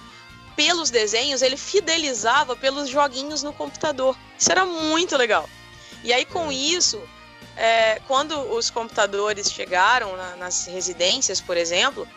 pelos 0.56 0.89
desenhos, 0.89 1.41
ele 1.41 1.58
fidelizava 1.58 2.56
pelos 2.56 2.89
joguinhos 2.89 3.43
no 3.43 3.54
computador. 3.54 4.18
Isso 4.38 4.52
era 4.52 4.66
muito 4.66 5.16
legal. 5.18 5.49
E 6.04 6.12
aí, 6.14 6.26
com 6.26 6.52
isso, 6.52 7.02
é, 7.56 8.02
quando 8.08 8.39
os 8.54 8.70
computadores 8.70 9.52
chegaram 9.52 10.16
na- 10.16 10.36
nas 10.36 10.66
residências, 10.66 11.39
por 11.39 11.58
exemplo, 11.58 12.08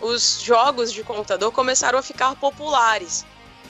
os 0.00 0.40
jogos 0.42 0.92
de 0.92 1.02
computador 1.02 1.50
começaram 1.52 1.98
a 1.98 2.02
ficar 2.02 2.34
populares. 2.36 3.24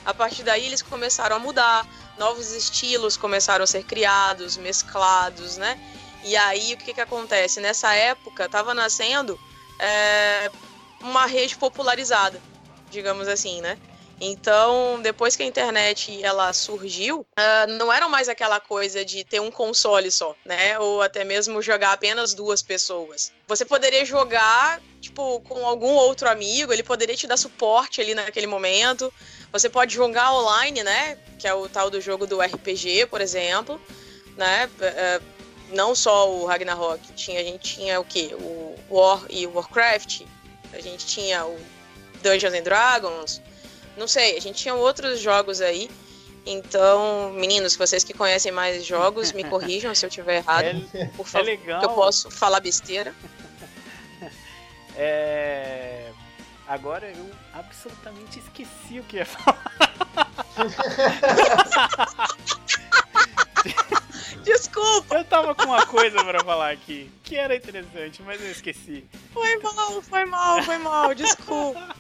A 0.05 0.13
partir 0.13 0.43
daí, 0.43 0.67
eles 0.67 0.83
começaram 0.83 1.37
a 1.37 1.39
mudar, 1.39 1.87
novos 2.19 2.53
estilos 2.53 3.17
começaram 3.17 3.65
a 3.65 3.67
ser 3.67 3.85
criados, 3.85 4.57
mesclados, 4.57 5.57
né? 5.57 5.79
E 6.23 6.37
aí, 6.37 6.75
o 6.75 6.77
que, 6.79 6.93
que 6.93 7.01
acontece? 7.01 7.61
Nessa 7.61 7.95
época, 7.95 8.45
estava 8.47 8.75
nascendo 8.75 9.39
é, 9.79 10.51
uma 11.01 11.27
rede 11.27 11.57
popularizada, 11.57 12.41
digamos 12.91 13.29
assim, 13.29 13.61
né? 13.61 13.79
Então, 14.27 15.01
depois 15.03 15.37
que 15.37 15.43
a 15.43 15.47
internet 15.47 16.25
ela 16.25 16.51
surgiu, 16.55 17.27
ah, 17.37 17.67
não 17.67 17.93
era 17.93 18.09
mais 18.09 18.27
aquela 18.27 18.59
coisa 18.59 19.05
de 19.05 19.23
ter 19.23 19.39
um 19.39 19.51
console 19.51 20.11
só, 20.11 20.35
né? 20.47 20.79
Ou 20.79 21.03
até 21.03 21.25
mesmo 21.25 21.61
jogar 21.61 21.93
apenas 21.93 22.33
duas 22.33 22.63
pessoas. 22.63 23.31
Você 23.47 23.67
poderia 23.67 24.03
jogar, 24.05 24.81
tipo, 24.99 25.41
com 25.41 25.67
algum 25.67 25.93
outro 25.93 26.27
amigo, 26.29 26.73
ele 26.73 26.83
poderia 26.83 27.15
te 27.15 27.27
dar 27.27 27.37
suporte 27.37 28.01
ali 28.01 28.15
naquele 28.15 28.47
momento. 28.47 29.13
Você 29.53 29.69
pode 29.69 29.95
jogar 29.95 30.33
online, 30.33 30.83
né? 30.83 31.19
Que 31.39 31.47
é 31.47 31.53
o 31.53 31.69
tal 31.69 31.91
do 31.91 32.01
jogo 32.01 32.27
do 32.27 32.41
RPG, 32.41 33.07
por 33.07 33.21
exemplo, 33.21 33.79
né? 34.39 34.71
Eh, 34.81 35.21
não 35.71 35.95
só 35.95 36.31
o 36.31 36.47
Ragnarok, 36.47 37.13
tinha, 37.13 37.41
a 37.41 37.45
gente 37.45 37.77
tinha 37.77 38.01
o 38.01 38.05
quê? 38.05 38.31
O 38.41 38.75
War 38.89 39.25
e 39.29 39.47
o 39.47 39.53
Warcraft, 39.55 40.23
a 40.73 40.81
gente 40.81 41.05
tinha 41.05 41.45
o 41.45 41.59
Dungeons 42.23 42.55
and 42.55 42.63
Dragons, 42.63 43.43
não 43.97 44.09
sei, 44.09 44.37
a 44.37 44.41
gente 44.41 44.59
tinha 44.59 44.75
outros 44.75 45.21
jogos 45.21 45.61
aí. 45.61 45.91
Então, 46.47 47.33
meninos, 47.33 47.75
vocês 47.75 48.05
que 48.05 48.13
conhecem 48.13 48.53
mais 48.53 48.85
jogos, 48.85 49.33
me 49.33 49.45
corrijam 49.49 49.95
se 49.95 50.05
eu 50.05 50.11
tiver 50.11 50.37
errado, 50.37 50.67
é, 50.93 51.07
por 51.17 51.27
é 51.27 51.29
favor. 51.29 51.47
legal. 51.47 51.81
que 51.81 51.87
eu 51.87 51.91
posso 51.91 52.31
falar 52.31 52.61
besteira. 52.61 53.15
É... 54.97 56.13
Agora 56.69 57.11
eu 57.11 57.29
absolutamente 57.53 58.39
esqueci 58.39 59.01
o 59.01 59.03
que 59.03 59.17
ia 59.17 59.27
falar. 59.27 59.73
Desculpa, 64.45 65.17
Eu 65.17 65.25
tava 65.25 65.55
com 65.55 65.65
uma 65.65 65.85
coisa 65.85 66.23
pra 66.23 66.45
falar 66.45 66.71
aqui, 66.71 67.11
que 67.23 67.37
era 67.37 67.57
interessante, 67.57 68.23
mas 68.23 68.41
eu 68.41 68.51
esqueci. 68.51 69.05
foi 69.33 69.57
mal, 69.59 70.03
foi 70.03 70.25
mal, 70.25 70.63
foi 70.63 70.79
mal, 70.79 71.15
desculpa. 71.15 71.97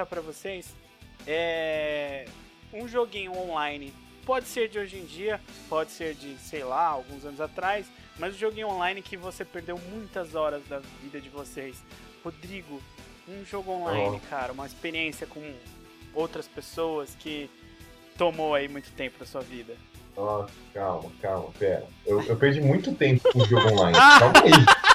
Perguntar 0.00 0.06
pra 0.06 0.20
vocês, 0.20 0.74
é... 1.26 2.26
um 2.72 2.88
joguinho 2.88 3.36
online 3.36 3.92
pode 4.24 4.46
ser 4.46 4.68
de 4.68 4.78
hoje 4.78 4.96
em 4.96 5.04
dia, 5.04 5.40
pode 5.68 5.90
ser 5.90 6.14
de, 6.14 6.36
sei 6.38 6.62
lá, 6.62 6.86
alguns 6.86 7.24
anos 7.24 7.40
atrás, 7.40 7.86
mas 8.18 8.34
um 8.34 8.38
joguinho 8.38 8.68
online 8.68 9.02
que 9.02 9.16
você 9.16 9.44
perdeu 9.44 9.78
muitas 9.90 10.34
horas 10.34 10.62
da 10.68 10.80
vida 11.02 11.20
de 11.20 11.28
vocês. 11.28 11.76
Rodrigo, 12.22 12.80
um 13.28 13.44
jogo 13.44 13.72
online, 13.72 14.20
cara, 14.28 14.52
uma 14.52 14.66
experiência 14.66 15.26
com 15.26 15.42
outras 16.14 16.46
pessoas 16.46 17.14
que 17.18 17.50
tomou 18.16 18.54
aí 18.54 18.68
muito 18.68 18.90
tempo 18.92 19.18
da 19.18 19.26
sua 19.26 19.40
vida. 19.40 19.74
Nossa, 20.16 20.52
calma, 20.74 21.10
calma, 21.20 21.48
pera. 21.58 21.86
Eu, 22.04 22.22
eu 22.22 22.36
perdi 22.36 22.60
muito 22.60 22.92
tempo 22.94 23.32
com 23.32 23.40
o 23.40 23.46
jogo 23.46 23.68
online. 23.72 23.96
Ah! 23.98 24.18
Calma 24.18 24.42
aí, 24.44 24.90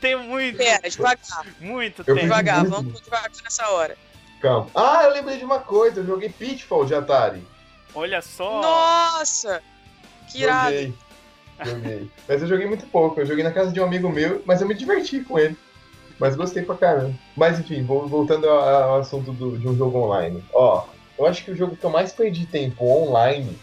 Tem 0.00 0.16
muito, 0.16 0.58
Pera, 0.58 0.88
devagar, 0.88 1.46
muito 1.60 2.00
Eu 2.02 2.04
tempo. 2.04 2.20
devagar, 2.20 2.58
muito. 2.60 2.70
vamos 2.70 3.00
devagar 3.00 3.30
nessa 3.42 3.68
hora. 3.70 3.96
Calma. 4.40 4.66
Ah, 4.74 5.04
eu 5.04 5.12
lembrei 5.12 5.38
de 5.38 5.44
uma 5.44 5.58
coisa. 5.58 6.00
Eu 6.00 6.06
joguei 6.06 6.28
Pitfall 6.28 6.84
de 6.84 6.94
Atari. 6.94 7.42
Olha 7.94 8.20
só. 8.22 8.60
Nossa! 8.60 9.62
Que 10.30 10.42
irado. 10.42 10.70
Joguei. 10.74 10.94
Joguei. 11.64 12.10
Mas 12.28 12.42
eu 12.42 12.48
joguei 12.48 12.66
muito 12.66 12.86
pouco. 12.86 13.20
Eu 13.20 13.26
joguei 13.26 13.42
na 13.44 13.52
casa 13.52 13.72
de 13.72 13.80
um 13.80 13.84
amigo 13.84 14.08
meu, 14.10 14.42
mas 14.44 14.60
eu 14.60 14.68
me 14.68 14.74
diverti 14.74 15.20
com 15.20 15.38
ele. 15.38 15.56
Mas 16.18 16.34
gostei 16.36 16.62
pra 16.62 16.74
caramba. 16.74 17.14
Mas 17.36 17.58
enfim, 17.60 17.82
voltando 17.84 18.48
ao, 18.48 19.00
assunto 19.00 19.32
do- 19.32 19.58
de 19.58 19.68
um 19.68 19.76
jogo 19.76 19.98
online. 19.98 20.42
Ó, 20.52 20.84
eu 21.18 21.26
acho 21.26 21.44
que 21.44 21.50
o 21.50 21.56
jogo 21.56 21.76
que 21.76 21.84
eu 21.84 21.90
mais 21.90 22.12
perdi 22.12 22.46
tempo 22.46 22.84
online 22.84 23.58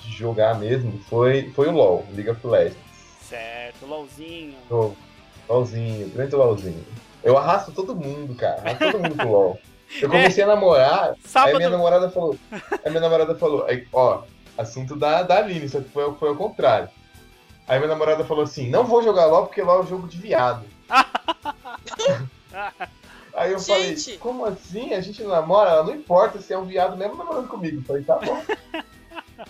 de 0.00 0.12
jogar 0.12 0.58
mesmo 0.58 1.00
foi, 1.08 1.50
foi 1.54 1.66
o 1.68 1.72
LoL, 1.72 2.06
League 2.12 2.30
of 2.30 2.44
Legends. 2.46 2.76
Certo, 3.20 3.84
LOLzinho. 3.86 4.54
Jogo. 4.68 4.96
LOLzinho, 5.48 6.08
grande 6.10 6.34
LOLzinho. 6.36 6.84
Eu 7.24 7.36
arrasto 7.36 7.72
todo 7.72 7.94
mundo, 7.96 8.34
cara. 8.36 8.60
Arrasto 8.60 8.92
todo 8.92 9.02
mundo 9.02 9.16
pro 9.16 9.28
LoL. 9.30 9.60
Eu 10.00 10.08
comecei 10.10 10.42
a 10.44 10.46
namorar, 10.48 11.10
aí 11.10 11.16
Sábado. 11.24 11.56
minha 11.56 11.70
namorada 11.70 12.10
falou. 12.10 12.36
Aí 12.52 12.90
minha 12.90 13.00
namorada 13.00 13.34
falou, 13.36 13.64
aí, 13.66 13.86
ó, 13.92 14.22
assunto 14.58 14.96
da, 14.96 15.22
da 15.22 15.38
Aline, 15.38 15.68
só 15.68 15.80
que 15.80 15.88
foi, 15.90 16.12
foi 16.14 16.28
ao 16.30 16.36
contrário. 16.36 16.88
Aí 17.68 17.78
minha 17.78 17.88
namorada 17.88 18.24
falou 18.24 18.44
assim, 18.44 18.68
não 18.68 18.84
vou 18.84 19.02
jogar 19.02 19.26
LOL 19.26 19.46
porque 19.46 19.62
LOL 19.62 19.82
é 19.82 19.86
jogo 19.86 20.06
de 20.08 20.18
viado. 20.18 20.64
Aí 23.34 23.52
eu 23.52 23.58
Gente! 23.58 24.02
falei, 24.02 24.18
como 24.18 24.46
assim? 24.46 24.94
A 24.94 25.00
gente 25.00 25.22
namora? 25.22 25.70
Ela 25.70 25.84
não 25.84 25.94
importa 25.94 26.40
se 26.40 26.52
é 26.54 26.58
um 26.58 26.64
viado 26.64 26.96
mesmo 26.96 27.16
namorando 27.16 27.48
comigo. 27.48 27.78
Eu 27.80 27.82
falei, 27.84 28.02
tá 28.02 28.18
bom. 28.18 28.42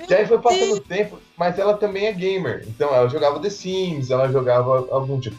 E 0.09 0.12
aí 0.12 0.26
foi 0.26 0.39
passando 0.41 0.74
o 0.74 0.80
tempo, 0.80 1.20
mas 1.37 1.61
ela 1.61 1.76
também 1.76 2.07
é 2.07 2.12
gamer. 2.12 2.64
Então 2.66 2.93
ela 2.93 3.09
jogava 3.09 3.39
The 3.39 3.49
Sims, 3.49 4.11
ela 4.11 4.28
jogava 4.28 4.84
algum, 4.91 5.20
tipo- 5.20 5.39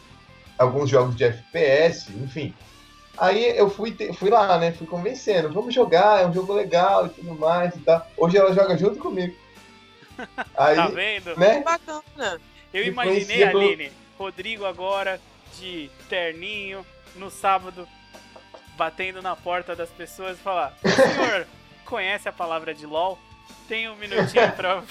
alguns 0.57 0.89
jogos 0.89 1.17
de 1.17 1.25
FPS, 1.25 2.09
enfim. 2.15 2.53
Aí 3.17 3.57
eu 3.57 3.69
fui, 3.69 3.95
fui 4.17 4.29
lá, 4.29 4.57
né? 4.59 4.71
Fui 4.71 4.85
convencendo, 4.85 5.51
vamos 5.51 5.73
jogar, 5.73 6.21
é 6.21 6.27
um 6.27 6.33
jogo 6.33 6.53
legal 6.53 7.05
e 7.07 7.09
tudo 7.09 7.33
mais 7.35 7.75
e 7.75 7.79
tal. 7.79 8.05
Hoje 8.15 8.37
ela 8.37 8.53
joga 8.53 8.77
junto 8.77 8.99
comigo. 8.99 9.35
Aí, 10.55 10.75
Tá 10.75 10.87
vendo? 10.87 11.35
né? 11.37 11.61
Bacana. 11.61 12.39
Eu 12.73 12.83
Me 12.83 12.89
imaginei, 12.89 13.45
pelo- 13.47 13.59
Aline, 13.61 13.91
Rodrigo 14.17 14.65
agora 14.65 15.19
de 15.57 15.89
terninho, 16.09 16.85
no 17.15 17.29
sábado, 17.31 17.87
batendo 18.77 19.21
na 19.21 19.35
porta 19.35 19.75
das 19.75 19.89
pessoas 19.89 20.37
e 20.37 20.41
falar: 20.41 20.77
"O 20.83 20.89
senhor 20.89 21.47
conhece 21.85 22.27
a 22.29 22.31
palavra 22.31 22.73
de 22.73 22.85
LOL? 22.85 23.17
Tem 23.67 23.89
um 23.89 23.95
minutinho 23.95 24.51
pra, 24.53 24.81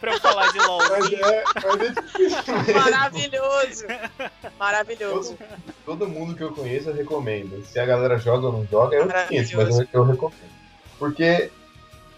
pra 0.00 0.12
eu 0.12 0.20
falar 0.20 0.52
de 0.52 0.58
Mas 0.58 0.66
LOLzinho. 0.66 1.24
é, 1.26 1.44
mas 1.54 1.80
é 1.80 2.00
difícil 2.02 2.58
mesmo. 2.58 2.80
Maravilhoso. 2.80 3.84
Maravilhoso. 4.58 5.36
Todo, 5.36 5.58
todo 5.84 6.08
mundo 6.08 6.34
que 6.34 6.42
eu 6.42 6.52
conheço 6.52 6.90
eu 6.90 6.94
recomendo. 6.94 7.64
Se 7.64 7.78
a 7.78 7.86
galera 7.86 8.18
joga 8.18 8.46
ou 8.46 8.52
não 8.52 8.66
joga, 8.66 8.96
eu 8.96 9.08
conheço, 9.08 9.56
mas 9.56 9.78
eu, 9.78 9.86
eu 9.92 10.04
recomendo. 10.04 10.54
Porque 10.98 11.50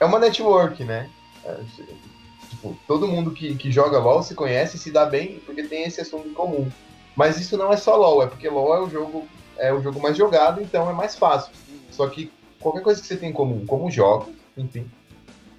é 0.01 0.05
uma 0.05 0.19
network, 0.19 0.85
né? 0.85 1.09
É, 1.45 1.57
tipo, 2.51 2.77
todo 2.87 3.07
mundo 3.07 3.31
que, 3.31 3.55
que 3.55 3.71
joga 3.71 3.99
LOL 3.99 4.23
se 4.23 4.35
conhece 4.35 4.77
e 4.77 4.81
se 4.81 4.91
dá 4.91 5.07
bem 5.07 5.41
porque 5.47 5.63
tem 5.63 5.85
esse 5.85 6.01
assunto 6.01 6.29
em 6.29 6.35
comum. 6.35 6.71
Mas 7.15 7.41
isso 7.41 7.57
não 7.57 7.73
é 7.73 7.77
só 7.77 7.97
LOL, 7.97 8.23
é 8.23 8.27
porque 8.27 8.49
LOL 8.49 8.75
é 8.75 8.81
o 8.81 8.91
jogo, 8.91 9.27
é 9.57 9.73
o 9.73 9.81
jogo 9.81 10.01
mais 10.01 10.17
jogado, 10.17 10.61
então 10.61 10.89
é 10.91 10.93
mais 10.93 11.17
fácil. 11.17 11.53
Só 11.91 12.07
que 12.09 12.31
qualquer 12.61 12.83
coisa 12.83 13.01
que 13.01 13.07
você 13.07 13.17
tem 13.17 13.31
em 13.31 13.33
comum, 13.33 13.65
como 13.65 13.91
jogos, 13.91 14.29
enfim, 14.57 14.91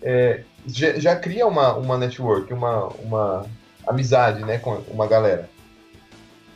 é, 0.02 0.44
já, 0.66 1.00
já 1.00 1.16
cria 1.16 1.46
uma, 1.48 1.74
uma 1.76 1.98
network, 1.98 2.54
uma, 2.54 2.88
uma 2.88 3.46
amizade, 3.86 4.44
né, 4.44 4.58
com 4.58 4.76
uma 4.90 5.08
galera. 5.08 5.50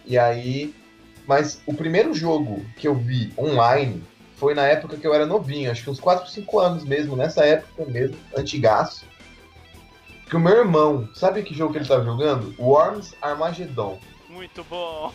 E 0.06 0.18
aí, 0.18 0.74
mas 1.26 1.62
o 1.66 1.74
primeiro 1.74 2.14
jogo 2.14 2.66
que 2.78 2.88
eu 2.88 2.96
vi 2.96 3.34
online 3.38 4.04
foi 4.36 4.54
na 4.56 4.66
época 4.66 4.98
que 4.98 5.06
eu 5.06 5.14
era 5.14 5.26
novinho, 5.26 5.72
acho 5.72 5.84
que 5.84 5.90
uns 5.90 6.00
4, 6.00 6.30
5 6.30 6.60
anos 6.60 6.84
mesmo, 6.84 7.16
nessa 7.16 7.46
época 7.46 7.86
mesmo, 7.86 8.18
antigaço. 8.36 9.06
Que 10.28 10.36
o 10.36 10.40
meu 10.40 10.58
irmão, 10.58 11.08
sabe 11.14 11.44
que 11.44 11.54
jogo 11.54 11.74
que 11.74 11.80
ele 11.80 11.88
tava 11.88 12.04
jogando? 12.04 12.56
Worms 12.58 13.14
Armageddon. 13.22 14.00
Muito 14.30 14.64
bom. 14.64 15.14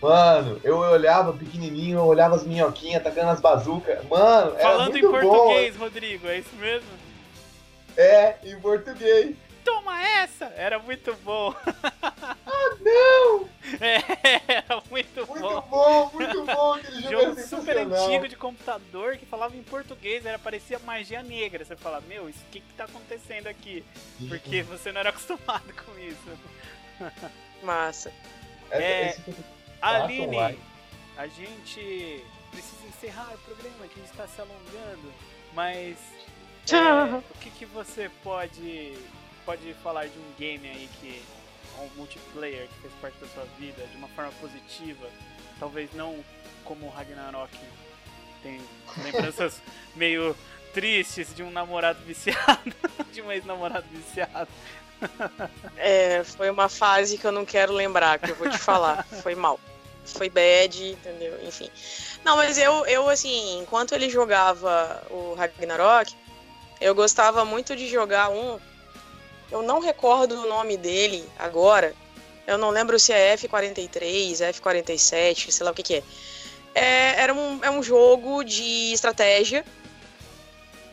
Mano, 0.00 0.58
eu 0.64 0.78
olhava 0.78 1.34
pequenininho, 1.34 1.98
eu 1.98 2.06
olhava 2.06 2.34
as 2.34 2.44
minhoquinhas 2.44 3.02
atacando 3.02 3.28
as 3.28 3.40
bazucas. 3.40 4.02
Mano, 4.08 4.54
era 4.56 4.70
Falando 4.70 4.96
em 4.96 5.02
muito 5.02 5.20
bom. 5.20 5.30
português, 5.30 5.76
Rodrigo, 5.76 6.26
é 6.26 6.38
isso 6.38 6.56
mesmo? 6.56 6.88
É, 8.00 8.38
em 8.44 8.58
português. 8.60 9.36
Toma 9.64 10.02
essa! 10.02 10.46
Era 10.56 10.78
muito 10.78 11.14
bom. 11.16 11.54
Não! 12.80 13.48
É, 13.80 14.52
era 14.52 14.82
muito, 14.90 15.26
Muito 15.28 15.40
bom. 15.42 15.60
bom, 15.70 16.10
muito 16.14 16.44
bom. 16.44 16.72
Aquele 16.74 17.02
jogo, 17.02 17.20
Jogo 17.24 17.40
é 17.40 17.42
super 17.44 17.76
antigo 17.78 18.26
de 18.26 18.34
computador 18.34 19.16
que 19.16 19.24
falava 19.24 19.56
em 19.56 19.62
português, 19.62 20.26
era 20.26 20.38
parecia 20.40 20.78
magia 20.80 21.22
negra. 21.22 21.64
Você 21.64 21.76
fala, 21.76 22.00
meu, 22.00 22.28
isso 22.28 22.40
o 22.40 22.50
que, 22.50 22.60
que 22.60 22.72
tá 22.74 22.84
acontecendo 22.84 23.46
aqui? 23.46 23.84
Porque 24.28 24.62
você 24.62 24.90
não 24.90 24.98
era 25.00 25.10
acostumado 25.10 25.72
com 25.84 25.98
isso. 26.00 26.38
Massa. 27.62 28.12
É, 28.72 29.12
foi- 29.12 29.34
Aline, 29.80 30.58
a 31.16 31.26
gente 31.28 32.24
precisa 32.50 32.86
encerrar 32.88 33.32
o 33.34 33.38
programa 33.38 33.86
que 33.86 34.00
a 34.00 34.02
gente 34.02 34.10
está 34.10 34.26
se 34.26 34.40
alongando, 34.40 35.12
mas 35.54 35.96
é, 36.76 37.16
o 37.16 37.38
que, 37.40 37.50
que 37.50 37.66
você 37.66 38.10
pode 38.22 38.96
pode 39.44 39.74
falar 39.82 40.06
de 40.06 40.18
um 40.18 40.32
game 40.38 40.68
aí 40.68 40.88
que 41.00 41.22
um 41.80 41.88
multiplayer 41.96 42.68
que 42.68 42.82
fez 42.82 42.92
parte 43.00 43.18
da 43.18 43.26
sua 43.28 43.44
vida 43.58 43.82
de 43.86 43.96
uma 43.96 44.08
forma 44.08 44.32
positiva, 44.40 45.08
talvez 45.58 45.92
não 45.94 46.22
como 46.64 46.86
o 46.86 46.90
Ragnarok 46.90 47.56
tem 48.42 48.60
lembranças 49.02 49.60
meio 49.96 50.36
tristes 50.72 51.34
de 51.34 51.42
um 51.42 51.50
namorado 51.50 51.98
viciado, 52.04 52.72
de 53.12 53.22
um 53.22 53.30
ex-namorado 53.32 53.86
viciado. 53.90 54.48
É, 55.78 56.22
foi 56.24 56.50
uma 56.50 56.68
fase 56.68 57.16
que 57.16 57.26
eu 57.26 57.32
não 57.32 57.46
quero 57.46 57.72
lembrar, 57.72 58.18
que 58.18 58.30
eu 58.30 58.34
vou 58.34 58.50
te 58.50 58.58
falar. 58.58 59.02
Foi 59.22 59.34
mal. 59.34 59.58
Foi 60.04 60.28
bad, 60.28 60.90
entendeu? 60.90 61.42
Enfim. 61.42 61.70
Não, 62.22 62.36
mas 62.36 62.58
eu, 62.58 62.84
eu 62.84 63.08
assim, 63.08 63.60
enquanto 63.60 63.94
ele 63.94 64.10
jogava 64.10 65.02
o 65.10 65.32
Ragnarok, 65.32 66.14
eu 66.80 66.94
gostava 66.94 67.44
muito 67.44 67.76
de 67.76 67.88
jogar 67.88 68.30
um. 68.30 68.58
Eu 69.50 69.62
não 69.62 69.80
recordo 69.80 70.40
o 70.42 70.48
nome 70.48 70.76
dele 70.76 71.24
agora. 71.38 71.94
Eu 72.46 72.56
não 72.58 72.70
lembro 72.70 72.98
se 72.98 73.12
é 73.12 73.36
F43, 73.36 74.38
F47, 74.52 75.50
sei 75.50 75.64
lá 75.64 75.70
o 75.70 75.74
que, 75.74 75.82
que 75.82 75.94
é. 75.96 76.02
é 76.74 77.20
era 77.22 77.34
um, 77.34 77.58
é 77.62 77.70
um 77.70 77.82
jogo 77.82 78.42
de 78.44 78.92
estratégia 78.92 79.64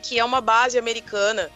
que 0.03 0.17
é 0.19 0.23
uma 0.23 0.39
base 0.41 0.77
americana 0.77 1.51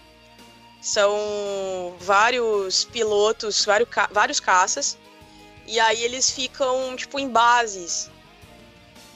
são 0.81 1.95
vários 1.99 2.83
pilotos, 2.85 3.63
vários, 3.63 3.87
ca- 3.89 4.09
vários 4.11 4.39
caças, 4.39 4.97
e 5.67 5.79
aí 5.79 6.03
eles 6.03 6.31
ficam, 6.31 6.95
tipo, 6.95 7.19
em 7.19 7.29
bases, 7.29 8.09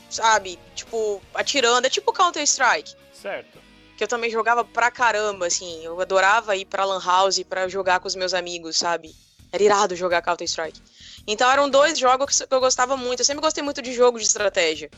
sabe? 0.10 0.60
Tipo, 0.76 1.22
atirando. 1.34 1.86
É 1.88 1.90
tipo 1.90 2.14
Counter-Strike, 2.14 2.94
Certo. 3.12 3.58
Que 3.98 4.04
eu 4.04 4.08
também 4.08 4.30
jogava 4.30 4.64
pra 4.64 4.92
caramba, 4.92 5.48
assim. 5.48 5.84
Eu 5.84 6.00
adorava 6.00 6.56
ir 6.56 6.66
pra 6.66 6.86
Lan 6.86 7.02
House 7.04 7.42
pra 7.44 7.68
jogar 7.68 8.00
com 8.00 8.08
os 8.08 8.16
meus 8.16 8.34
amigos, 8.34 8.78
sabe? 8.78 9.16
Era 9.52 9.64
irado 9.64 9.96
jogar 9.96 10.22
Counter-Strike. 10.22 10.82
Então 11.28 11.50
eram 11.50 11.70
dois 11.70 11.98
jogos 11.98 12.42
que 12.42 12.54
eu 12.54 12.60
gostava 12.60 12.98
muito. 12.98 13.22
Eu 13.22 13.26
sempre 13.26 13.42
gostei 13.42 13.64
muito 13.64 13.82
de 13.82 13.94
jogo 13.94 14.20
de 14.20 14.26
estratégia. 14.26 14.90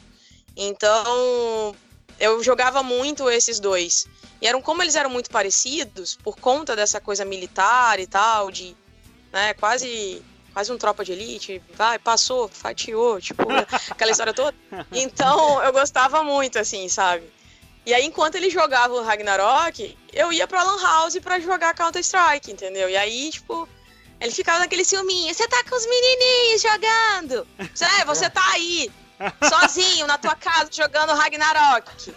Então 0.55 1.75
eu 2.19 2.43
jogava 2.43 2.81
muito 2.81 3.29
esses 3.29 3.59
dois. 3.59 4.07
E 4.41 4.47
eram 4.47 4.61
como 4.61 4.81
eles 4.81 4.95
eram 4.95 5.09
muito 5.09 5.29
parecidos, 5.29 6.15
por 6.15 6.37
conta 6.37 6.75
dessa 6.75 6.99
coisa 6.99 7.23
militar 7.23 7.99
e 7.99 8.07
tal, 8.07 8.51
de 8.51 8.75
né, 9.31 9.53
quase 9.53 10.21
quase 10.53 10.71
um 10.71 10.77
tropa 10.77 11.05
de 11.05 11.11
elite, 11.11 11.61
vai, 11.75 11.99
passou, 11.99 12.47
fatiou, 12.47 13.21
tipo, 13.21 13.43
aquela 13.91 14.09
história 14.09 14.33
toda. 14.33 14.57
Então, 14.91 15.61
eu 15.63 15.71
gostava 15.71 16.23
muito, 16.23 16.57
assim, 16.57 16.89
sabe? 16.89 17.31
E 17.87 17.93
aí, 17.93 18.05
enquanto 18.05 18.35
ele 18.35 18.49
jogava 18.49 18.93
o 18.95 19.01
Ragnarok, 19.01 19.97
eu 20.11 20.33
ia 20.33 20.45
pra 20.45 20.61
Lan 20.61 20.77
House 20.81 21.17
pra 21.19 21.39
jogar 21.39 21.73
Counter-Strike, 21.73 22.51
entendeu? 22.51 22.89
E 22.89 22.97
aí, 22.97 23.29
tipo, 23.31 23.65
ele 24.19 24.33
ficava 24.33 24.59
naquele 24.59 24.83
ciúminho, 24.83 25.33
você 25.33 25.47
tá 25.47 25.63
com 25.63 25.73
os 25.73 25.85
menininhos 25.85 26.61
jogando, 26.61 27.47
é, 27.57 28.03
você 28.03 28.29
tá 28.29 28.43
aí, 28.51 28.91
sozinho 29.47 30.05
na 30.05 30.17
tua 30.17 30.35
casa 30.35 30.69
jogando 30.69 31.13
Ragnarok, 31.13 32.13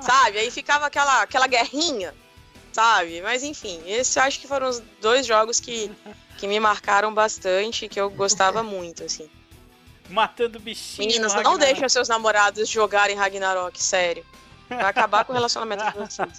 sabe? 0.00 0.38
Aí 0.38 0.50
ficava 0.50 0.86
aquela, 0.86 1.20
aquela 1.20 1.46
guerrinha, 1.46 2.14
sabe? 2.72 3.20
Mas 3.20 3.42
enfim, 3.42 3.82
esses 3.86 4.16
eu 4.16 4.22
acho 4.22 4.40
que 4.40 4.48
foram 4.48 4.66
os 4.66 4.80
dois 4.98 5.26
jogos 5.26 5.60
que, 5.60 5.90
que 6.38 6.46
me 6.46 6.58
marcaram 6.58 7.12
bastante, 7.12 7.86
que 7.86 8.00
eu 8.00 8.08
gostava 8.08 8.62
muito, 8.62 9.04
assim. 9.04 9.28
Matando 10.08 10.58
bichinho. 10.58 11.06
Meninas, 11.06 11.34
não 11.34 11.58
deixem 11.58 11.86
seus 11.90 12.08
namorados 12.08 12.66
jogarem 12.66 13.14
Ragnarok, 13.14 13.78
sério. 13.78 14.24
Vai 14.76 14.84
acabar 14.90 15.24
com 15.24 15.32
o 15.32 15.34
relacionamento 15.34 15.84
de 15.84 15.98
vocês. 15.98 16.38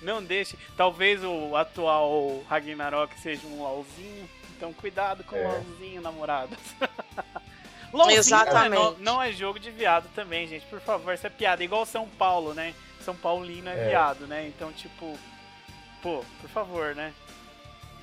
Não 0.00 0.22
deixe. 0.22 0.56
Talvez 0.76 1.22
o 1.24 1.56
atual 1.56 2.42
Ragnarok 2.48 3.18
seja 3.20 3.46
um 3.46 3.62
LOLzinho. 3.62 4.28
Então 4.56 4.72
cuidado 4.72 5.24
com 5.24 5.34
o 5.34 5.38
É. 5.38 5.48
LOLzinho, 5.48 6.00
namoradas. 6.00 6.58
LOLzinho 7.92 8.18
Exatamente. 8.20 8.70
né? 8.70 8.76
não, 8.76 8.96
não 8.98 9.22
é 9.22 9.32
jogo 9.32 9.58
de 9.58 9.70
viado 9.70 10.08
também, 10.14 10.46
gente. 10.46 10.64
Por 10.66 10.80
favor, 10.80 11.12
isso 11.12 11.26
é 11.26 11.30
piada. 11.30 11.62
Igual 11.64 11.84
São 11.84 12.08
Paulo, 12.08 12.54
né? 12.54 12.74
São 13.04 13.14
Paulino 13.16 13.68
é, 13.68 13.72
É. 13.86 13.88
viado, 13.88 14.26
né? 14.26 14.46
Então, 14.46 14.72
tipo. 14.72 15.18
Pô, 16.00 16.24
por 16.40 16.50
favor, 16.50 16.94
né? 16.94 17.12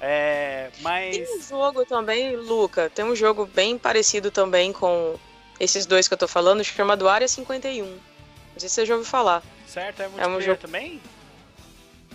É. 0.02 0.70
Mas. 0.82 1.16
Tem 1.18 1.38
um 1.38 1.42
jogo 1.42 1.86
também, 1.86 2.36
Luca, 2.36 2.90
tem 2.90 3.06
um 3.06 3.16
jogo 3.16 3.46
bem 3.46 3.78
parecido 3.78 4.30
também 4.30 4.72
com 4.74 5.18
esses 5.60 5.86
dois 5.86 6.08
que 6.08 6.14
eu 6.14 6.18
tô 6.18 6.28
falando, 6.28 6.64
chamado 6.64 7.08
Área 7.10 7.28
51. 7.28 7.98
Não 8.60 8.62
sei 8.62 8.68
se 8.70 8.76
você 8.76 8.86
já 8.86 8.96
ouviu 8.96 9.10
falar. 9.10 9.42
Certo, 9.66 10.02
é 10.02 10.08
multiplayer 10.10 10.42
jogo- 10.44 10.60
também? 10.62 11.02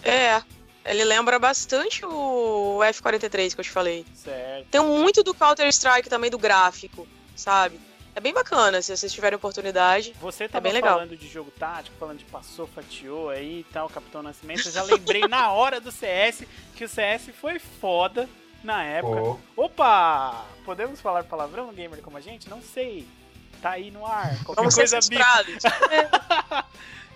É, 0.02 0.42
ele 0.84 1.02
lembra 1.04 1.38
bastante 1.38 2.04
o 2.04 2.82
F-43 2.84 3.54
que 3.54 3.60
eu 3.60 3.64
te 3.64 3.70
falei. 3.70 4.04
Certo. 4.14 4.66
Tem 4.70 4.80
muito 4.82 5.22
do 5.22 5.32
Counter-Strike 5.32 6.10
também, 6.10 6.30
do 6.30 6.38
gráfico, 6.38 7.08
sabe? 7.34 7.80
É 8.14 8.20
bem 8.20 8.32
bacana, 8.34 8.82
se 8.82 8.94
vocês 8.94 9.10
tiverem 9.12 9.36
oportunidade. 9.36 10.14
Você 10.20 10.46
tava 10.46 10.60
bem 10.62 10.72
legal. 10.72 10.94
falando 10.98 11.16
de 11.16 11.26
jogo 11.26 11.50
tático, 11.50 11.96
falando 11.98 12.18
de 12.18 12.24
passou, 12.26 12.66
fatiou 12.66 13.30
aí 13.30 13.60
e 13.60 13.64
tal, 13.72 13.88
Capitão 13.88 14.22
Nascimento. 14.22 14.66
Eu 14.68 14.72
já 14.72 14.82
lembrei 14.82 15.22
na 15.26 15.50
hora 15.50 15.80
do 15.80 15.90
CS 15.90 16.44
que 16.76 16.84
o 16.84 16.88
CS 16.88 17.30
foi 17.40 17.58
foda 17.58 18.28
na 18.62 18.84
época. 18.84 19.20
Pô, 19.20 19.38
Opa! 19.56 20.44
Podemos 20.64 21.00
falar 21.00 21.24
palavrão, 21.24 21.72
gamer 21.72 22.00
como 22.02 22.18
a 22.18 22.20
gente? 22.20 22.48
Não 22.50 22.60
sei. 22.62 23.08
Tá 23.64 23.70
aí 23.70 23.90
no 23.90 24.04
ar. 24.04 24.28
Qualquer 24.44 24.60
Vamos 24.60 24.74
ser 24.74 24.82
coisa 24.82 25.00
censurados. 25.00 25.54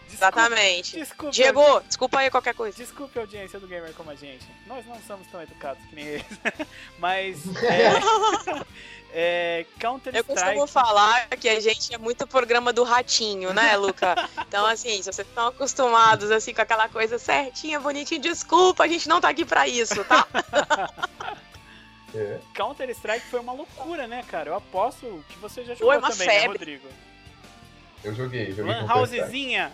Desculpa, 0.09 0.39
Exatamente. 0.41 0.97
Desculpa, 0.99 1.31
Diego, 1.31 1.81
desculpa 1.81 2.19
aí 2.21 2.31
qualquer 2.31 2.55
coisa. 2.55 2.75
Desculpe 2.75 3.19
a 3.19 3.23
audiência 3.23 3.61
do 3.61 3.69
gamer 3.69 3.93
como 3.93 4.11
a 4.11 4.15
gente. 4.15 4.47
Nós 4.67 4.87
não 4.87 4.99
somos 5.07 5.27
tão 5.29 5.43
educados 5.43 5.85
que 5.85 5.95
nem 5.95 6.07
eles. 6.07 6.25
Mas 6.99 7.37
é, 7.63 7.93
é, 9.13 9.67
Counter 9.79 10.17
Eu 10.17 10.25
costumo 10.25 10.67
falar 10.67 11.29
que 11.37 11.51
a 11.51 11.61
gente 11.61 11.95
é 11.95 11.99
muito 11.99 12.27
programa 12.27 12.73
do 12.73 12.83
ratinho, 12.83 13.53
né, 13.53 13.77
Luca? 13.77 14.17
Então, 14.49 14.65
assim, 14.65 14.97
se 15.03 15.13
vocês 15.13 15.29
estão 15.29 15.49
acostumados 15.49 16.31
assim 16.31 16.55
com 16.55 16.63
aquela 16.63 16.89
coisa 16.89 17.19
certinha, 17.19 17.79
bonitinha, 17.79 18.19
desculpa, 18.19 18.85
a 18.85 18.89
gente 18.89 19.07
não 19.07 19.21
tá 19.21 19.29
aqui 19.29 19.45
pra 19.45 19.69
isso, 19.69 20.03
tá? 20.05 20.27
É. 22.15 22.39
Counter 22.55 22.89
Strike 22.91 23.27
foi 23.27 23.41
uma 23.41 23.53
loucura, 23.53 24.07
né, 24.07 24.25
cara? 24.29 24.51
Eu 24.51 24.57
aposto 24.57 25.25
que 25.29 25.39
você 25.39 25.65
já 25.65 25.75
jogou 25.75 26.01
também, 26.01 26.27
né, 26.27 26.33
febre. 26.41 26.49
Rodrigo? 26.59 26.89
Eu 28.05 28.15
joguei, 28.15 28.51
joguei 28.53 28.65
Lan 28.75 28.87
Counter-Strike. 28.87 29.21
Housezinha. 29.23 29.73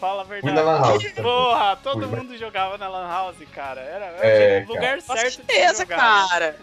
Fala 0.00 0.22
a 0.22 0.24
Fui 0.24 0.40
verdade. 0.42 0.56
na 0.56 0.62
Lan 0.62 0.78
House. 0.80 1.12
Porra, 1.12 1.76
todo 1.80 2.00
Fui, 2.00 2.06
mas- 2.10 2.18
mundo 2.22 2.36
jogava 2.36 2.76
na 2.76 2.88
Lan 2.88 3.06
House, 3.08 3.36
cara. 3.54 3.80
Era 3.80 4.06
É, 4.26 4.64
o 4.66 4.68
lugar 4.68 5.00
Com 5.00 5.14
certo 5.16 5.24
de 5.24 5.30
se 5.30 5.36
certeza, 5.36 5.82
jogar. 5.84 6.28
cara. 6.28 6.58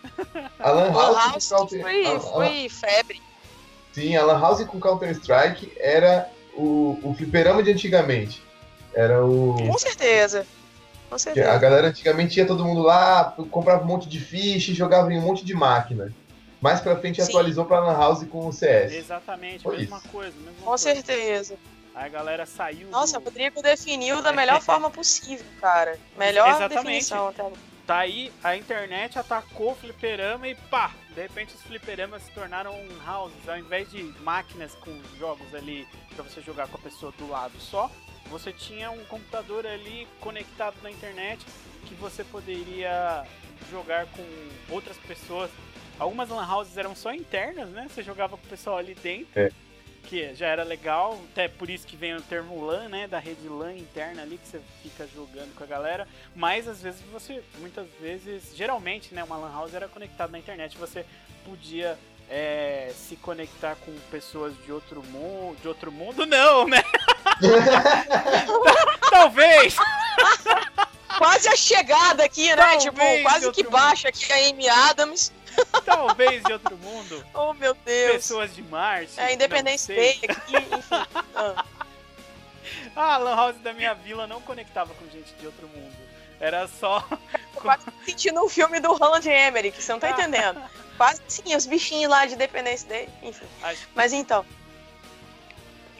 A 0.59 0.71
Lan 0.71 0.91
House, 0.91 1.15
House 1.15 1.47
com 1.49 1.55
Counter... 1.55 1.81
foi, 1.81 2.05
a- 2.05 2.15
a- 2.15 2.19
foi 2.19 2.69
febre. 2.69 3.21
Sim, 3.93 4.15
a 4.17 4.23
Lan 4.25 4.39
House 4.39 4.63
com 4.65 4.79
Counter-Strike 4.79 5.71
era 5.77 6.29
o, 6.53 6.99
o 7.01 7.13
fliperama 7.17 7.63
de 7.63 7.71
antigamente. 7.71 8.43
Era 8.93 9.23
o. 9.25 9.55
Com 9.55 9.77
certeza. 9.77 10.45
Com 11.09 11.15
que 11.15 11.15
A 11.15 11.19
certeza. 11.19 11.57
galera 11.57 11.87
antigamente 11.87 12.39
ia 12.39 12.45
todo 12.45 12.63
mundo 12.63 12.81
lá, 12.81 13.35
comprava 13.49 13.83
um 13.83 13.87
monte 13.87 14.07
de 14.07 14.19
ficha 14.19 14.71
e 14.71 14.75
jogava 14.75 15.11
em 15.11 15.17
um 15.17 15.21
monte 15.21 15.43
de 15.43 15.53
máquina. 15.53 16.13
Mais 16.61 16.79
pra 16.81 16.95
frente 16.97 17.21
Sim. 17.23 17.29
atualizou 17.29 17.65
pra 17.65 17.79
Lan 17.79 17.97
House 17.97 18.23
com 18.27 18.47
o 18.47 18.53
CS. 18.53 18.93
Exatamente, 18.93 19.63
Foi 19.63 19.77
mesma 19.77 19.97
isso. 19.97 20.07
coisa, 20.09 20.35
mesma 20.37 20.51
Com 20.59 20.65
coisa. 20.65 20.83
certeza. 20.83 21.55
Aí 21.95 22.05
a 22.05 22.09
galera 22.09 22.45
saiu. 22.45 22.87
Nossa, 22.89 23.17
o 23.17 23.21
do... 23.21 23.25
Rodrigo 23.25 23.61
definiu 23.61 24.21
da 24.21 24.31
melhor 24.31 24.61
forma 24.61 24.89
possível, 24.89 25.45
cara. 25.59 25.97
Melhor 26.17 26.47
Exatamente. 26.49 26.75
definição 26.83 27.29
até 27.29 27.41
agora. 27.41 27.69
Tá 27.87 27.97
aí, 27.97 28.31
a 28.43 28.55
internet 28.55 29.17
atacou 29.17 29.71
o 29.71 29.75
fliperama 29.75 30.47
e 30.47 30.53
pá! 30.53 30.91
De 31.15 31.21
repente 31.23 31.55
os 31.55 31.61
fliperamas 31.63 32.21
se 32.21 32.29
tornaram 32.31 32.71
houses. 33.07 33.49
Ao 33.49 33.57
invés 33.57 33.89
de 33.89 34.03
máquinas 34.21 34.75
com 34.75 34.95
jogos 35.17 35.55
ali 35.55 35.87
pra 36.13 36.23
você 36.23 36.39
jogar 36.41 36.67
com 36.67 36.77
a 36.77 36.81
pessoa 36.81 37.11
do 37.17 37.27
lado 37.27 37.59
só, 37.59 37.89
você 38.29 38.53
tinha 38.53 38.91
um 38.91 39.03
computador 39.05 39.65
ali 39.65 40.07
conectado 40.19 40.75
na 40.81 40.91
internet 40.91 41.45
que 41.87 41.95
você 41.95 42.23
poderia 42.23 43.25
jogar 43.69 44.05
com 44.07 44.25
outras 44.69 44.97
pessoas. 44.97 45.49
Algumas 45.97 46.29
lan 46.29 46.45
houses 46.45 46.77
eram 46.77 46.95
só 46.95 47.13
internas, 47.13 47.69
né? 47.69 47.87
Você 47.89 48.03
jogava 48.03 48.37
com 48.37 48.45
o 48.45 48.49
pessoal 48.49 48.77
ali 48.77 48.95
dentro. 48.95 49.39
É. 49.39 49.51
Que 50.03 50.33
já 50.33 50.47
era 50.47 50.63
legal, 50.63 51.19
até 51.31 51.47
por 51.47 51.69
isso 51.69 51.85
que 51.85 51.97
vem 51.97 52.15
o 52.15 52.21
termo 52.21 52.65
LAN, 52.65 52.87
né? 52.87 53.07
Da 53.07 53.19
rede 53.19 53.47
LAN 53.47 53.75
interna 53.75 54.21
ali, 54.21 54.37
que 54.37 54.47
você 54.47 54.61
fica 54.81 55.05
jogando 55.13 55.53
com 55.53 55.63
a 55.63 55.67
galera. 55.67 56.07
Mas 56.33 56.67
às 56.67 56.81
vezes 56.81 57.01
você, 57.11 57.43
muitas 57.59 57.87
vezes, 57.99 58.55
geralmente, 58.55 59.13
né, 59.13 59.23
uma 59.23 59.37
lan 59.37 59.51
house 59.51 59.73
era 59.73 59.87
conectada 59.89 60.31
na 60.31 60.39
internet, 60.39 60.77
você 60.77 61.05
podia 61.45 61.97
é, 62.29 62.91
se 62.95 63.15
conectar 63.17 63.75
com 63.75 63.91
pessoas 64.11 64.53
de 64.63 64.71
outro 64.71 65.03
mundo, 65.03 65.59
de 65.61 65.67
outro 65.67 65.91
mundo 65.91 66.25
não, 66.27 66.67
né? 66.67 66.83
Talvez. 69.09 69.75
Quase 71.17 71.47
a 71.49 71.55
chegada 71.55 72.23
aqui, 72.23 72.49
né? 72.49 72.55
Talvez 72.55 72.83
tipo, 72.83 73.21
quase 73.23 73.51
que 73.51 73.63
baixa 73.63 74.09
aqui 74.09 74.31
a 74.31 74.49
Amy 74.49 74.69
Adams. 74.69 75.31
Talvez 75.85 76.43
de 76.43 76.53
outro 76.53 76.77
mundo, 76.77 77.25
Oh, 77.33 77.53
meu 77.53 77.73
Deus. 77.73 78.11
pessoas 78.13 78.55
de 78.55 78.61
Marte. 78.63 79.19
É, 79.19 79.77
sei. 79.77 79.95
Day 79.95 80.19
aqui, 80.29 80.55
enfim. 80.57 81.65
Ah, 82.95 83.15
a 83.15 83.17
lan 83.17 83.35
house 83.35 83.55
da 83.57 83.73
minha 83.73 83.93
vila 83.93 84.27
não 84.27 84.41
conectava 84.41 84.93
com 84.93 85.05
gente 85.09 85.33
de 85.39 85.45
outro 85.45 85.67
mundo. 85.69 85.95
Era 86.39 86.67
só 86.67 87.03
quase 87.55 87.83
sentindo 88.05 88.43
um 88.43 88.49
filme 88.49 88.79
do 88.79 88.93
Roland 88.93 89.25
Emmerich, 89.25 89.81
você 89.81 89.91
não 89.91 89.99
tá 89.99 90.11
entendendo. 90.11 90.61
Quase 90.97 91.21
sim, 91.27 91.55
os 91.55 91.65
bichinhos 91.65 92.09
lá 92.11 92.25
de 92.25 92.35
Independence 92.35 92.85
Day, 92.85 93.09
enfim. 93.23 93.45
Acho- 93.63 93.87
Mas 93.95 94.13
então, 94.13 94.45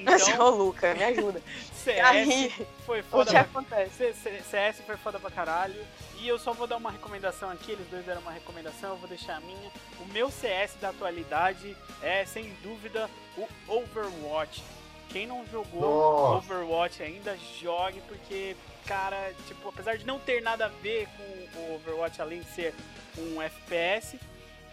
mas, 0.04 0.28
então 0.28 0.46
ô 0.48 0.50
Luca, 0.50 0.94
me 0.96 1.04
ajuda. 1.04 1.42
CS 1.84 2.00
Aí, 2.06 2.68
foi 2.86 3.00
o 3.00 3.04
foda 3.04 3.26
que 3.26 3.32
pra 3.32 3.42
acontece? 3.42 4.14
CS 4.50 4.82
foi 4.86 4.98
foda 4.98 5.20
pra 5.20 5.32
caralho. 5.32 5.86
E 6.20 6.28
eu 6.28 6.38
só 6.38 6.52
vou 6.52 6.68
dar 6.68 6.76
uma 6.78 6.92
recomendação 6.92 7.50
aqui, 7.50 7.72
eles 7.72 7.88
dois 7.88 8.06
deram 8.06 8.22
uma 8.22 8.32
recomendação, 8.32 8.90
eu 8.92 8.98
vou 8.98 9.08
deixar 9.08 9.38
a 9.38 9.40
minha. 9.40 9.72
O 10.02 10.06
meu 10.12 10.30
CS 10.30 10.76
da 10.82 10.90
atualidade 10.90 11.76
é, 12.02 12.26
sem 12.26 12.54
dúvida, 12.62 13.10
o 13.38 13.48
Overwatch. 13.68 14.62
Quem 15.10 15.26
não 15.26 15.46
jogou 15.48 15.82
Nossa. 15.82 16.38
Overwatch 16.54 17.02
ainda, 17.02 17.36
jogue, 17.60 18.02
porque, 18.08 18.56
cara, 18.86 19.34
tipo, 19.48 19.70
apesar 19.70 19.98
de 19.98 20.06
não 20.06 20.20
ter 20.20 20.42
nada 20.42 20.66
a 20.66 20.68
ver 20.68 21.08
com 21.18 21.60
o 21.62 21.76
Overwatch, 21.76 22.22
além 22.22 22.42
de 22.42 22.50
ser 22.52 22.76
um 23.18 23.42
FPS, 23.42 24.20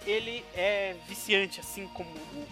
ele 0.06 0.44
é 0.54 0.94
viciante, 1.08 1.60
assim 1.60 1.86
como 1.88 2.10
o, 2.10 2.48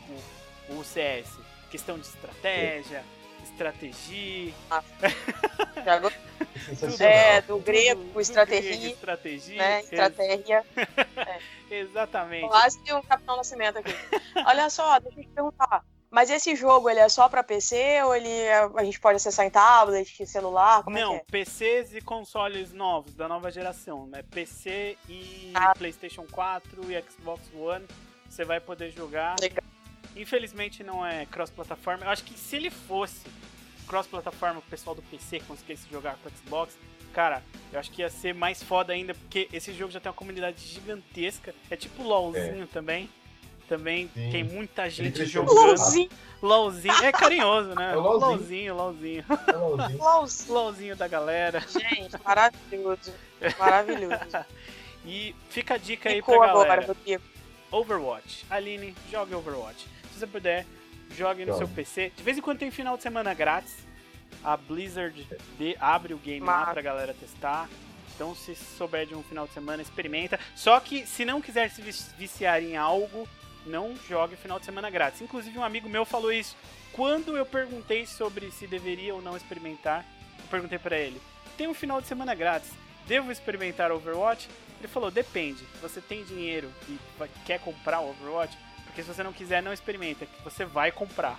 o- 0.70 0.78
o 0.80 0.84
CS. 0.84 1.28
Questão 1.74 1.98
de 1.98 2.06
estratégia, 2.06 3.02
estratégia, 3.42 4.54
Sensacional. 6.68 7.12
É, 7.12 7.40
do 7.40 7.58
grego, 7.58 8.00
do 8.12 8.20
estratégia, 8.20 8.70
grego, 8.76 8.94
estratégia, 8.94 9.56
né? 9.56 9.80
Estratégia. 9.80 10.64
exatamente. 11.68 12.46
Quase 12.46 12.78
um 12.92 13.02
Capitão 13.02 13.36
Nascimento 13.36 13.78
aqui. 13.78 13.92
Olha 14.46 14.70
só, 14.70 15.00
deixa 15.00 15.18
eu 15.18 15.24
te 15.24 15.30
perguntar. 15.30 15.84
Mas 16.12 16.30
esse 16.30 16.54
jogo, 16.54 16.88
ele 16.88 17.00
é 17.00 17.08
só 17.08 17.28
pra 17.28 17.42
PC 17.42 18.04
ou 18.04 18.14
ele 18.14 18.30
é- 18.30 18.70
a 18.76 18.84
gente 18.84 19.00
pode 19.00 19.16
acessar 19.16 19.44
em 19.44 19.50
tablet, 19.50 20.24
celular? 20.28 20.84
Como 20.84 20.96
Não, 20.96 21.16
é 21.16 21.18
que 21.18 21.24
PCs 21.32 21.92
e 21.92 22.00
consoles 22.00 22.72
novos 22.72 23.14
da 23.14 23.26
nova 23.26 23.50
geração, 23.50 24.06
né? 24.06 24.22
PC 24.30 24.96
e 25.08 25.50
Ah. 25.56 25.74
PlayStation 25.76 26.24
4 26.30 26.88
e 26.92 27.02
Xbox 27.10 27.42
One, 27.52 27.84
você 28.30 28.44
vai 28.44 28.60
poder 28.60 28.92
jogar. 28.92 29.34
Legal. 29.40 29.64
Infelizmente 30.16 30.82
não 30.82 31.04
é 31.04 31.26
cross-plataforma. 31.26 32.04
Eu 32.04 32.10
acho 32.10 32.24
que 32.24 32.38
se 32.38 32.56
ele 32.56 32.70
fosse 32.70 33.26
cross-plataforma, 33.86 34.60
o 34.60 34.62
pessoal 34.62 34.94
do 34.94 35.02
PC 35.02 35.40
conseguisse 35.40 35.86
jogar 35.90 36.16
com 36.22 36.28
o 36.28 36.32
Xbox, 36.32 36.78
cara, 37.12 37.42
eu 37.72 37.78
acho 37.78 37.90
que 37.90 38.02
ia 38.02 38.08
ser 38.10 38.34
mais 38.34 38.62
foda 38.62 38.92
ainda, 38.92 39.14
porque 39.14 39.48
esse 39.52 39.72
jogo 39.72 39.92
já 39.92 40.00
tem 40.00 40.10
uma 40.10 40.16
comunidade 40.16 40.60
gigantesca. 40.66 41.54
É 41.70 41.76
tipo 41.76 42.02
LOLzinho 42.02 42.66
também. 42.66 43.08
Também 43.68 44.10
Sim. 44.12 44.30
tem 44.30 44.44
muita 44.44 44.90
gente 44.90 45.22
é? 45.22 45.24
jogando. 45.24 45.54
LOLzinho, 45.54 46.10
LOLzinho. 46.42 46.94
É 47.02 47.10
carinhoso, 47.10 47.74
né? 47.74 47.92
É 47.92 47.94
LOLzinho. 47.94 48.74
LOLzinho, 48.74 48.74
LOLzinho. 48.74 49.24
LOLzinho. 49.28 49.98
LOLzinho. 49.98 50.52
LOLzinho 50.52 50.96
da 50.96 51.08
galera. 51.08 51.60
Gente, 51.60 52.14
maravilhoso. 52.22 53.12
Maravilhoso. 53.58 54.44
E 55.06 55.34
fica 55.48 55.74
a 55.74 55.78
dica 55.78 56.10
aí 56.10 56.22
pra 56.22 56.34
Ficou 56.34 56.46
galera. 56.46 56.82
agora. 56.82 57.20
Overwatch. 57.70 58.44
Aline, 58.50 58.94
jogue 59.10 59.34
Overwatch. 59.34 59.86
Se 60.14 60.20
você 60.20 60.26
puder, 60.26 60.64
jogue 61.16 61.44
no 61.44 61.56
seu 61.58 61.68
PC. 61.68 62.12
De 62.16 62.22
vez 62.22 62.38
em 62.38 62.40
quando 62.40 62.58
tem 62.58 62.70
final 62.70 62.96
de 62.96 63.02
semana 63.02 63.34
grátis. 63.34 63.74
A 64.42 64.56
Blizzard 64.56 65.26
de- 65.58 65.76
abre 65.80 66.12
o 66.14 66.18
game 66.18 66.44
lá 66.44 66.58
Massa. 66.60 66.72
pra 66.72 66.82
galera 66.82 67.14
testar. 67.14 67.68
Então, 68.14 68.34
se 68.34 68.54
souber 68.54 69.06
de 69.06 69.14
um 69.14 69.22
final 69.22 69.46
de 69.46 69.52
semana, 69.52 69.82
experimenta. 69.82 70.38
Só 70.54 70.78
que, 70.80 71.06
se 71.06 71.24
não 71.24 71.40
quiser 71.40 71.70
se 71.70 71.80
vici- 71.82 72.10
viciar 72.16 72.62
em 72.62 72.76
algo, 72.76 73.28
não 73.66 73.96
jogue 74.08 74.36
final 74.36 74.58
de 74.58 74.64
semana 74.66 74.88
grátis. 74.90 75.20
Inclusive, 75.20 75.58
um 75.58 75.64
amigo 75.64 75.88
meu 75.88 76.04
falou 76.04 76.32
isso. 76.32 76.56
Quando 76.92 77.36
eu 77.36 77.44
perguntei 77.46 78.06
sobre 78.06 78.50
se 78.52 78.66
deveria 78.66 79.14
ou 79.14 79.22
não 79.22 79.36
experimentar, 79.36 80.04
eu 80.38 80.44
perguntei 80.50 80.78
pra 80.78 80.96
ele: 80.98 81.20
tem 81.56 81.66
um 81.66 81.74
final 81.74 82.00
de 82.00 82.06
semana 82.06 82.34
grátis, 82.34 82.70
devo 83.06 83.32
experimentar 83.32 83.90
Overwatch? 83.90 84.48
Ele 84.78 84.88
falou: 84.88 85.10
depende. 85.10 85.64
Você 85.80 86.00
tem 86.00 86.22
dinheiro 86.24 86.70
e 86.88 86.98
quer 87.46 87.58
comprar 87.60 88.00
o 88.00 88.10
Overwatch? 88.10 88.56
Porque 88.94 89.02
se 89.02 89.12
você 89.12 89.24
não 89.24 89.32
quiser, 89.32 89.60
não 89.60 89.72
experimenta, 89.72 90.24
que 90.24 90.40
você 90.44 90.64
vai 90.64 90.92
comprar. 90.92 91.36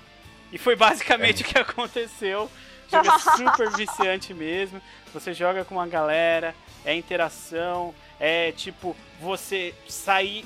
E 0.51 0.57
foi 0.57 0.75
basicamente 0.75 1.41
o 1.41 1.45
que 1.45 1.57
aconteceu. 1.57 2.51
O 2.85 2.91
jogo 2.91 3.07
é 3.09 3.19
super 3.37 3.71
viciante 3.71 4.33
mesmo. 4.33 4.81
Você 5.13 5.33
joga 5.33 5.63
com 5.63 5.75
uma 5.75 5.87
galera, 5.87 6.53
é 6.83 6.93
interação, 6.93 7.95
é 8.19 8.51
tipo 8.51 8.93
você 9.21 9.73
sair 9.87 10.45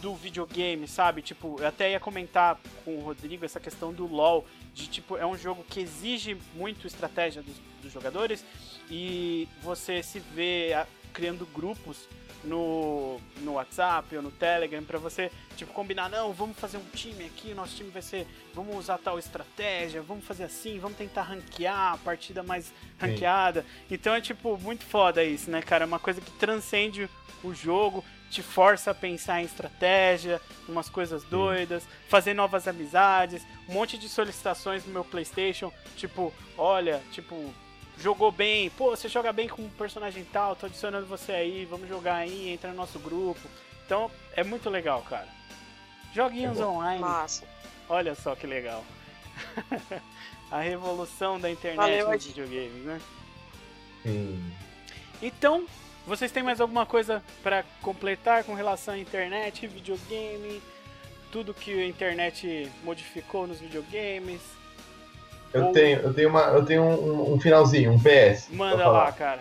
do 0.00 0.14
videogame, 0.14 0.88
sabe? 0.88 1.20
Tipo, 1.20 1.60
eu 1.60 1.68
até 1.68 1.90
ia 1.90 2.00
comentar 2.00 2.58
com 2.86 2.96
o 2.96 3.00
Rodrigo 3.00 3.44
essa 3.44 3.60
questão 3.60 3.92
do 3.92 4.06
LoL, 4.06 4.46
de 4.72 4.86
tipo, 4.86 5.18
é 5.18 5.26
um 5.26 5.36
jogo 5.36 5.62
que 5.68 5.80
exige 5.80 6.38
muito 6.54 6.86
estratégia 6.86 7.42
dos, 7.42 7.56
dos 7.82 7.92
jogadores 7.92 8.42
e 8.90 9.46
você 9.62 10.02
se 10.02 10.20
vê 10.20 10.72
ah, 10.74 10.86
criando 11.12 11.44
grupos 11.46 12.08
no, 12.46 13.20
no 13.38 13.54
WhatsApp 13.54 14.16
ou 14.16 14.22
no 14.22 14.30
Telegram 14.30 14.82
pra 14.82 14.98
você, 14.98 15.30
tipo, 15.56 15.72
combinar, 15.72 16.08
não, 16.08 16.32
vamos 16.32 16.56
fazer 16.58 16.78
um 16.78 16.84
time 16.94 17.24
aqui, 17.24 17.52
o 17.52 17.54
nosso 17.54 17.76
time 17.76 17.90
vai 17.90 18.02
ser, 18.02 18.26
vamos 18.54 18.76
usar 18.76 18.98
tal 18.98 19.18
estratégia, 19.18 20.00
vamos 20.00 20.24
fazer 20.24 20.44
assim, 20.44 20.78
vamos 20.78 20.96
tentar 20.96 21.22
ranquear 21.22 21.94
a 21.94 21.98
partida 21.98 22.42
mais 22.42 22.72
ranqueada. 22.98 23.64
Então 23.90 24.14
é, 24.14 24.20
tipo, 24.20 24.56
muito 24.58 24.84
foda 24.84 25.22
isso, 25.22 25.50
né, 25.50 25.60
cara? 25.60 25.84
É 25.84 25.86
uma 25.86 25.98
coisa 25.98 26.20
que 26.20 26.30
transcende 26.32 27.08
o 27.42 27.52
jogo, 27.52 28.04
te 28.30 28.42
força 28.42 28.90
a 28.90 28.94
pensar 28.94 29.40
em 29.40 29.44
estratégia, 29.44 30.40
umas 30.68 30.88
coisas 30.88 31.22
doidas, 31.24 31.86
fazer 32.08 32.34
novas 32.34 32.66
amizades, 32.66 33.46
um 33.68 33.74
monte 33.74 33.98
de 33.98 34.08
solicitações 34.08 34.84
no 34.84 34.92
meu 34.92 35.04
PlayStation, 35.04 35.72
tipo, 35.96 36.32
olha, 36.56 37.02
tipo, 37.12 37.52
jogou 37.98 38.30
bem, 38.30 38.70
pô, 38.70 38.90
você 38.90 39.08
joga 39.08 39.32
bem 39.32 39.48
com 39.48 39.62
um 39.62 39.70
personagem 39.70 40.24
tal, 40.32 40.54
tô 40.54 40.66
adicionando 40.66 41.06
você 41.06 41.32
aí, 41.32 41.64
vamos 41.64 41.88
jogar 41.88 42.16
aí, 42.16 42.50
entra 42.50 42.70
no 42.70 42.76
nosso 42.76 42.98
grupo. 42.98 43.40
Então, 43.84 44.10
é 44.34 44.42
muito 44.42 44.68
legal, 44.68 45.02
cara. 45.02 45.28
Joguinhos 46.12 46.58
É 46.58 46.64
online, 46.64 47.00
Massa. 47.00 47.44
olha 47.88 48.14
só 48.14 48.34
que 48.34 48.46
legal. 48.46 48.84
a 50.50 50.60
revolução 50.60 51.38
da 51.38 51.50
internet 51.50 51.76
Valeu, 51.76 52.10
nos 52.10 52.26
videogames, 52.26 52.84
né? 52.84 53.00
Sim. 54.02 54.52
Então, 55.22 55.66
vocês 56.06 56.30
têm 56.30 56.42
mais 56.42 56.60
alguma 56.60 56.86
coisa 56.86 57.22
para 57.42 57.64
completar 57.82 58.44
com 58.44 58.54
relação 58.54 58.94
à 58.94 58.98
internet, 58.98 59.66
videogame, 59.66 60.62
tudo 61.32 61.52
que 61.52 61.72
a 61.72 61.86
internet 61.86 62.70
modificou 62.84 63.46
nos 63.46 63.60
videogames? 63.60 64.40
Eu 65.52 65.66
Ou- 65.66 65.72
tenho, 65.72 66.00
eu 66.00 66.12
tenho, 66.12 66.28
uma, 66.28 66.42
eu 66.42 66.64
tenho 66.64 66.82
um, 66.82 67.34
um 67.34 67.40
finalzinho, 67.40 67.92
um 67.92 67.98
PS. 67.98 68.50
Manda 68.52 68.88
lá, 68.88 69.10
cara. 69.12 69.40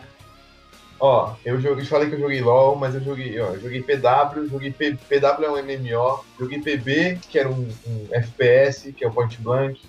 Ó, 0.99 1.35
eu 1.43 1.59
joguei, 1.59 1.85
falei 1.85 2.09
que 2.09 2.15
eu 2.15 2.19
joguei 2.19 2.41
LOL, 2.41 2.77
mas 2.77 2.95
eu 2.95 3.01
joguei, 3.01 3.37
ó, 3.39 3.53
eu 3.53 3.59
joguei 3.59 3.83
PW, 3.83 4.47
joguei 4.49 4.71
P, 4.71 4.97
PW 5.09 5.45
é 5.45 5.51
um 5.51 5.57
MMO, 5.57 6.23
joguei 6.39 6.61
PB, 6.61 7.19
que 7.29 7.37
era 7.37 7.49
um, 7.49 7.67
um 7.85 8.07
FPS, 8.13 8.93
que 8.93 9.03
é 9.03 9.07
o 9.07 9.11
Point 9.11 9.41
Blank, 9.41 9.79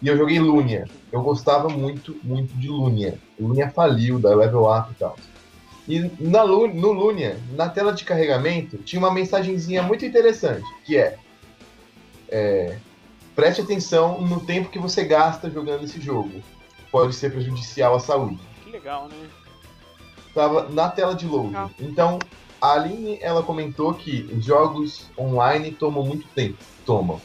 e 0.00 0.08
eu 0.08 0.16
joguei 0.16 0.38
Lunia. 0.38 0.88
Eu 1.12 1.22
gostava 1.22 1.68
muito, 1.68 2.18
muito 2.22 2.56
de 2.56 2.68
Lunia. 2.68 3.18
Lunia 3.38 3.70
faliu 3.70 4.18
da 4.18 4.34
Level 4.34 4.62
Up 4.62 4.92
e 4.92 4.94
tal. 4.94 5.18
E 5.86 6.10
na 6.20 6.46
no 6.46 6.92
Lunia, 6.92 7.38
na 7.50 7.68
tela 7.68 7.92
de 7.92 8.04
carregamento, 8.04 8.78
tinha 8.78 9.00
uma 9.00 9.12
mensagenzinha 9.12 9.82
muito 9.82 10.06
interessante, 10.06 10.64
que 10.86 10.96
é, 10.96 11.16
é 12.30 12.76
preste 13.34 13.60
atenção 13.60 14.20
no 14.20 14.40
tempo 14.40 14.70
que 14.70 14.78
você 14.78 15.04
gasta 15.04 15.50
jogando 15.50 15.84
esse 15.84 16.00
jogo. 16.00 16.42
Pode 16.90 17.14
ser 17.14 17.30
prejudicial 17.30 17.94
à 17.94 18.00
saúde 18.00 18.40
Que 18.64 18.70
legal, 18.70 19.08
né? 19.08 19.28
tava 20.34 20.68
na 20.68 20.88
tela 20.88 21.14
de 21.14 21.26
load. 21.26 21.48
Legal. 21.48 21.70
Então, 21.78 22.18
a 22.60 22.72
Aline, 22.72 23.18
ela 23.20 23.42
comentou 23.42 23.94
que 23.94 24.28
os 24.32 24.44
jogos 24.44 25.06
online 25.18 25.72
tomam 25.72 26.04
muito 26.04 26.26
tempo. 26.28 26.58
Tomam. 26.84 27.20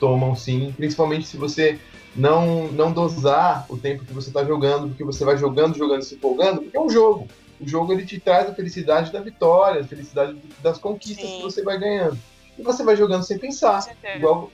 Tomam 0.00 0.34
sim, 0.34 0.72
principalmente 0.76 1.26
se 1.26 1.36
você 1.36 1.78
não, 2.16 2.68
não 2.68 2.92
dosar 2.92 3.66
o 3.68 3.76
tempo 3.76 4.04
que 4.04 4.12
você 4.12 4.28
está 4.28 4.44
jogando, 4.44 4.88
porque 4.88 5.04
você 5.04 5.24
vai 5.24 5.36
jogando, 5.36 5.76
jogando, 5.76 6.02
se 6.02 6.14
empolgando, 6.14 6.62
porque 6.62 6.76
é 6.76 6.80
um 6.80 6.90
jogo. 6.90 7.28
O 7.60 7.68
jogo 7.68 7.92
ele 7.92 8.04
te 8.04 8.18
traz 8.18 8.48
a 8.48 8.54
felicidade 8.54 9.12
da 9.12 9.20
vitória, 9.20 9.82
a 9.82 9.84
felicidade 9.84 10.36
das 10.60 10.78
conquistas 10.78 11.28
Sim. 11.28 11.36
que 11.36 11.42
você 11.42 11.62
vai 11.62 11.78
ganhando. 11.78 12.18
E 12.58 12.62
você 12.62 12.82
vai 12.82 12.96
jogando 12.96 13.22
sem 13.22 13.38
pensar. 13.38 13.76
Com 13.76 13.82
certeza. 13.82 14.16
Igual, 14.18 14.50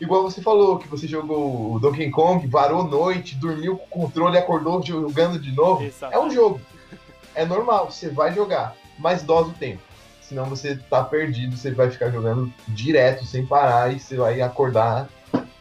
igual 0.00 0.22
você 0.22 0.42
falou, 0.42 0.78
que 0.78 0.88
você 0.88 1.06
jogou 1.06 1.74
o 1.74 1.78
Donkey 1.78 2.10
Kong, 2.10 2.46
varou 2.46 2.84
noite, 2.84 3.36
dormiu 3.36 3.76
com 3.76 4.00
o 4.00 4.02
controle 4.02 4.36
e 4.36 4.38
acordou 4.38 4.82
jogando 4.82 5.38
de 5.38 5.52
novo. 5.52 5.82
É 5.82 5.84
um 5.84 5.88
Exatamente. 5.88 6.34
jogo. 6.34 6.60
É 7.34 7.44
normal, 7.44 7.90
você 7.90 8.08
vai 8.08 8.34
jogar, 8.34 8.74
mas 8.98 9.22
dosa 9.22 9.50
o 9.50 9.54
tempo. 9.54 9.82
Senão 10.22 10.46
você 10.46 10.76
tá 10.90 11.04
perdido, 11.04 11.56
você 11.56 11.70
vai 11.70 11.90
ficar 11.90 12.10
jogando 12.10 12.52
direto, 12.68 13.24
sem 13.24 13.46
parar, 13.46 13.94
e 13.94 14.00
você 14.00 14.16
vai 14.16 14.40
acordar 14.40 15.08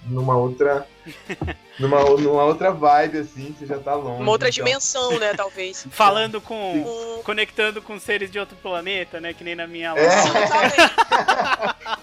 numa 0.08 0.36
outra. 0.36 0.88
numa, 1.80 2.04
numa 2.04 2.44
outra 2.44 2.72
vibe, 2.72 3.20
assim, 3.20 3.54
você 3.58 3.66
já 3.66 3.78
tá 3.78 3.94
longe. 3.94 4.22
Uma 4.22 4.32
outra 4.32 4.50
então. 4.50 4.64
dimensão, 4.64 5.20
né, 5.20 5.34
talvez. 5.36 5.86
Falando 5.92 6.42
com. 6.42 7.22
Conectando 7.24 7.82
com 7.82 8.00
seres 8.00 8.32
de 8.32 8.40
outro 8.40 8.56
planeta, 8.58 9.20
né? 9.20 9.34
Que 9.34 9.44
nem 9.44 9.56
na 9.56 9.68
minha 9.68 9.94
É. 9.96 10.10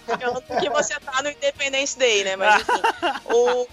que 0.60 0.70
você 0.70 0.98
tá 1.00 1.22
no 1.22 1.30
Independence 1.30 1.98
Day, 1.98 2.24
né? 2.24 2.36
Mas 2.36 2.62
enfim, 2.62 2.82
o, 3.24 3.66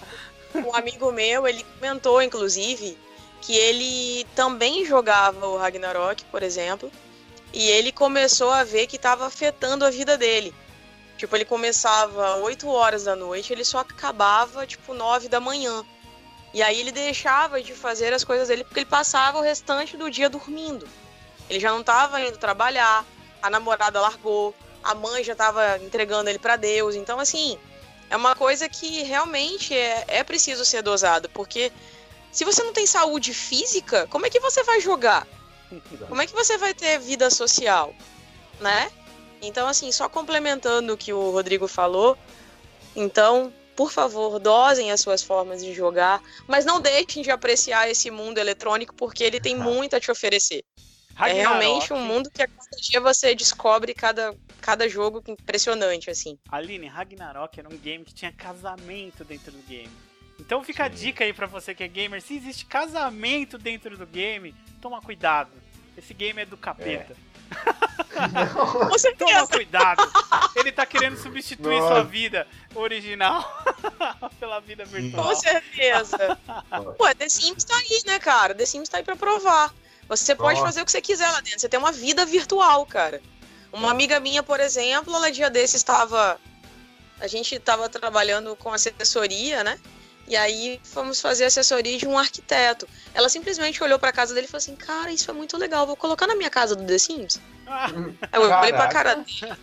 um 0.56 0.76
amigo 0.76 1.12
meu, 1.12 1.48
ele 1.48 1.64
comentou, 1.64 2.22
inclusive, 2.22 2.98
que 3.42 3.56
ele 3.56 4.26
também 4.36 4.86
jogava 4.86 5.48
o 5.48 5.58
Ragnarok, 5.58 6.24
por 6.26 6.44
exemplo, 6.44 6.92
e 7.54 7.68
ele 7.70 7.92
começou 7.92 8.52
a 8.52 8.64
ver 8.64 8.88
que 8.88 8.96
estava 8.96 9.26
afetando 9.26 9.86
a 9.86 9.90
vida 9.90 10.18
dele. 10.18 10.54
Tipo, 11.18 11.36
ele 11.36 11.46
começava 11.46 12.38
8 12.38 12.68
horas 12.70 13.04
da 13.04 13.16
noite, 13.16 13.52
ele 13.52 13.66
só 13.66 13.80
acabava, 13.80 14.66
tipo, 14.66 14.94
9 14.94 15.28
da 15.28 15.40
manhã. 15.40 15.84
E 16.54 16.64
aí 16.64 16.80
ele 16.80 16.92
deixava 16.92 17.62
de 17.62 17.74
fazer 17.74 18.14
as 18.14 18.24
coisas 18.24 18.48
dele 18.48 18.64
porque 18.64 18.80
ele 18.80 18.86
passava 18.86 19.38
o 19.38 19.42
restante 19.42 19.98
do 19.98 20.10
dia 20.10 20.30
dormindo. 20.30 20.88
Ele 21.50 21.60
já 21.60 21.72
não 21.72 21.82
estava 21.82 22.22
indo 22.22 22.38
trabalhar, 22.38 23.06
a 23.42 23.50
namorada 23.50 24.00
largou, 24.00 24.56
a 24.84 24.96
mãe 24.96 25.24
já 25.24 25.34
estava 25.34 25.78
entregando 25.78 26.30
ele 26.30 26.40
para 26.40 26.56
Deus. 26.56 26.96
Então, 26.96 27.20
assim, 27.20 27.58
é 28.10 28.16
uma 28.16 28.36
coisa 28.36 28.68
que 28.68 29.04
realmente 29.04 29.74
é, 29.74 30.06
é 30.08 30.24
preciso 30.24 30.66
ser 30.66 30.82
dosado, 30.82 31.30
porque 31.30 31.72
se 32.32 32.46
você 32.46 32.64
não 32.64 32.74
tem 32.74 32.86
saúde 32.86 33.34
física, 33.34 34.08
como 34.08 34.26
é 34.26 34.30
que 34.30 34.40
você 34.40 34.64
vai 34.64 34.80
jogar? 34.80 35.28
Como 36.08 36.22
é 36.22 36.26
que 36.26 36.34
você 36.34 36.58
vai 36.58 36.74
ter 36.74 37.00
vida 37.00 37.30
social, 37.30 37.94
né? 38.60 38.92
Então, 39.42 39.68
assim, 39.68 39.92
só 39.92 40.10
complementando 40.10 40.94
o 40.94 40.98
que 40.98 41.14
o 41.14 41.32
Rodrigo 41.32 41.68
falou, 41.68 42.18
então, 42.96 43.54
por 43.76 43.92
favor, 43.92 44.40
dosem 44.40 44.92
as 44.92 45.00
suas 45.00 45.24
formas 45.24 45.64
de 45.64 45.74
jogar, 45.74 46.22
mas 46.48 46.66
não 46.66 46.82
deixem 46.82 47.24
de 47.24 47.32
apreciar 47.32 47.90
esse 47.90 48.12
mundo 48.12 48.38
eletrônico, 48.38 48.94
porque 48.96 49.24
ele 49.24 49.40
tem 49.40 49.56
muito 49.56 49.96
a 49.96 50.00
te 50.00 50.12
oferecer. 50.12 50.64
É 51.18 51.34
realmente 51.34 51.92
um 51.92 52.00
mundo 52.00 52.32
que 52.32 52.42
a 52.42 52.48
cada 52.48 52.78
dia 52.82 53.02
você 53.02 53.36
descobre 53.36 53.94
cada, 53.94 54.34
cada 54.70 54.88
jogo 54.88 55.24
impressionante, 55.28 56.12
assim. 56.12 56.38
Aline, 56.48 56.86
Ragnarok 56.86 57.60
era 57.60 57.68
um 57.68 57.78
game 57.78 58.06
que 58.06 58.14
tinha 58.14 58.32
casamento 58.32 59.24
dentro 59.24 59.52
do 59.52 59.58
game. 59.68 59.90
Então 60.40 60.64
fica 60.64 60.86
a 60.86 60.90
Sim. 60.92 60.96
dica 60.96 61.24
aí 61.24 61.34
pra 61.34 61.48
você 61.48 61.74
que 61.74 61.84
é 61.84 61.88
gamer, 61.88 62.22
se 62.22 62.36
existe 62.36 62.66
casamento 62.66 63.58
dentro 63.58 63.98
do 63.98 64.06
game, 64.06 64.54
toma 64.80 65.02
cuidado. 65.02 65.50
Esse 65.98 66.14
game 66.14 66.40
é 66.40 66.46
do 66.46 66.56
capeta. 66.56 67.16
Com 68.14 69.26
Toma 69.26 69.48
cuidado. 69.48 70.04
Ele 70.56 70.72
tá 70.72 70.86
querendo 70.86 71.18
substituir 71.18 71.80
Nossa. 71.80 71.96
sua 71.96 72.04
vida 72.04 72.46
original 72.76 73.44
pela 74.40 74.60
vida 74.60 74.86
virtual. 74.86 75.26
Com 75.26 75.36
certeza. 75.36 76.38
Pô, 76.96 77.16
The 77.16 77.28
Sims 77.28 77.64
tá 77.64 77.76
aí, 77.76 78.04
né, 78.06 78.20
cara? 78.20 78.54
The 78.54 78.66
Sims 78.68 78.88
tá 78.88 78.98
aí 78.98 79.04
pra 79.04 79.16
provar. 79.16 79.74
Você 80.08 80.36
pode 80.36 80.60
Nossa. 80.60 80.68
fazer 80.68 80.82
o 80.82 80.86
que 80.86 80.92
você 80.92 81.02
quiser 81.02 81.30
lá 81.32 81.42
dentro. 81.42 81.60
Você 81.60 81.70
tem 81.70 81.80
uma 81.80 81.92
vida 81.92 82.24
virtual, 82.26 82.86
cara. 82.86 83.20
Uma 83.72 83.92
amiga 83.92 84.20
minha, 84.20 84.42
por 84.42 84.60
exemplo, 84.60 85.16
ela 85.16 85.32
dia 85.32 85.50
desses 85.50 85.76
estava. 85.76 86.40
A 87.20 87.28
gente 87.28 87.56
estava 87.56 87.90
trabalhando 87.90 88.56
com 88.56 88.74
assessoria, 88.74 89.64
né? 89.64 89.80
E 90.28 90.36
aí 90.36 90.80
fomos 90.84 91.20
fazer 91.20 91.46
assessoria 91.46 91.98
de 91.98 92.08
um 92.08 92.18
arquiteto. 92.18 92.88
Ela 93.14 93.30
simplesmente 93.30 93.84
olhou 93.84 93.98
pra 93.98 94.12
casa 94.12 94.34
dele 94.34 94.46
e 94.46 94.50
falou 94.50 94.60
assim: 94.60 94.76
Cara, 94.76 95.12
isso 95.12 95.30
é 95.30 95.34
muito 95.34 95.58
legal, 95.58 95.88
vou 95.88 95.96
colocar 95.96 96.28
na 96.28 96.36
minha 96.36 96.50
casa 96.50 96.76
do 96.76 96.86
The 96.86 96.98
Sims. 96.98 97.42
Ah, 97.68 97.90
eu 98.34 98.42
olhei 98.42 98.72
pra 98.72 98.88
Caraca. 98.88 98.94
cara 98.94 99.16
dele. 99.16 99.58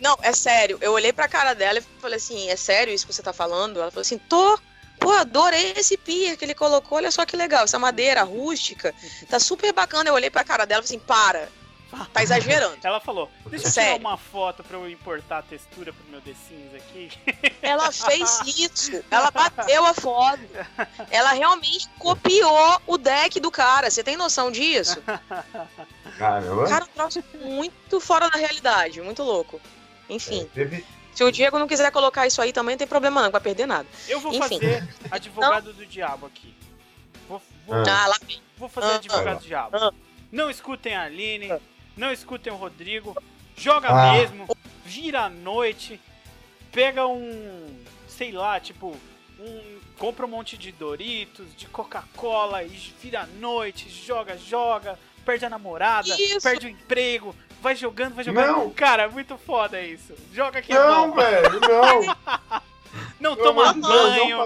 Não, 0.00 0.16
é 0.22 0.32
sério. 0.32 0.78
Eu 0.80 0.92
olhei 0.92 1.12
pra 1.12 1.28
cara 1.28 1.54
dela 1.54 1.78
e 1.78 2.00
falei 2.00 2.16
assim: 2.16 2.48
é 2.48 2.56
sério 2.56 2.92
isso 2.92 3.06
que 3.06 3.12
você 3.12 3.22
tá 3.22 3.32
falando? 3.32 3.80
Ela 3.80 3.90
falou 3.90 4.02
assim: 4.02 4.18
tô. 4.18 4.58
Pô, 5.00 5.12
adorei 5.12 5.74
esse 5.76 5.96
pier 5.96 6.36
que 6.36 6.44
ele 6.44 6.54
colocou. 6.54 6.98
Olha 6.98 7.10
só 7.12 7.24
que 7.24 7.36
legal. 7.36 7.62
Essa 7.62 7.78
madeira 7.78 8.24
rústica. 8.24 8.92
Tá 9.28 9.38
super 9.38 9.72
bacana. 9.72 10.10
Eu 10.10 10.14
olhei 10.14 10.30
pra 10.30 10.42
cara 10.42 10.64
dela 10.64 10.82
e 10.82 10.86
falei 10.86 10.98
assim: 10.98 11.06
para. 11.06 11.48
Tá 12.12 12.22
exagerando. 12.22 12.76
ela 12.84 13.00
falou: 13.00 13.30
Deixa 13.46 13.66
eu 13.66 13.70
Sério. 13.70 13.96
tirar 13.98 14.08
uma 14.08 14.16
foto 14.18 14.62
pra 14.62 14.76
eu 14.76 14.90
importar 14.90 15.38
a 15.38 15.42
textura 15.42 15.92
pro 15.92 16.04
meu 16.10 16.20
The 16.20 16.34
Sims 16.34 16.74
aqui. 16.74 17.10
Ela 17.62 17.90
fez 17.90 18.40
isso. 18.46 19.02
Ela 19.10 19.30
bateu 19.30 19.84
a 19.86 19.94
foto. 19.94 20.40
Ela 21.10 21.32
realmente 21.32 21.88
copiou 21.98 22.80
o 22.86 22.98
deck 22.98 23.40
do 23.40 23.50
cara. 23.50 23.90
Você 23.90 24.04
tem 24.04 24.16
noção 24.18 24.50
disso? 24.50 25.02
Caramba. 26.18 26.68
Cara, 26.68 26.84
um 26.84 26.88
troço 26.88 27.24
muito 27.42 28.00
fora 28.00 28.28
da 28.30 28.38
realidade. 28.38 29.00
Muito 29.00 29.22
louco. 29.22 29.60
É, 30.08 30.14
Enfim. 30.14 30.48
teve, 30.52 30.84
Se 31.14 31.24
o 31.24 31.32
Diego 31.32 31.58
não 31.58 31.66
quiser 31.68 31.90
colocar 31.90 32.26
isso 32.26 32.40
aí 32.42 32.52
também, 32.52 32.74
não 32.74 32.78
tem 32.78 32.86
problema 32.86 33.16
não, 33.20 33.24
não 33.26 33.32
vai 33.32 33.40
perder 33.40 33.66
nada. 33.66 33.86
Eu 34.08 34.20
vou 34.20 34.32
Enfim. 34.32 34.40
fazer 34.60 34.88
advogado 35.10 35.72
do 35.72 35.86
diabo 35.86 36.26
aqui. 36.26 36.54
Vou, 37.28 37.40
vou, 37.66 37.76
Ah. 37.76 38.04
Ah, 38.04 38.06
lá 38.08 38.16
vem. 38.26 38.40
vou 38.56 38.68
fazer 38.68 38.92
Ah. 38.92 38.96
advogado 38.96 39.38
do 39.38 39.44
diabo. 39.46 39.76
Ah. 39.76 39.92
Não 40.30 40.50
escutem 40.50 40.94
a 40.94 41.02
Aline, 41.04 41.48
não 41.98 42.12
escutem 42.12 42.52
o 42.52 42.56
Rodrigo. 42.56 43.14
Joga 43.56 43.88
Ah. 43.88 44.12
mesmo, 44.12 44.46
vira 44.84 45.22
à 45.22 45.28
noite, 45.28 46.00
pega 46.72 47.06
um, 47.06 47.76
sei 48.06 48.30
lá, 48.32 48.60
tipo, 48.60 48.96
um, 49.40 49.78
compra 49.98 50.24
um 50.24 50.28
monte 50.28 50.56
de 50.56 50.70
Doritos, 50.70 51.54
de 51.56 51.66
Coca-Cola 51.66 52.62
e 52.62 52.68
vira 52.68 53.22
à 53.22 53.26
noite, 53.26 53.88
joga, 53.90 54.38
joga, 54.38 54.96
perde 55.24 55.44
a 55.44 55.50
namorada, 55.50 56.08
Isso. 56.20 56.40
perde 56.40 56.66
o 56.66 56.70
emprego, 56.70 57.34
vai 57.60 57.74
jogando, 57.74 58.14
vai 58.14 58.24
jogando. 58.24 58.46
Não. 58.46 58.70
Cara, 58.70 59.02
é 59.02 59.08
muito 59.08 59.36
foda 59.36 59.80
isso. 59.82 60.14
Joga 60.32 60.60
aqui 60.60 60.72
Não, 60.72 61.08
não, 61.08 61.14
velho, 61.16 61.60
não. 61.60 62.16
não 63.20 63.36
toma 63.36 63.72
Deus, 63.74 63.86
banho, 63.86 64.38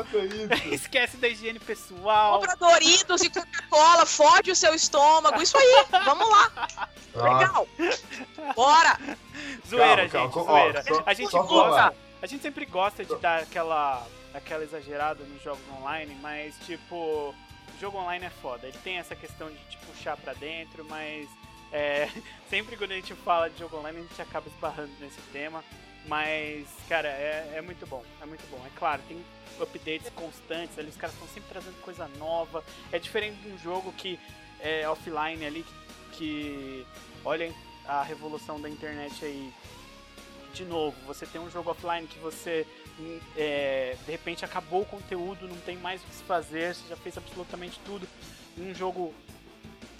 Não 0.49 0.57
esquece 0.73 1.16
da 1.16 1.29
higiene 1.29 1.59
pessoal. 1.59 2.39
Compra 2.41 2.57
Doritos 2.57 3.23
e 3.23 3.31
Coca-Cola, 3.31 4.07
fode 4.07 4.51
o 4.51 4.57
seu 4.57 4.75
estômago. 4.75 5.41
Isso 5.43 5.57
aí, 5.57 5.87
vamos 6.05 6.29
lá. 6.29 6.51
Nossa. 7.14 7.29
Legal. 7.39 7.68
Bora. 8.55 8.99
Zoeira, 9.68 10.09
Calma, 10.09 10.27
gente, 10.27 10.35
calma, 10.35 10.53
ó, 10.53 10.61
zoeira. 10.62 10.83
só- 10.83 11.03
a 11.07 11.14
gente 11.14 11.31
só 11.31 11.43
gosta. 11.43 11.70
falar. 11.70 11.95
A 12.23 12.27
gente 12.27 12.43
sempre 12.43 12.64
gosta 12.66 13.05
de 13.05 13.14
dar 13.16 13.43
aquela, 13.43 14.07
aquela 14.33 14.62
exagerada 14.64 15.25
nos 15.25 15.43
jogos 15.43 15.62
online, 15.79 16.16
mas 16.23 16.55
tipo, 16.66 16.95
o 16.95 17.35
jogo 17.81 17.99
online 17.99 18.27
é 18.27 18.31
foda. 18.31 18.66
Ele 18.66 18.79
tem 18.85 18.99
essa 18.99 19.16
questão 19.16 19.49
de 19.51 19.59
te 19.70 19.77
puxar 19.79 20.16
pra 20.16 20.33
dentro, 20.35 20.85
mas 20.89 21.29
é, 21.73 22.09
sempre 22.49 22.77
quando 22.77 22.93
a 22.93 22.97
gente 22.97 23.14
fala 23.14 23.49
de 23.49 23.59
jogo 23.59 23.79
online 23.79 23.99
a 23.99 24.03
gente 24.03 24.23
acaba 24.23 24.49
esbarrando 24.49 24.93
nesse 25.01 25.20
tema. 25.33 25.64
Mas, 26.07 26.66
cara, 26.89 27.09
é, 27.09 27.55
é 27.55 27.62
muito 27.62 27.87
bom, 27.87 28.05
é 28.20 28.27
muito 28.27 28.45
bom. 28.51 28.61
É 28.66 28.70
claro, 28.77 29.01
tem 29.07 29.25
updates 29.61 30.11
constantes 30.11 30.77
ali, 30.77 30.89
os 30.89 30.97
caras 30.97 31.14
estão 31.14 31.29
sempre 31.29 31.49
trazendo 31.49 31.81
coisa 31.81 32.09
nova. 32.18 32.64
É 32.91 32.99
diferente 32.99 33.41
de 33.41 33.49
um 33.49 33.59
jogo 33.59 33.93
que 33.93 34.18
é 34.61 34.89
offline 34.89 35.47
ali, 35.47 35.64
que, 35.64 36.16
que 36.18 36.87
olha 37.25 37.55
a 37.87 38.03
revolução 38.03 38.61
da 38.61 38.68
internet 38.68 39.25
aí 39.25 39.53
de 40.53 40.64
novo, 40.64 40.97
você 41.07 41.27
tem 41.27 41.41
um 41.41 41.51
jogo 41.51 41.70
offline 41.70 42.07
que 42.07 42.18
você 42.18 42.66
hum, 42.99 43.18
é, 43.37 43.97
de 44.05 44.12
repente 44.12 44.45
acabou 44.45 44.83
o 44.83 44.87
conteúdo, 44.87 45.49
não 45.49 45.57
tem 45.59 45.77
mais 45.77 46.03
o 46.03 46.05
que 46.05 46.14
se 46.14 46.23
fazer, 46.25 46.75
você 46.75 46.89
já 46.89 46.97
fez 46.97 47.16
absolutamente 47.16 47.81
tudo. 47.85 48.07
Um 48.59 48.75
jogo 48.75 49.14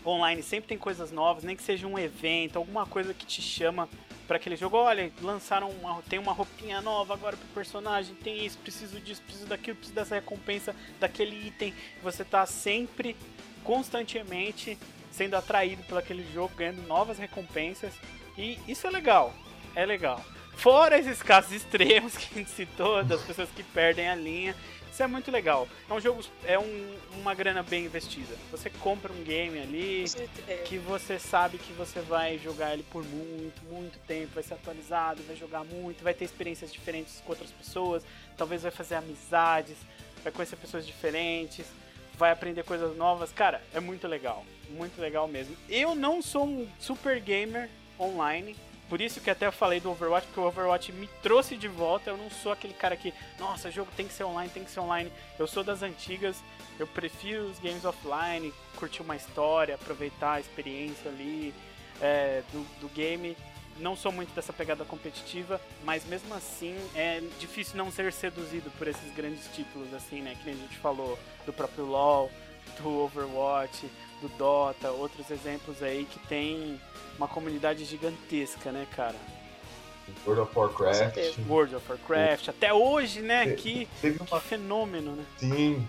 online 0.05 0.42
sempre 0.42 0.68
tem 0.68 0.78
coisas 0.78 1.11
novas, 1.11 1.44
nem 1.44 1.57
que 1.57 1.62
seja 1.62 1.86
um 1.86 1.98
evento, 1.98 2.57
alguma 2.57 2.86
coisa 2.86 3.14
que 3.14 3.26
te 3.26 3.40
chama 3.40 3.88
para 4.26 4.36
aquele 4.36 4.57
jogo. 4.57 4.76
Olha, 4.76 5.12
lançaram 5.20 5.70
uma, 5.70 6.03
tem 6.03 6.18
uma 6.18 6.32
roupinha 6.32 6.80
nova 6.80 7.14
agora 7.14 7.36
pro 7.36 7.46
personagem, 7.48 8.14
tem 8.16 8.44
isso, 8.44 8.59
preciso 8.59 9.00
disso, 9.00 9.22
preciso 9.22 9.46
daquilo, 9.46 9.76
preciso 9.76 9.94
dessa 9.94 10.14
recompensa, 10.14 10.74
daquele 10.98 11.46
item. 11.46 11.74
Você 12.03 12.24
tá 12.24 12.46
sempre, 12.46 13.16
constantemente 13.62 14.78
sendo 15.11 15.36
atraído 15.36 15.82
por 15.84 15.98
aquele 15.98 16.26
jogo, 16.32 16.55
ganhando 16.57 16.86
novas 16.86 17.18
recompensas. 17.18 17.92
E 18.36 18.59
isso 18.66 18.86
é 18.86 18.90
legal, 18.90 19.34
é 19.74 19.84
legal. 19.84 20.24
Fora 20.55 20.98
esses 20.98 21.22
casos 21.22 21.53
extremos 21.53 22.16
que 22.18 22.34
a 22.34 22.38
gente 22.38 22.50
citou, 22.50 23.05
das 23.05 23.22
pessoas 23.22 23.48
que 23.50 23.62
perdem 23.62 24.09
a 24.09 24.14
linha. 24.14 24.57
Isso 24.93 25.03
é 25.03 25.07
muito 25.07 25.30
legal. 25.30 25.66
É 25.88 25.95
um 25.95 26.01
jogo, 26.01 26.22
é 26.45 26.59
um, 26.59 26.97
uma 27.18 27.34
grana 27.34 27.62
bem 27.62 27.86
investida. 27.86 28.36
Você 28.51 28.68
compra 28.68 29.11
um 29.11 29.22
game 29.24 29.59
ali 29.59 30.05
que 30.66 30.76
você 30.76 31.18
sabe 31.18 31.57
que 31.57 31.72
você 31.72 32.01
vai 32.01 32.38
jogar 32.38 32.74
ele 32.74 32.84
por 32.93 33.03
muito, 33.03 33.64
muito 33.64 33.99
tempo, 34.01 34.34
vai 34.34 34.43
ser 34.43 34.53
atualizado, 34.53 35.22
vai 35.22 35.34
jogar 35.34 35.64
muito, 35.64 36.05
vai 36.05 36.12
ter 36.12 36.26
experiências 36.26 36.70
diferentes 36.70 37.22
com 37.24 37.32
outras 37.32 37.51
pessoas, 37.51 38.05
talvez 38.36 38.62
vai 38.62 38.70
fazer 38.70 38.97
amizades, 38.97 39.78
vai 40.22 40.30
conhecer 40.30 40.57
pessoas 40.57 40.86
diferentes, 40.86 41.64
vai 42.18 42.30
aprender 42.30 42.62
coisas 42.62 42.95
novas. 42.95 43.32
Cara, 43.32 43.62
é 43.72 43.80
muito 43.80 44.07
legal, 44.07 44.45
muito 44.68 45.01
legal 45.01 45.26
mesmo. 45.26 45.57
Eu 45.70 45.95
não 45.95 46.20
sou 46.20 46.45
um 46.45 46.68
super 46.78 47.18
gamer 47.18 47.70
online, 47.99 48.55
por 48.93 49.01
isso 49.01 49.22
que 49.22 49.30
até 49.30 49.47
eu 49.47 49.53
falei 49.53 49.80
do 49.80 49.90
Overwatch, 49.90 50.26
porque 50.26 50.40
o 50.40 50.47
Overwatch 50.47 50.93
me 50.93 51.09
trouxe 51.22 51.57
de 51.57 51.66
volta. 51.66 52.11
Eu 52.11 52.18
não 52.18 52.28
sou 52.28 52.53
aquele 52.53 52.74
cara 52.74 52.95
que, 52.95 53.14
nossa, 53.38 53.70
jogo 53.70 53.90
tem 53.97 54.07
que 54.07 54.12
ser 54.12 54.24
online, 54.24 54.51
tem 54.51 54.64
que 54.64 54.70
ser 54.70 54.80
online. 54.80 55.11
Eu 55.38 55.47
sou 55.47 55.64
das 55.64 55.82
antigas, 55.82 56.36
eu 56.78 56.86
prefiro 56.86 57.47
os 57.47 57.59
games 57.59 57.86
offline, 57.86 58.53
curtir 58.76 59.01
uma 59.01 59.16
história, 59.16 59.76
aproveitar 59.76 60.32
a 60.32 60.40
experiência 60.40 61.11
ali 61.11 61.55
é, 62.03 62.43
do, 62.53 62.80
do 62.82 62.88
game. 62.88 63.34
Não 63.78 63.97
sou 63.97 64.12
muito 64.12 64.34
dessa 64.34 64.53
pegada 64.53 64.84
competitiva, 64.84 65.59
mas 65.84 66.05
mesmo 66.05 66.34
assim 66.34 66.76
é 66.95 67.22
difícil 67.40 67.78
não 67.78 67.90
ser 67.90 68.12
seduzido 68.12 68.70
por 68.72 68.86
esses 68.86 69.11
grandes 69.14 69.49
títulos, 69.55 69.95
assim, 69.95 70.20
né? 70.20 70.36
Que 70.45 70.51
a 70.51 70.55
gente 70.55 70.76
falou 70.76 71.18
do 71.47 71.53
próprio 71.55 71.86
LoL, 71.86 72.30
do 72.78 72.90
Overwatch, 72.90 73.90
do 74.20 74.28
Dota, 74.36 74.90
outros 74.90 75.30
exemplos 75.30 75.82
aí 75.82 76.05
que 76.05 76.18
tem 76.28 76.78
uma 77.23 77.29
comunidade 77.29 77.85
gigantesca, 77.85 78.73
né, 78.73 78.85
cara? 78.97 79.14
World 80.27 80.43
of 80.43 80.59
Warcraft. 80.59 81.39
World 81.49 81.77
of 81.77 81.89
Warcraft, 81.89 82.49
até 82.49 82.75
hoje, 82.75 83.20
né? 83.20 83.53
que, 83.53 83.89
uma... 84.03 84.41
que 84.41 84.49
fenômeno, 84.49 85.12
né? 85.12 85.25
Sim. 85.37 85.87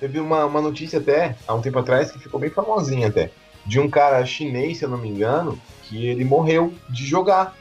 Teve 0.00 0.18
uma, 0.18 0.44
uma 0.44 0.60
notícia 0.60 0.98
até, 0.98 1.36
há 1.46 1.54
um 1.54 1.62
tempo 1.62 1.78
atrás, 1.78 2.10
que 2.10 2.18
ficou 2.18 2.40
bem 2.40 2.50
famosinha 2.50 3.06
até. 3.06 3.30
De 3.64 3.78
um 3.78 3.88
cara 3.88 4.26
chinês, 4.26 4.78
se 4.78 4.84
eu 4.84 4.88
não 4.88 4.98
me 4.98 5.08
engano, 5.08 5.56
que 5.84 6.08
ele 6.08 6.24
morreu 6.24 6.74
de 6.90 7.06
jogar. 7.06 7.56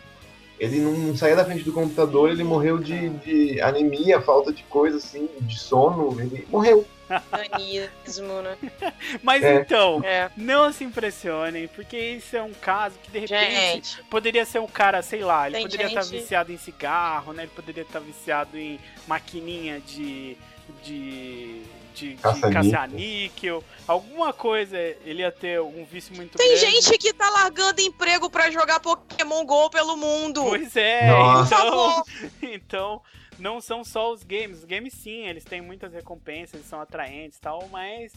Ele 0.60 0.80
não 0.80 1.16
saía 1.16 1.36
da 1.36 1.46
frente 1.46 1.64
do 1.64 1.72
computador, 1.72 2.32
ele 2.32 2.44
morreu 2.44 2.80
de, 2.80 3.10
de 3.10 3.62
anemia, 3.62 4.20
falta 4.22 4.52
de 4.52 4.64
coisa 4.64 4.98
assim, 4.98 5.30
de 5.42 5.60
sono, 5.60 6.20
ele 6.20 6.48
morreu. 6.50 6.86
Danismo, 7.32 8.42
né? 8.42 8.58
Mas 9.22 9.44
é. 9.44 9.56
então, 9.56 10.02
é. 10.04 10.30
não 10.38 10.72
se 10.72 10.84
impressionem, 10.84 11.68
porque 11.68 11.98
isso 11.98 12.36
é 12.36 12.42
um 12.42 12.54
caso 12.54 12.98
que 13.04 13.12
de 13.12 13.20
repente 13.20 13.90
gente. 13.90 14.04
poderia 14.04 14.46
ser 14.46 14.60
um 14.60 14.68
cara, 14.68 15.02
sei 15.02 15.24
lá, 15.24 15.48
ele 15.48 15.56
Tem 15.56 15.66
poderia 15.66 15.90
gente... 15.90 16.00
estar 16.00 16.12
viciado 16.12 16.52
em 16.52 16.58
cigarro, 16.58 17.34
né? 17.34 17.44
Ele 17.44 17.52
poderia 17.54 17.84
estar 17.84 18.00
viciado 18.00 18.58
em 18.58 18.80
maquininha 19.08 19.80
de. 19.80 20.38
De 20.84 21.62
de, 21.94 22.16
de 22.16 22.22
caça-níquel, 22.52 23.64
alguma 23.88 24.34
coisa, 24.34 24.78
ele 25.06 25.22
ia 25.22 25.32
ter 25.32 25.62
um 25.62 25.86
vício 25.86 26.16
muito 26.16 26.38
Tem 26.38 26.48
grande. 26.48 26.62
gente 26.62 26.98
que 26.98 27.14
tá 27.14 27.30
largando 27.30 27.82
emprego 27.82 28.30
para 28.30 28.50
jogar 28.50 28.80
Pokémon 28.80 29.46
GO 29.46 29.70
pelo 29.70 29.96
mundo. 29.98 30.44
Pois 30.44 30.76
é, 30.76 31.08
Nossa. 31.08 31.56
então, 31.56 32.04
então 32.42 33.02
não 33.38 33.62
são 33.62 33.84
só 33.84 34.12
os 34.12 34.24
games. 34.24 34.60
Os 34.60 34.66
games 34.66 34.94
sim, 34.94 35.28
eles 35.28 35.44
têm 35.44 35.62
muitas 35.62 35.94
recompensas, 35.94 36.56
eles 36.56 36.68
são 36.68 36.80
atraentes 36.82 37.38
e 37.38 37.42
tal, 37.42 37.68
mas 37.70 38.14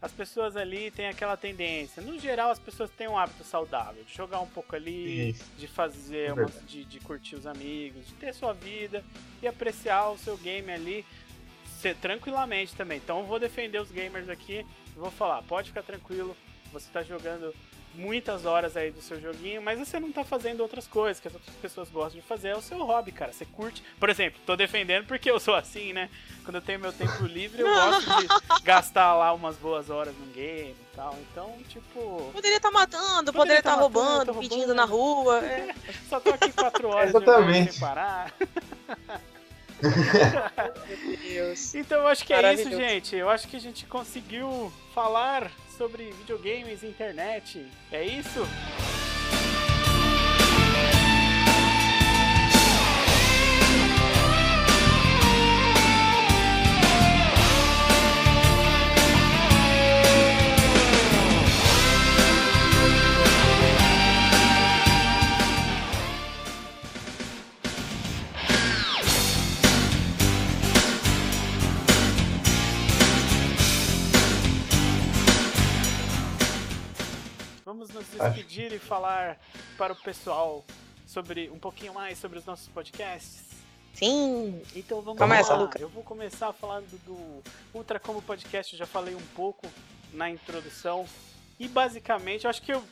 as 0.00 0.12
pessoas 0.12 0.56
ali 0.56 0.90
têm 0.92 1.08
aquela 1.08 1.36
tendência. 1.36 2.00
No 2.00 2.18
geral, 2.18 2.50
as 2.50 2.58
pessoas 2.58 2.88
têm 2.90 3.08
um 3.08 3.18
hábito 3.18 3.42
saudável 3.42 4.04
de 4.04 4.14
jogar 4.14 4.40
um 4.40 4.46
pouco 4.46 4.76
ali, 4.76 5.30
Isso. 5.30 5.44
de 5.56 5.66
fazer, 5.66 6.28
é 6.28 6.32
uma, 6.32 6.46
de, 6.66 6.84
de 6.84 7.00
curtir 7.00 7.34
os 7.34 7.46
amigos, 7.46 8.06
de 8.06 8.14
ter 8.14 8.32
sua 8.32 8.52
vida 8.52 9.04
e 9.42 9.48
apreciar 9.48 10.10
o 10.10 10.18
seu 10.18 10.36
game 10.36 10.70
ali 10.70 11.04
ser, 11.78 11.96
tranquilamente 11.96 12.74
também. 12.74 12.98
Então 12.98 13.20
eu 13.20 13.26
vou 13.26 13.38
defender 13.38 13.80
os 13.80 13.90
gamers 13.90 14.28
aqui 14.28 14.66
e 14.94 14.98
vou 14.98 15.10
falar, 15.10 15.42
pode 15.42 15.68
ficar 15.68 15.82
tranquilo, 15.82 16.36
você 16.72 16.86
está 16.86 17.02
jogando 17.02 17.54
muitas 17.94 18.44
horas 18.44 18.76
aí 18.76 18.90
do 18.90 19.02
seu 19.02 19.20
joguinho, 19.20 19.60
mas 19.60 19.78
você 19.78 19.98
não 19.98 20.12
tá 20.12 20.22
fazendo 20.24 20.60
outras 20.60 20.86
coisas 20.86 21.20
que 21.20 21.28
as 21.28 21.34
outras 21.34 21.54
pessoas 21.56 21.88
gostam 21.90 22.20
de 22.20 22.26
fazer, 22.26 22.48
é 22.48 22.56
o 22.56 22.62
seu 22.62 22.78
hobby, 22.78 23.12
cara. 23.12 23.32
Você 23.32 23.44
curte. 23.44 23.82
Por 23.98 24.08
exemplo, 24.08 24.40
tô 24.46 24.56
defendendo 24.56 25.06
porque 25.06 25.30
eu 25.30 25.40
sou 25.40 25.54
assim, 25.54 25.92
né? 25.92 26.08
Quando 26.44 26.56
eu 26.56 26.62
tenho 26.62 26.78
meu 26.78 26.92
tempo 26.92 27.24
livre, 27.24 27.62
eu 27.62 27.68
gosto 27.68 28.06
de 28.20 28.62
gastar 28.62 29.14
lá 29.14 29.32
umas 29.32 29.56
boas 29.56 29.90
horas 29.90 30.14
no 30.16 30.26
game 30.26 30.70
e 30.70 30.96
tal. 30.96 31.16
Então, 31.30 31.56
tipo. 31.68 32.30
Poderia 32.32 32.56
estar 32.56 32.70
tá 32.70 32.78
matando, 32.78 33.32
poderia 33.32 33.58
estar 33.58 33.70
tá, 33.70 33.76
tá 33.76 33.82
roubando, 33.82 34.32
roubando, 34.32 34.48
pedindo 34.48 34.74
na 34.74 34.84
rua. 34.84 35.44
É. 35.44 35.74
Só 36.08 36.20
tô 36.20 36.30
aqui 36.30 36.52
quatro 36.52 36.88
horas 36.88 37.10
Exatamente. 37.10 37.72
sem 37.72 37.80
parar. 37.80 38.32
então 41.74 42.00
eu 42.00 42.08
acho 42.08 42.24
que 42.24 42.32
é 42.32 42.54
isso, 42.54 42.70
gente. 42.70 43.16
Eu 43.16 43.28
acho 43.28 43.46
que 43.48 43.56
a 43.56 43.60
gente 43.60 43.86
conseguiu 43.86 44.72
falar 44.94 45.50
sobre 45.76 46.10
videogames 46.12 46.82
e 46.82 46.86
internet. 46.86 47.64
É 47.92 48.04
isso? 48.04 48.46
Despedir 78.18 78.72
e 78.72 78.78
falar 78.78 79.38
para 79.76 79.92
o 79.92 79.96
pessoal 79.96 80.64
sobre 81.06 81.48
um 81.50 81.58
pouquinho 81.58 81.94
mais 81.94 82.18
sobre 82.18 82.38
os 82.38 82.44
nossos 82.44 82.68
podcasts? 82.68 83.48
Sim. 83.94 84.62
Então 84.76 85.00
vamos 85.00 85.18
Começa, 85.18 85.54
lá. 85.54 85.62
Luca. 85.62 85.80
Eu 85.80 85.88
vou 85.88 86.04
começar 86.04 86.52
falando 86.52 86.88
do 87.04 87.42
Ultra 87.74 87.98
Como 87.98 88.22
Podcast, 88.22 88.72
eu 88.72 88.78
já 88.78 88.86
falei 88.86 89.14
um 89.14 89.26
pouco 89.34 89.66
na 90.12 90.30
introdução. 90.30 91.06
E 91.58 91.66
basicamente, 91.66 92.44
eu 92.44 92.50
acho 92.50 92.62
que 92.62 92.72
eu 92.72 92.84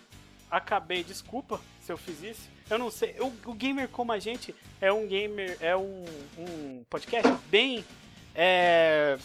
acabei, 0.51 1.05
desculpa 1.05 1.61
se 1.81 1.93
eu 1.93 1.97
fiz 1.97 2.23
isso. 2.23 2.49
Eu 2.69 2.79
não 2.79 2.91
sei. 2.91 3.15
O, 3.21 3.33
o 3.51 3.55
Gamer 3.55 3.89
Como 3.89 4.11
a 4.11 4.19
Gente 4.19 4.53
é 4.81 4.93
um 4.93 5.07
gamer, 5.07 5.57
é 5.61 5.77
um, 5.77 6.05
um 6.37 6.85
podcast 6.91 7.33
bem. 7.49 7.85
É, 8.35 9.17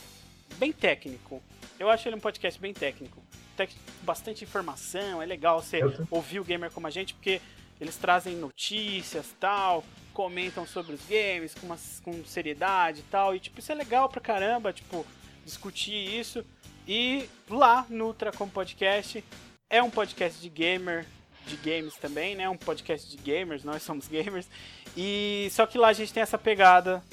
bem 0.57 0.71
técnico. 0.71 1.41
Eu 1.79 1.89
acho 1.89 2.07
ele 2.07 2.15
um 2.15 2.19
podcast 2.19 2.59
bem 2.61 2.73
técnico 2.73 3.21
bastante 4.03 4.43
informação, 4.43 5.21
é 5.21 5.25
legal 5.25 5.61
você 5.61 5.79
ouvir 6.09 6.39
o 6.39 6.43
gamer 6.43 6.71
como 6.71 6.87
a 6.87 6.89
gente, 6.89 7.13
porque 7.13 7.41
eles 7.79 7.97
trazem 7.97 8.35
notícias 8.35 9.33
tal, 9.39 9.83
comentam 10.13 10.67
sobre 10.67 10.93
os 10.93 11.01
games 11.07 11.53
com, 11.55 11.65
uma, 11.65 11.77
com 12.03 12.23
seriedade 12.25 12.99
e 12.99 13.03
tal, 13.03 13.35
e 13.35 13.39
tipo, 13.39 13.59
isso 13.59 13.71
é 13.71 13.75
legal 13.75 14.07
pra 14.07 14.21
caramba, 14.21 14.71
tipo, 14.71 15.05
discutir 15.43 16.19
isso. 16.19 16.45
E 16.87 17.27
lá 17.49 17.85
no 17.89 18.07
Ultracom 18.07 18.47
Podcast 18.47 19.23
é 19.69 19.81
um 19.81 19.89
podcast 19.89 20.41
de 20.41 20.49
gamer, 20.49 21.05
de 21.45 21.55
games 21.57 21.95
também, 21.95 22.35
né? 22.35 22.49
Um 22.49 22.57
podcast 22.57 23.09
de 23.09 23.17
gamers, 23.17 23.63
nós 23.63 23.81
somos 23.83 24.07
gamers. 24.07 24.47
E 24.95 25.47
só 25.51 25.65
que 25.65 25.77
lá 25.77 25.89
a 25.89 25.93
gente 25.93 26.13
tem 26.13 26.21
essa 26.21 26.37
pegada 26.37 27.03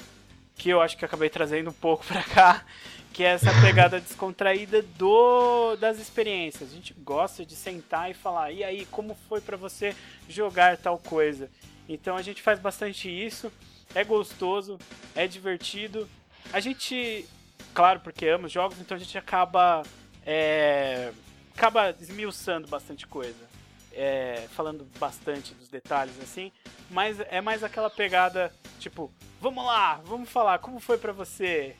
que 0.55 0.69
eu 0.69 0.81
acho 0.81 0.97
que 0.97 1.05
acabei 1.05 1.29
trazendo 1.29 1.69
um 1.69 1.73
pouco 1.73 2.05
pra 2.05 2.21
cá, 2.21 2.65
que 3.13 3.23
é 3.23 3.27
essa 3.27 3.51
pegada 3.61 3.99
descontraída 4.01 4.81
do 4.81 5.75
das 5.77 5.99
experiências. 5.99 6.71
A 6.71 6.75
gente 6.75 6.93
gosta 6.93 7.45
de 7.45 7.55
sentar 7.55 8.09
e 8.09 8.13
falar: 8.13 8.51
"E 8.51 8.63
aí, 8.63 8.85
como 8.87 9.15
foi 9.27 9.41
para 9.41 9.57
você 9.57 9.95
jogar 10.27 10.77
tal 10.77 10.97
coisa?". 10.97 11.49
Então 11.87 12.15
a 12.15 12.21
gente 12.21 12.41
faz 12.41 12.59
bastante 12.59 13.09
isso. 13.09 13.51
É 13.95 14.03
gostoso, 14.03 14.77
é 15.15 15.25
divertido. 15.27 16.07
A 16.53 16.59
gente, 16.59 17.25
claro, 17.73 17.99
porque 18.01 18.27
ama 18.27 18.45
os 18.45 18.51
jogos, 18.51 18.79
então 18.79 18.95
a 18.95 18.99
gente 18.99 19.17
acaba 19.17 19.83
é, 20.25 21.11
acaba 21.55 21.89
esmiuçando 21.99 22.67
bastante 22.67 23.07
coisa. 23.07 23.49
é, 23.91 24.47
falando 24.55 24.87
bastante 24.99 25.53
dos 25.55 25.67
detalhes 25.67 26.13
assim, 26.21 26.51
mas 26.89 27.19
é 27.19 27.41
mais 27.41 27.63
aquela 27.63 27.89
pegada 27.89 28.53
tipo, 28.79 29.11
vamos 29.41 29.65
lá, 29.65 29.99
vamos 30.05 30.29
falar, 30.29 30.59
como 30.59 30.79
foi 30.79 30.97
para 30.97 31.11
você? 31.11 31.75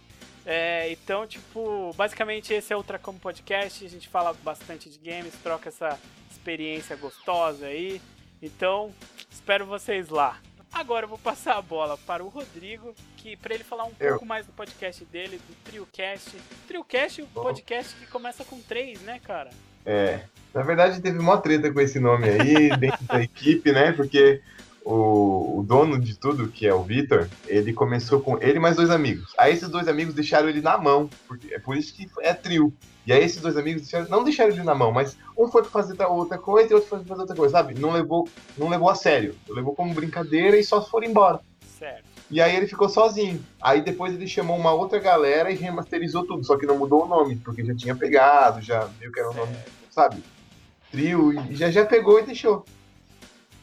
É, 0.51 0.91
então, 0.91 1.27
tipo, 1.27 1.93
basicamente 1.95 2.51
esse 2.51 2.73
é 2.73 2.75
o 2.75 2.81
Tracom 2.81 3.13
Podcast, 3.13 3.85
a 3.85 3.87
gente 3.87 4.09
fala 4.09 4.33
bastante 4.43 4.89
de 4.89 4.97
games, 4.97 5.31
troca 5.43 5.69
essa 5.69 5.99
experiência 6.31 6.95
gostosa 6.95 7.67
aí. 7.67 8.01
Então, 8.41 8.91
espero 9.29 9.67
vocês 9.67 10.09
lá. 10.09 10.39
Agora 10.73 11.05
eu 11.05 11.09
vou 11.09 11.19
passar 11.19 11.55
a 11.55 11.61
bola 11.61 11.99
para 11.99 12.23
o 12.23 12.29
Rodrigo, 12.29 12.95
que 13.17 13.37
para 13.37 13.53
ele 13.53 13.63
falar 13.63 13.85
um 13.85 13.91
Eu. 13.99 14.13
pouco 14.13 14.25
mais 14.25 14.47
do 14.47 14.51
podcast 14.53 15.05
dele, 15.05 15.39
do 15.47 15.55
TrioCast. 15.69 16.35
TrioCast, 16.67 17.21
o 17.21 17.27
podcast 17.27 17.95
que 17.95 18.07
começa 18.07 18.43
com 18.43 18.59
três, 18.59 18.99
né, 19.01 19.19
cara? 19.23 19.51
É. 19.85 20.21
Na 20.51 20.63
verdade, 20.63 20.99
teve 20.99 21.19
uma 21.19 21.37
treta 21.39 21.71
com 21.71 21.79
esse 21.79 21.99
nome 21.99 22.27
aí 22.27 22.69
dentro 22.77 23.05
da 23.05 23.21
equipe, 23.21 23.71
né? 23.71 23.91
Porque 23.91 24.41
o, 24.86 25.59
o 25.59 25.63
dono 25.63 25.99
de 25.99 26.17
tudo, 26.17 26.47
que 26.47 26.65
é 26.67 26.73
o 26.73 26.84
Vitor, 26.84 27.27
ele 27.47 27.73
começou 27.73 28.19
com 28.21 28.38
ele 28.41 28.57
e 28.57 28.59
mais 28.59 28.75
dois 28.75 28.89
amigos. 28.89 29.34
Aí 29.38 29.53
esses 29.53 29.69
dois 29.69 29.88
amigos 29.88 30.13
deixaram 30.13 30.49
ele 30.49 30.61
na 30.61 30.77
mão. 30.77 31.09
Porque, 31.27 31.53
é 31.53 31.59
por 31.59 31.75
isso 31.77 31.93
que 31.93 32.07
é 32.21 32.34
trio. 32.34 32.73
E 33.05 33.13
aí 33.13 33.23
esses 33.23 33.41
dois 33.41 33.57
amigos 33.57 33.82
deixaram- 33.84 34.07
não 34.09 34.23
deixaram 34.23 34.51
ele 34.51 34.63
na 34.63 34.75
mão, 34.75 34.91
mas 34.91 35.17
um 35.38 35.47
foi 35.47 35.61
pra 35.61 35.71
fazer 35.71 36.01
outra- 36.03 36.38
coisa 36.38 36.71
e 36.71 36.73
outro 36.75 36.89
foi 36.89 36.99
pra 36.99 37.07
fazer 37.07 37.21
outra 37.21 37.36
coisa, 37.36 37.51
sabe? 37.53 37.73
Não 37.80 37.91
levou, 37.91 38.27
não 38.57 38.69
levou 38.69 38.89
a 38.89 38.95
sério. 38.95 39.36
Levou 39.49 39.73
como 39.73 39.93
brincadeira 39.93 40.57
e 40.57 40.63
só 40.63 40.82
foram 40.82 41.07
embora. 41.07 41.39
Certo. 41.77 42.03
E 42.30 42.39
aí 42.39 42.55
ele 42.55 42.67
ficou 42.67 42.88
sozinho. 42.88 43.43
Aí 43.59 43.82
depois 43.82 44.13
ele 44.13 44.27
chamou 44.27 44.55
uma 44.57 44.71
outra 44.71 44.99
galera 44.99 45.51
e 45.51 45.55
remasterizou 45.55 46.25
tudo, 46.25 46.43
só 46.45 46.55
que 46.57 46.65
não 46.67 46.77
mudou 46.77 47.05
o 47.05 47.07
nome, 47.07 47.38
porque 47.38 47.65
já 47.65 47.73
tinha 47.73 47.95
pegado, 47.95 48.61
já 48.61 48.84
viu 48.99 49.11
que 49.11 49.19
era 49.19 49.32
o 49.32 49.34
nome, 49.34 49.55
sabe? 49.89 50.23
Trio, 50.91 51.34
e 51.49 51.55
já, 51.55 51.71
já 51.71 51.86
pegou 51.86 52.19
e 52.19 52.23
deixou. 52.23 52.63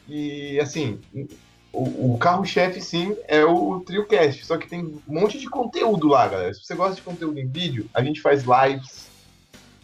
E 0.07 0.59
assim, 0.59 0.99
o, 1.71 2.13
o 2.13 2.17
carro-chefe 2.17 2.81
sim 2.81 3.15
é 3.27 3.43
o 3.43 3.79
TrioCast, 3.81 4.45
só 4.45 4.57
que 4.57 4.67
tem 4.67 4.81
um 4.81 5.01
monte 5.07 5.37
de 5.37 5.49
conteúdo 5.49 6.07
lá, 6.07 6.27
galera. 6.27 6.53
Se 6.53 6.63
você 6.63 6.75
gosta 6.75 6.95
de 6.95 7.01
conteúdo 7.01 7.39
em 7.39 7.47
vídeo, 7.47 7.89
a 7.93 8.01
gente 8.01 8.21
faz 8.21 8.43
lives, 8.43 9.07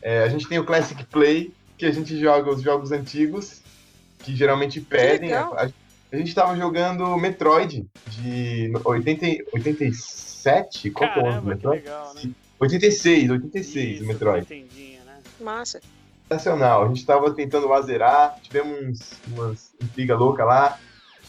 é, 0.02 0.24
a 0.24 0.30
gente 0.30 0.48
tem 0.48 0.60
o 0.60 0.66
Classic 0.66 1.04
Play, 1.06 1.54
que 1.78 1.86
a 1.86 1.92
gente 1.92 2.20
joga 2.20 2.52
os 2.52 2.62
jogos 2.62 2.92
antigos, 2.92 3.62
que 4.20 4.36
geralmente 4.36 4.80
pedem. 4.82 5.30
legal. 5.30 5.56
A, 5.58 5.70
a 6.12 6.18
gente 6.18 6.34
tava 6.34 6.56
jogando 6.56 7.18
Metroid 7.18 7.88
de 8.08 8.72
80, 8.84 9.50
87? 9.54 10.92
Qual 10.92 11.12
que 11.12 11.20
é 11.20 11.24
o 11.24 11.26
ano 11.26 11.42
do 11.42 11.42
que 11.42 11.48
Metroid? 11.48 11.84
legal, 11.84 12.14
né? 12.14 12.32
86, 12.60 13.30
86 13.30 13.96
Isso, 13.96 14.04
o 14.04 14.08
Metroid. 14.08 14.48
Né? 14.50 15.22
Massa. 15.40 15.82
Sensacional. 16.34 16.86
A 16.86 16.88
gente 16.88 17.06
tava 17.06 17.32
tentando 17.32 17.68
lazerar, 17.68 18.38
tivemos 18.42 18.80
uns, 18.80 19.12
umas 19.28 19.74
intriga 19.82 20.16
louca 20.16 20.44
lá. 20.44 20.80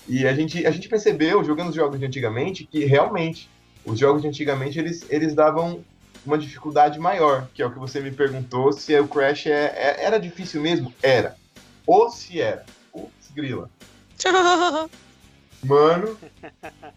E 0.09 0.27
a 0.27 0.35
gente, 0.35 0.67
a 0.67 0.71
gente 0.71 0.89
percebeu, 0.89 1.45
jogando 1.45 1.69
os 1.71 1.75
jogos 1.75 1.99
de 1.99 2.07
antigamente, 2.07 2.65
que 2.65 2.85
realmente 2.85 3.51
os 3.85 3.99
jogos 3.99 4.23
de 4.23 4.29
antigamente 4.29 4.79
eles, 4.79 5.05
eles 5.11 5.35
davam 5.35 5.85
uma 6.25 6.39
dificuldade 6.39 6.99
maior, 6.99 7.49
que 7.53 7.63
é 7.63 7.67
o 7.67 7.71
que 7.71 7.79
você 7.79 8.01
me 8.01 8.11
perguntou 8.11 8.73
se 8.73 8.99
o 8.99 9.07
Crash 9.07 9.47
é, 9.47 9.67
é- 9.77 10.05
era 10.05 10.19
difícil 10.19 10.61
mesmo. 10.63 10.93
Era. 11.03 11.37
Ou 11.87 12.09
se 12.09 12.41
era. 12.41 12.65
Putz, 12.91 13.31
grila. 13.35 13.69
Mano, 15.63 16.19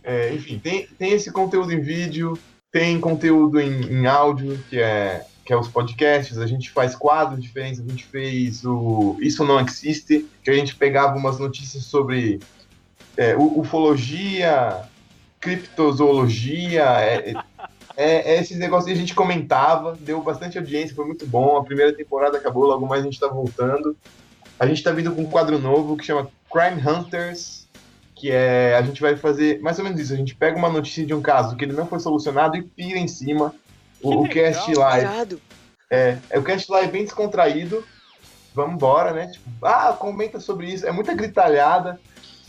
é, 0.03 0.33
enfim, 0.33 0.59
tem, 0.59 0.87
tem 0.87 1.13
esse 1.13 1.31
conteúdo 1.31 1.71
em 1.71 1.79
vídeo, 1.79 2.37
tem 2.69 2.99
conteúdo 2.99 3.61
em, 3.61 3.81
em 3.81 4.05
áudio, 4.05 4.61
que 4.69 4.77
é, 4.77 5.25
que 5.47 5.53
é 5.53 5.57
os 5.57 5.69
podcasts, 5.69 6.37
a 6.37 6.45
gente 6.45 6.69
faz 6.69 6.93
quadros 6.93 7.41
diferentes, 7.41 7.79
a 7.79 7.87
gente 7.87 8.03
fez 8.03 8.65
o 8.65 9.15
Isso 9.21 9.45
Não 9.45 9.61
Existe, 9.61 10.27
que 10.43 10.51
a 10.51 10.53
gente 10.53 10.75
pegava 10.75 11.15
umas 11.15 11.39
notícias 11.39 11.85
sobre 11.85 12.41
é, 13.15 13.33
ufologia, 13.37 14.81
criptozoologia, 15.39 16.83
é, 16.99 17.31
é- 17.31 17.33
é, 17.95 18.35
é 18.35 18.41
esses 18.41 18.57
negócios 18.57 18.87
que 18.87 18.91
a 18.91 18.99
gente 18.99 19.15
comentava, 19.15 19.97
deu 20.01 20.21
bastante 20.21 20.57
audiência, 20.57 20.93
foi 20.93 21.05
muito 21.05 21.25
bom, 21.25 21.55
a 21.55 21.63
primeira 21.63 21.93
temporada 21.93 22.37
acabou, 22.37 22.65
logo 22.65 22.85
mais 22.85 23.01
a 23.01 23.05
gente 23.05 23.19
tá 23.19 23.29
voltando. 23.29 23.95
A 24.59 24.67
gente 24.67 24.83
tá 24.83 24.91
vindo 24.91 25.13
com 25.13 25.21
um 25.21 25.29
quadro 25.29 25.57
novo 25.57 25.95
que 25.95 26.05
chama 26.05 26.29
Crime 26.51 26.81
Hunters, 26.85 27.67
que 28.13 28.31
é 28.31 28.75
a 28.75 28.81
gente 28.81 28.99
vai 28.99 29.15
fazer 29.15 29.61
mais 29.61 29.77
ou 29.79 29.85
menos 29.85 29.97
isso. 30.01 30.13
A 30.13 30.17
gente 30.17 30.35
pega 30.35 30.57
uma 30.57 30.69
notícia 30.69 31.05
de 31.05 31.13
um 31.13 31.21
caso 31.21 31.55
que 31.55 31.63
ele 31.63 31.73
não 31.73 31.87
foi 31.87 31.99
solucionado 31.99 32.57
e 32.57 32.63
pira 32.63 32.99
em 32.99 33.07
cima. 33.07 33.55
O, 34.01 34.23
o 34.23 34.29
cast 34.29 34.73
lá 34.75 34.99
é, 34.99 35.27
é, 35.89 36.17
é- 36.29 36.39
o 36.39 36.43
cast 36.43 36.71
é 36.73 36.87
bem 36.87 37.03
descontraído. 37.03 37.83
Vamos 38.53 38.75
embora, 38.75 39.13
né? 39.13 39.27
Tipo, 39.27 39.49
ah, 39.63 39.95
comenta 39.97 40.39
sobre 40.39 40.67
isso. 40.67 40.85
É 40.87 40.91
muita 40.91 41.13
gritalhada. 41.13 41.99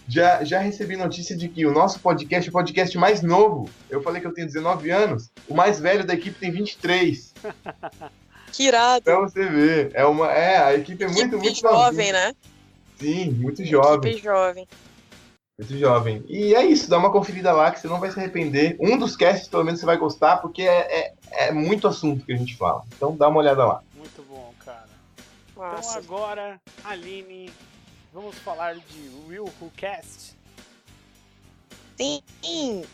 Já, 0.09 0.43
já 0.43 0.59
recebi 0.59 0.97
notícia 0.97 1.37
de 1.37 1.49
que 1.51 1.67
o 1.67 1.71
nosso 1.73 2.01
podcast 2.01 2.49
é 2.49 2.51
o 2.51 2.53
podcast 2.53 2.97
mais 2.97 3.21
novo. 3.21 3.69
Eu 3.91 4.03
falei 4.03 4.23
que 4.23 4.27
eu 4.27 4.33
tenho 4.33 4.47
19 4.47 4.91
anos. 4.91 5.29
O 5.47 5.55
mais 5.55 5.79
velho 5.79 6.07
da 6.07 6.15
equipe 6.15 6.39
tem 6.39 6.51
23. 6.51 7.35
Que 8.51 8.65
irado. 8.65 9.05
Pra 9.05 9.21
você 9.21 9.45
ver. 9.45 9.91
É, 9.93 10.07
uma, 10.07 10.33
é 10.33 10.57
a 10.57 10.75
equipe 10.75 11.05
é 11.05 11.09
muito, 11.09 11.37
muito 11.39 11.61
jovem, 11.61 11.83
novinha. 11.85 12.13
né? 12.13 12.35
Sim, 12.99 13.31
muito 13.33 13.63
jovem. 13.65 14.11
Equipe 14.13 14.25
jovem. 14.25 14.67
Muito 15.59 15.77
jovem. 15.77 16.25
E 16.29 16.55
é 16.55 16.65
isso, 16.65 16.89
dá 16.89 16.97
uma 16.99 17.11
conferida 17.11 17.53
lá 17.53 17.73
que 17.73 17.81
você 17.81 17.89
não 17.89 17.99
vai 17.99 18.13
se 18.13 18.19
arrepender. 18.19 18.77
Um 18.79 18.97
dos 18.97 19.17
casts, 19.17 19.49
pelo 19.49 19.65
menos, 19.65 19.81
você 19.81 19.87
vai 19.87 19.97
gostar, 19.97 20.37
porque 20.37 20.63
é, 20.63 21.09
é, 21.33 21.49
é 21.49 21.53
muito 21.53 21.89
assunto 21.89 22.25
que 22.25 22.33
a 22.33 22.37
gente 22.37 22.57
fala. 22.57 22.85
Então 22.95 23.17
dá 23.17 23.27
uma 23.29 23.41
olhada 23.41 23.65
lá. 23.65 23.83
Muito 23.97 24.23
bom, 24.29 24.55
cara. 24.65 24.89
Então 25.51 25.65
Massa. 25.65 25.99
agora, 25.99 26.61
Aline, 26.85 27.51
vamos 28.13 28.37
falar 28.39 28.77
de 28.77 29.11
Will 29.27 29.53
Who 29.61 29.73
Cast. 29.77 30.39
Sim. 31.97 32.85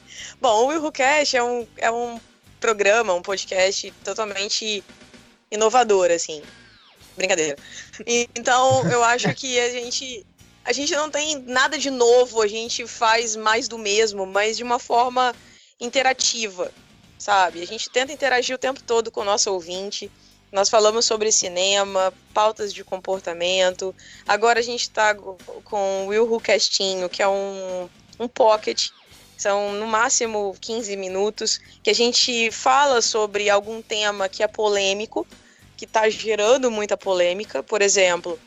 Bom, 0.40 0.64
o 0.64 0.66
Will 0.68 0.82
Who 0.82 0.90
Cast 0.90 1.36
é 1.36 1.44
um, 1.44 1.66
é 1.76 1.90
um 1.90 2.18
programa, 2.58 3.12
um 3.12 3.20
podcast 3.20 3.90
totalmente 4.02 4.82
inovador, 5.50 6.10
assim. 6.10 6.42
Brincadeira. 7.14 7.56
Então, 8.34 8.82
eu 8.90 9.04
acho 9.04 9.32
que 9.34 9.60
a 9.60 9.68
gente. 9.68 10.26
A 10.64 10.72
gente 10.72 10.94
não 10.96 11.10
tem 11.10 11.38
nada 11.40 11.76
de 11.78 11.90
novo, 11.90 12.40
a 12.40 12.46
gente 12.46 12.86
faz 12.86 13.36
mais 13.36 13.68
do 13.68 13.76
mesmo, 13.76 14.24
mas 14.24 14.56
de 14.56 14.62
uma 14.62 14.78
forma 14.78 15.34
interativa, 15.78 16.72
sabe? 17.18 17.60
A 17.62 17.66
gente 17.66 17.90
tenta 17.90 18.12
interagir 18.12 18.54
o 18.54 18.58
tempo 18.58 18.82
todo 18.82 19.10
com 19.10 19.20
o 19.20 19.24
nosso 19.24 19.52
ouvinte. 19.52 20.10
Nós 20.50 20.70
falamos 20.70 21.04
sobre 21.04 21.30
cinema, 21.30 22.12
pautas 22.32 22.72
de 22.72 22.82
comportamento. 22.82 23.94
Agora 24.26 24.60
a 24.60 24.62
gente 24.62 24.88
tá 24.88 25.14
com 25.14 26.04
o 26.04 26.06
Will 26.06 26.30
Who 26.30 26.40
Castinho, 26.40 27.08
que 27.08 27.22
é 27.22 27.28
um, 27.28 27.88
um 28.18 28.28
pocket 28.28 28.90
são 29.36 29.72
no 29.72 29.86
máximo 29.86 30.56
15 30.60 30.96
minutos 30.96 31.60
que 31.82 31.90
a 31.90 31.94
gente 31.94 32.50
fala 32.50 33.02
sobre 33.02 33.50
algum 33.50 33.82
tema 33.82 34.28
que 34.28 34.42
é 34.42 34.48
polêmico, 34.48 35.26
que 35.76 35.84
está 35.84 36.08
gerando 36.08 36.70
muita 36.70 36.96
polêmica. 36.96 37.62
Por 37.62 37.82
exemplo, 37.82 38.38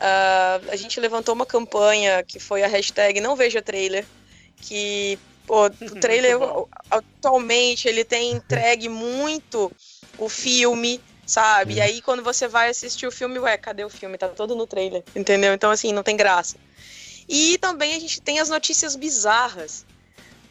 ah, 0.00 0.60
a 0.68 0.76
gente 0.76 1.00
levantou 1.00 1.34
uma 1.34 1.46
campanha 1.46 2.22
que 2.22 2.38
foi 2.38 2.62
a 2.62 2.68
hashtag 2.68 3.20
Não 3.20 3.34
Veja 3.34 3.60
Trailer, 3.60 4.06
que 4.60 5.18
pô, 5.46 5.66
o 5.66 5.70
trailer 6.00 6.38
Muito 6.38 6.54
bom. 6.54 6.68
atualmente 6.90 7.88
ele 7.88 8.04
tem 8.04 8.32
entregue 8.32 8.88
muito 8.88 9.72
o 10.16 10.28
filme, 10.28 11.00
sabe? 11.26 11.74
E 11.74 11.80
aí 11.80 12.00
quando 12.00 12.22
você 12.22 12.46
vai 12.46 12.68
assistir 12.68 13.06
o 13.06 13.12
filme, 13.12 13.38
ué, 13.40 13.56
cadê 13.56 13.84
o 13.84 13.90
filme? 13.90 14.16
Tá 14.16 14.28
todo 14.28 14.54
no 14.54 14.66
trailer, 14.66 15.02
entendeu? 15.16 15.52
Então 15.52 15.70
assim, 15.70 15.92
não 15.92 16.02
tem 16.02 16.16
graça. 16.16 16.56
E 17.28 17.58
também 17.58 17.94
a 17.94 17.98
gente 17.98 18.20
tem 18.20 18.38
as 18.38 18.48
notícias 18.48 18.94
bizarras, 18.94 19.84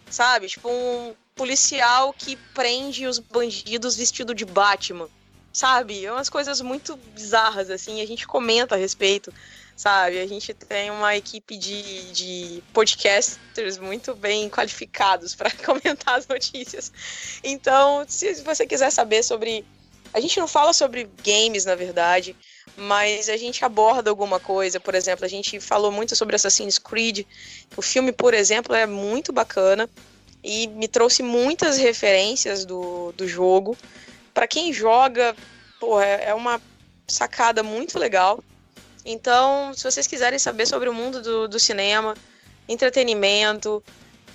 sabe? 0.10 0.48
Tipo 0.48 0.70
um 0.70 1.16
policial 1.36 2.12
que 2.12 2.36
prende 2.54 3.08
os 3.08 3.20
bandidos 3.20 3.96
vestido 3.96 4.36
de 4.36 4.44
Batman, 4.44 5.08
sabe? 5.58 6.06
É 6.06 6.12
umas 6.12 6.30
coisas 6.30 6.62
muito 6.62 6.96
bizarras, 7.16 7.72
assim, 7.72 8.00
a 8.00 8.06
gente 8.06 8.28
comenta 8.28 8.76
a 8.76 8.78
respeito, 8.78 9.34
sabe? 9.76 10.20
A 10.20 10.28
gente 10.28 10.54
tem 10.54 10.92
uma 10.92 11.18
equipe 11.18 11.58
de, 11.58 12.12
de 12.12 12.64
podcasters 12.72 13.80
muito 13.80 14.14
bem 14.14 14.52
qualificados 14.52 15.34
para 15.34 15.50
comentar 15.66 16.20
as 16.20 16.28
notícias. 16.28 16.92
Então, 17.44 18.06
se 18.08 18.36
você 18.44 18.68
quiser 18.68 18.92
saber 18.92 19.24
sobre. 19.24 19.66
A 20.14 20.20
gente 20.20 20.40
não 20.40 20.48
fala 20.48 20.74
sobre 20.74 21.10
games, 21.24 21.66
na 21.66 21.76
verdade, 21.76 22.36
mas 22.78 23.28
a 23.28 23.36
gente 23.36 23.66
aborda 23.66 24.12
alguma 24.12 24.40
coisa. 24.40 24.80
Por 24.80 24.94
exemplo, 24.94 25.26
a 25.26 25.28
gente 25.28 25.60
falou 25.60 25.92
muito 25.92 26.16
sobre 26.16 26.36
Assassin's 26.36 26.78
Creed. 26.78 27.26
O 27.76 27.82
filme, 27.82 28.12
por 28.12 28.34
exemplo, 28.34 28.76
é 28.76 28.86
muito 28.86 29.34
bacana 29.34 29.90
e 30.44 30.68
me 30.68 30.88
trouxe 30.88 31.24
muitas 31.24 31.78
referências 31.78 32.64
do, 32.64 33.12
do 33.14 33.28
jogo. 33.28 33.76
Para 34.38 34.48
quem 34.48 34.72
joga, 34.72 35.36
pô, 35.80 36.00
é, 36.00 36.26
é 36.26 36.34
uma 36.36 36.62
sacada 37.08 37.64
muito 37.64 37.98
legal. 37.98 38.44
Então, 39.04 39.74
se 39.74 39.84
vocês 39.84 40.06
quiserem 40.06 40.38
saber 40.38 40.68
sobre 40.68 40.88
o 40.88 40.94
mundo 40.94 41.24
do, 41.24 41.48
do 41.48 41.60
cinema, 41.60 42.14
entretenimento, 42.70 43.84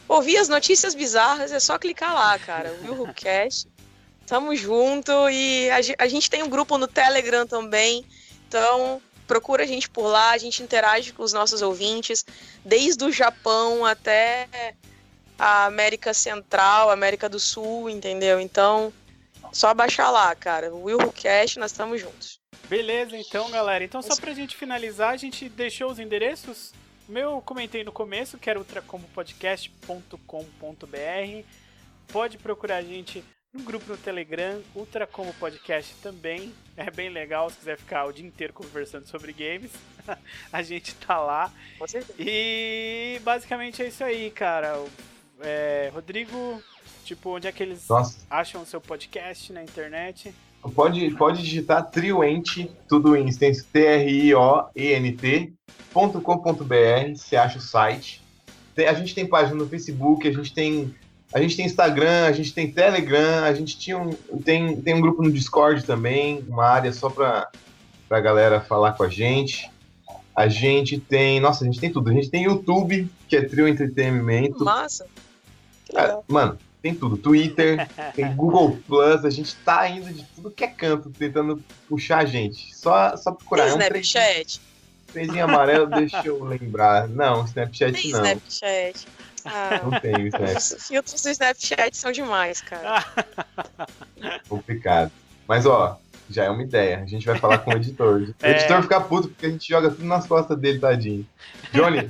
ouvir 0.09 0.39
as 0.39 0.49
notícias 0.49 0.93
bizarras, 0.93 1.53
é 1.53 1.61
só 1.61 1.79
clicar 1.79 2.13
lá, 2.13 2.37
cara. 2.37 2.77
O 2.83 3.05
Willcast. 3.05 3.69
Tamo 4.27 4.57
junto 4.57 5.13
e 5.31 5.71
a, 5.71 5.77
a 6.05 6.09
gente 6.09 6.29
tem 6.29 6.43
um 6.43 6.49
grupo 6.49 6.77
no 6.79 6.89
Telegram 6.89 7.47
também. 7.47 8.05
Então, 8.49 9.01
procura 9.29 9.63
a 9.63 9.67
gente 9.69 9.89
por 9.89 10.09
lá, 10.09 10.33
a 10.33 10.39
gente 10.39 10.65
interage 10.65 11.13
com 11.13 11.23
os 11.23 11.33
nossos 11.33 11.63
ouvintes, 11.63 12.27
desde 12.65 13.05
o 13.05 13.13
Japão 13.13 13.87
até 13.87 14.49
a 15.39 15.67
América 15.67 16.13
Central, 16.13 16.91
América 16.91 17.29
do 17.29 17.39
Sul, 17.39 17.89
entendeu? 17.89 18.41
Então, 18.41 18.93
só 19.53 19.75
baixar 19.75 20.11
lá, 20.11 20.35
cara. 20.35 20.75
O 20.75 20.85
Will 20.85 21.13
Cast, 21.13 21.59
nós 21.59 21.71
estamos 21.71 22.01
juntos. 22.01 22.41
Beleza, 22.69 23.17
então, 23.17 23.51
galera. 23.51 23.85
Então, 23.85 24.01
só 24.01 24.17
pra 24.17 24.33
gente 24.33 24.57
finalizar, 24.57 25.11
a 25.11 25.17
gente 25.17 25.49
deixou 25.49 25.91
os 25.91 25.99
endereços. 25.99 26.73
O 27.09 27.13
meu 27.13 27.33
eu 27.33 27.43
comentei 27.43 27.85
no 27.85 27.93
começo, 27.93 28.39
que 28.39 28.49
era 28.49 28.59
ultracompodcast.com.br. 28.59 31.47
Pode 32.09 32.39
procurar 32.39 32.77
a 32.77 32.83
gente 32.83 33.23
no 33.53 33.65
grupo 33.65 33.91
no 33.91 33.99
Telegram, 33.99 34.63
Ultra 34.75 35.07
Como 35.07 35.35
Podcast 35.35 35.95
também. 36.03 36.55
É 36.75 36.91
bem 36.91 37.11
legal 37.11 37.51
se 37.51 37.59
quiser 37.59 37.77
ficar 37.77 38.07
o 38.07 38.13
dia 38.13 38.27
inteiro 38.27 38.55
conversando 38.55 39.07
sobre 39.07 39.33
games. 39.33 39.71
a 40.51 40.63
gente 40.63 40.95
tá 40.95 41.21
lá. 41.21 41.53
Com 41.79 41.87
certeza. 41.87 42.15
E 42.19 43.21
basicamente 43.23 43.83
é 43.83 43.89
isso 43.89 44.03
aí, 44.03 44.31
cara. 44.31 44.83
É, 45.41 45.91
Rodrigo, 45.93 46.63
tipo, 47.05 47.37
onde 47.37 47.47
é 47.49 47.53
que 47.53 47.63
eles 47.63 47.87
Nossa. 47.89 48.19
acham 48.31 48.63
o 48.63 48.67
seu 48.67 48.81
podcast 48.81 49.53
na 49.53 49.63
internet? 49.63 50.35
Pode, 50.75 51.11
pode 51.17 51.43
digitar 51.43 51.91
Trioente, 51.91 52.71
tudo 52.89 53.17
em 53.17 53.27
extenso 53.29 53.65
T-R-I-O-E-N-T, 53.73 55.53
.com.br, 55.93 57.17
você 57.17 57.37
acha 57.37 57.59
o 57.59 57.61
site. 57.61 58.23
Tem- 58.75 58.87
a 58.87 58.95
gente 58.95 59.15
tem 59.15 59.27
página 59.27 59.57
no 59.57 59.69
Facebook, 59.69 60.27
a 60.27 60.33
gente 60.33 60.55
tem, 60.55 60.95
a 61.33 61.41
gente 61.41 61.57
tem 61.57 61.67
Instagram, 61.67 62.27
a 62.27 62.33
gente 62.33 62.55
tem 62.55 62.71
Telegram, 62.71 63.45
a 63.45 63.53
gente 63.53 63.77
tinha 63.79 63.99
um, 63.99 64.13
tem, 64.45 64.81
tem 64.81 64.95
um 64.95 65.01
grupo 65.01 65.23
no 65.23 65.31
Discord 65.33 65.85
também, 65.85 66.45
uma 66.49 66.65
área 66.67 66.93
só 66.93 67.11
pra, 67.11 67.49
pra 68.09 68.21
galera 68.21 68.61
falar 68.61 68.93
com 68.93 69.03
a 69.03 69.09
gente. 69.09 69.71
A 70.35 70.49
gente 70.49 70.99
tem, 70.99 71.41
nossa, 71.41 71.63
a 71.65 71.67
gente 71.67 71.79
tem 71.79 71.93
tudo. 71.93 72.09
A 72.09 72.13
gente 72.15 72.31
tem 72.31 72.45
YouTube, 72.45 73.07
que 73.29 73.37
é 73.37 73.43
Trio 73.43 73.69
Entretenimento. 73.69 74.65
Massa. 74.65 75.07
Que 75.85 75.95
Ah, 75.97 76.03
legal. 76.03 76.25
Mano, 76.27 76.59
tem 76.83 76.95
tudo. 76.95 77.17
Twitter, 77.17 77.89
tem 78.15 78.35
Google 78.35 78.77
Plus, 78.87 79.25
a 79.25 79.31
gente 79.31 79.55
tá 79.57 79.89
indo 79.89 80.13
de 80.13 80.25
tudo 80.35 80.51
que 80.51 80.65
é 80.65 80.67
canto, 80.69 81.11
tentando 81.11 81.63
puxar 81.89 82.19
a 82.19 82.25
gente. 82.25 82.75
Só, 82.77 83.17
só 83.17 83.31
procurar. 83.33 83.65
Tem 83.65 83.73
É 83.73 83.75
um 83.77 83.79
Snapchat? 83.79 84.61
trezinho 85.13 85.45
amarelo, 85.45 85.87
deixa 85.87 86.23
eu 86.25 86.43
lembrar. 86.43 87.07
Não, 87.09 87.45
Snapchat 87.45 87.93
Tem 87.93 88.11
não. 88.11 88.19
Snapchat. 88.25 89.07
Ah, 89.45 89.81
Não 89.85 90.01
tem 90.01 90.27
Snap, 90.29 90.57
os 90.57 90.87
filtros 90.89 91.23
do 91.23 91.31
Snapchat 91.31 91.97
são 91.97 92.13
demais, 92.13 92.61
cara. 92.61 93.05
complicado. 94.49 95.11
Mas 95.49 95.67
ó, 95.67 95.99
já 96.31 96.45
é 96.45 96.51
uma 96.51 96.63
ideia. 96.63 97.01
A 97.01 97.07
gente 97.07 97.27
vai 97.27 97.39
falar 97.39 97.59
com 97.59 97.73
o 97.73 97.77
editor. 97.77 98.23
O 98.23 98.35
É. 98.47 98.51
editor 98.53 98.83
fica 98.83 99.01
puto 99.01 99.29
porque 99.29 99.47
a 99.47 99.51
gente 99.51 99.69
joga 99.69 99.91
tudo 99.91 100.05
nas 100.05 100.27
costas 100.27 100.59
dele, 100.59 100.79
tadinho. 100.79 101.27
Johnny, 101.73 102.09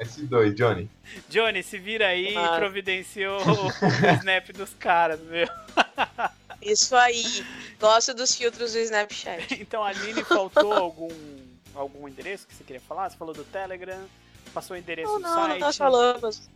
S2, 0.00 0.54
Johnny. 0.54 0.88
Johnny, 1.28 1.62
se 1.62 1.78
vira 1.78 2.08
aí 2.08 2.32
e 2.32 2.36
Ah. 2.36 2.56
providenciou 2.58 3.38
o 3.40 4.14
snap 4.20 4.50
dos 4.52 4.70
caras, 4.74 5.20
meu. 5.20 5.48
Isso 6.62 6.94
aí. 6.96 7.22
Gosto 7.80 8.14
dos 8.14 8.34
filtros 8.34 8.72
do 8.72 8.78
Snapchat. 8.80 9.60
Então, 9.60 9.82
Aline, 9.82 10.22
faltou 10.24 10.72
algum, 10.72 11.08
algum 11.74 12.08
endereço 12.08 12.46
que 12.46 12.54
você 12.54 12.64
queria 12.64 12.80
falar? 12.80 13.08
Você 13.10 13.16
falou 13.16 13.32
do 13.34 13.44
Telegram, 13.44 14.04
passou 14.52 14.76
o 14.76 14.78
endereço 14.78 15.08
Não, 15.12 15.20
do 15.20 15.22
não, 15.22 15.46
site. 15.48 15.60
nós 15.60 15.76
falamos. 15.76 16.48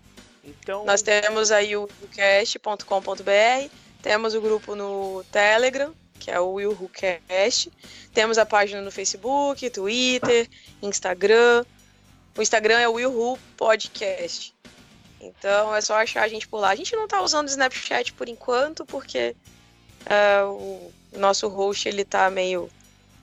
Então, 0.45 0.85
Nós 0.85 1.03
temos 1.03 1.53
aí 1.53 1.77
o 1.77 1.89
willcast.com.br, 2.01 3.69
temos 4.03 4.35
o 4.35 4.41
grupo 4.41 4.75
no 4.75 5.25
Telegram, 5.31 5.95
que 6.19 6.31
é 6.33 6.41
o 6.41 6.53
willwhocast, 6.55 7.71
temos 8.13 8.39
a 8.39 8.45
página 8.47 8.81
no 8.83 8.91
Facebook, 8.91 9.71
Twitter, 9.71 10.49
Instagram. 10.83 11.65
O 12.37 12.43
Instagram 12.43 12.79
é 12.79 12.89
o 12.89 12.95
willwho 12.95 13.39
podcast. 13.57 14.55
Então 15.21 15.75
é 15.75 15.81
só 15.81 15.95
achar 15.95 16.23
a 16.23 16.29
gente 16.29 16.49
por 16.49 16.59
lá. 16.59 16.71
A 16.71 16.75
gente 16.75 16.97
não 16.97 17.07
tá 17.07 17.23
usando 17.23 17.47
o 17.47 17.51
Snapchat 17.51 18.13
por 18.15 18.29
enquanto, 18.29 18.85
porque 18.85 19.37
é, 20.07 20.43
o 20.45 20.91
nosso 21.13 21.49
host 21.49 21.89
ele 21.89 22.05
tá 22.05 22.29
meio 22.31 22.71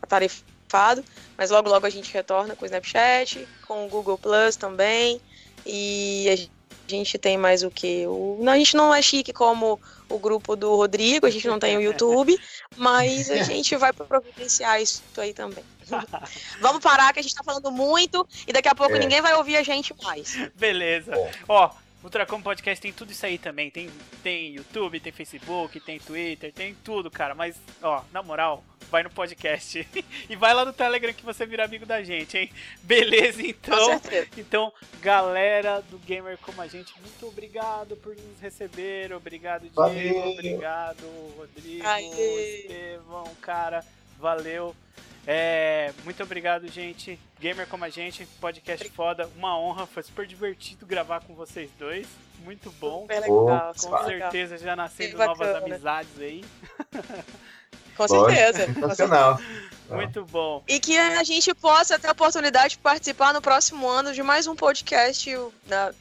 atarefado, 0.02 1.04
mas 1.38 1.50
logo 1.50 1.70
logo 1.70 1.86
a 1.86 1.90
gente 1.90 2.14
retorna 2.14 2.56
com 2.56 2.64
o 2.64 2.66
Snapchat, 2.66 3.48
com 3.68 3.86
o 3.86 3.90
Google 3.90 4.18
Plus 4.18 4.56
também. 4.56 5.20
E 5.66 6.30
a 6.30 6.60
a 6.94 6.98
gente 6.98 7.18
tem 7.18 7.38
mais 7.38 7.64
o 7.64 7.70
que? 7.70 8.06
O... 8.08 8.40
não, 8.42 8.54
A 8.54 8.58
gente 8.58 8.76
não 8.76 8.94
é 8.94 9.02
chique 9.02 9.32
como 9.32 9.80
o 10.10 10.18
grupo 10.18 10.56
do 10.56 10.76
Rodrigo, 10.76 11.26
a 11.26 11.30
gente 11.30 11.48
não 11.48 11.60
tem 11.60 11.78
o 11.78 11.82
YouTube, 11.82 12.40
mas 12.76 13.30
a 13.30 13.44
gente 13.44 13.76
vai 13.76 13.94
providenciar 13.94 14.82
isso 14.82 15.04
aí 15.18 15.34
também. 15.34 15.64
Vamos 16.62 16.82
parar 16.82 17.12
que 17.14 17.20
a 17.20 17.24
gente 17.24 17.36
tá 17.36 17.44
falando 17.44 17.72
muito 17.72 18.28
e 18.48 18.54
daqui 18.54 18.68
a 18.68 18.76
pouco 18.76 18.96
É. 18.96 19.00
ninguém 19.00 19.22
vai 19.22 19.34
ouvir 19.36 19.58
a 19.58 19.64
gente 19.64 19.94
mais. 20.04 20.36
beleza. 20.56 21.12
Bom. 21.12 21.32
Ó, 21.48 21.72
Ultracom 22.04 22.42
Podcast 22.42 22.82
tem 22.82 22.94
tudo 22.94 23.12
isso 23.12 23.26
aí 23.26 23.38
também. 23.38 23.70
Tem, 23.70 23.90
tem 24.24 24.54
YouTube, 24.56 25.00
tem 25.02 25.12
Facebook, 25.12 25.80
tem 25.82 26.00
Twitter, 26.00 26.54
tem 26.54 26.74
tudo, 26.76 27.12
cara. 27.12 27.36
Mas, 27.36 27.58
ó, 27.82 28.04
na 28.14 28.24
moral, 28.24 28.64
vai 28.90 29.04
no 29.04 29.10
podcast. 29.10 29.86
e 30.30 30.36
vai 30.38 30.54
lá 30.54 30.64
no 30.64 30.72
Telegram 30.72 31.12
que 31.12 31.26
você 31.26 31.46
vira 31.46 31.66
amigo 31.66 31.86
da 31.86 32.02
gente, 32.02 32.38
hein? 32.38 32.50
Beleza, 32.84 33.42
Com 33.44 33.50
então. 33.50 33.86
certeza. 34.00 34.30
Então, 34.38 34.72
galera 35.02 35.82
do 35.90 35.98
Gamer 36.00 36.38
como 36.38 36.62
a 36.62 36.68
gente, 36.68 36.94
muito 37.02 37.28
obrigado 37.28 37.98
por 37.98 38.16
nos 38.16 38.40
receber. 38.40 39.12
Obrigado, 39.12 39.64
Diego. 39.64 39.76
Valeu. 39.76 40.30
Obrigado, 40.30 41.04
Rodrigo, 41.38 41.86
Aê. 41.86 42.62
Estevão, 42.62 43.26
cara. 43.42 43.84
Valeu. 44.18 44.74
É, 45.32 45.94
muito 46.04 46.24
obrigado, 46.24 46.68
gente. 46.68 47.20
Gamer 47.40 47.68
como 47.68 47.86
a 47.86 47.90
gente, 47.90 48.26
podcast 48.42 48.90
foda. 48.90 49.30
Uma 49.36 49.56
honra, 49.60 49.86
foi 49.86 50.02
super 50.02 50.26
divertido 50.26 50.88
gravar 50.88 51.20
com 51.20 51.36
vocês 51.36 51.70
dois. 51.78 52.08
Muito 52.40 52.72
bom. 52.72 53.02
Super 53.02 53.20
legal, 53.20 53.74
Com 53.74 53.80
super 53.80 54.06
legal. 54.08 54.32
certeza 54.32 54.58
já 54.58 54.76
nascendo 54.76 55.20
novas 55.20 55.56
amizades 55.56 56.20
aí. 56.20 56.44
Com 58.08 58.14
Lógico, 58.16 58.32
certeza. 58.32 58.60
com 58.60 58.74
certeza. 58.74 58.88
Sensacional. 58.96 59.40
Muito 59.90 60.24
bom. 60.26 60.64
E 60.68 60.80
que 60.80 60.96
a 60.96 61.24
gente 61.24 61.52
possa 61.56 61.98
ter 61.98 62.08
a 62.08 62.12
oportunidade 62.12 62.76
de 62.76 62.78
participar 62.78 63.34
no 63.34 63.42
próximo 63.42 63.88
ano 63.88 64.14
de 64.14 64.22
mais 64.22 64.46
um 64.46 64.56
podcast, 64.56 65.36
na- 65.68 65.92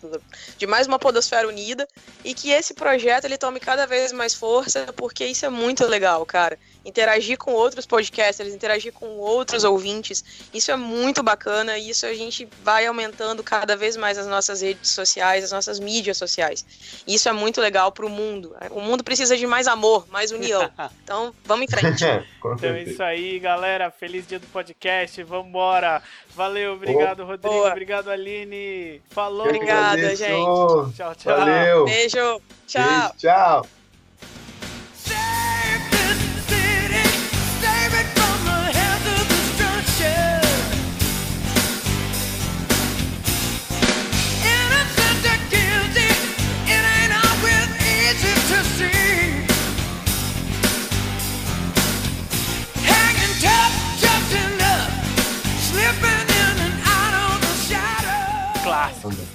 de 0.58 0.66
mais 0.66 0.86
uma 0.86 0.98
Podosfera 0.98 1.48
Unida, 1.48 1.88
e 2.22 2.34
que 2.34 2.50
esse 2.50 2.74
projeto 2.74 3.24
ele 3.24 3.38
tome 3.38 3.58
cada 3.58 3.86
vez 3.86 4.12
mais 4.12 4.34
força, 4.34 4.92
porque 4.94 5.24
isso 5.24 5.46
é 5.46 5.48
muito 5.48 5.86
legal, 5.86 6.26
cara. 6.26 6.58
Interagir 6.84 7.38
com 7.38 7.52
outros 7.52 7.86
podcasters, 7.86 8.52
interagir 8.54 8.92
com 8.92 9.06
outros 9.16 9.64
ouvintes, 9.64 10.22
isso 10.52 10.70
é 10.70 10.76
muito 10.76 11.22
bacana, 11.22 11.78
e 11.78 11.88
isso 11.90 12.04
a 12.04 12.12
gente 12.14 12.46
vai 12.62 12.86
aumentando 12.86 13.42
cada 13.42 13.74
vez 13.74 13.96
mais 13.96 14.18
as 14.18 14.26
nossas 14.26 14.60
redes 14.60 14.90
sociais, 14.90 15.44
as 15.44 15.52
nossas 15.52 15.78
mídias 15.80 16.16
sociais. 16.18 16.64
E 17.06 17.14
isso 17.14 17.28
é 17.28 17.32
muito 17.32 17.58
legal 17.60 17.90
pro 17.90 18.08
mundo. 18.10 18.54
O 18.70 18.80
mundo 18.80 19.02
precisa 19.02 19.34
de 19.36 19.46
mais 19.46 19.66
amor, 19.66 20.06
mais 20.10 20.30
união. 20.30 20.70
Então, 21.08 21.34
vamos 21.44 21.64
em 21.64 21.68
frente. 21.70 21.86
Com 21.86 21.87
Então 22.56 22.70
é 22.70 22.82
isso 22.82 23.02
aí, 23.02 23.38
galera. 23.38 23.90
Feliz 23.90 24.26
dia 24.26 24.38
do 24.38 24.46
podcast. 24.46 25.22
Vambora. 25.22 26.02
Valeu, 26.34 26.74
obrigado, 26.74 27.24
Rodrigo. 27.24 27.54
Boa. 27.54 27.70
Obrigado, 27.70 28.10
Aline. 28.10 29.00
Falou. 29.10 29.46
Obrigada, 29.46 30.14
gente. 30.14 30.96
Tchau, 30.96 31.14
tchau. 31.14 31.36
Valeu. 31.36 31.84
Beijo. 31.84 32.40
Tchau. 32.66 32.82
Beijo, 32.84 33.14
tchau. 33.18 33.77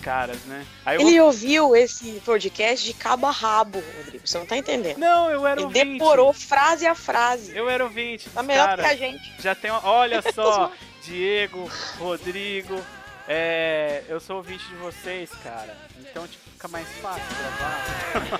Caras, 0.04 0.38
né? 0.46 0.66
Aí 0.86 0.98
eu 0.98 1.08
Ele 1.08 1.20
ouviu 1.22 1.76
esse 1.76 2.22
podcast 2.26 2.86
de 2.86 2.94
cabo 2.94 3.26
a 3.28 3.32
rabo, 3.32 3.82
Rodrigo. 3.98 4.28
Você 4.28 4.38
não 4.38 4.46
tá 4.46 4.58
entendendo. 4.58 4.98
Não, 4.98 5.30
eu 5.32 5.48
era 5.48 5.60
Ele 5.60 5.66
ouvinte. 5.68 5.94
decorou 5.94 6.34
frase 6.34 6.86
a 6.86 6.94
frase. 6.94 7.56
Eu 7.56 7.70
era 7.70 7.84
ouvinte. 7.84 8.30
Tá 8.30 8.44
melhor 8.44 8.68
caras. 8.68 8.86
que 8.86 8.92
a 8.92 8.96
gente. 8.98 9.34
Já 9.40 9.56
tem, 9.56 9.72
olha 9.72 10.22
só, 10.34 10.72
Diego, 11.04 11.70
Rodrigo, 11.98 12.80
é, 13.28 14.04
eu 14.10 14.20
sou 14.20 14.38
ouvinte 14.38 14.66
de 14.68 14.76
vocês, 14.76 15.30
cara. 15.44 15.76
Então, 16.00 16.28
tipo, 16.28 16.44
fica 16.52 16.68
mais 16.68 16.88
fácil 17.02 17.24
gravar. 17.40 18.40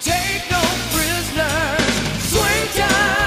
Take 0.00 0.52
no 0.52 0.60
prisoners. 0.92 2.30
Swing 2.30 2.72
time. 2.72 3.19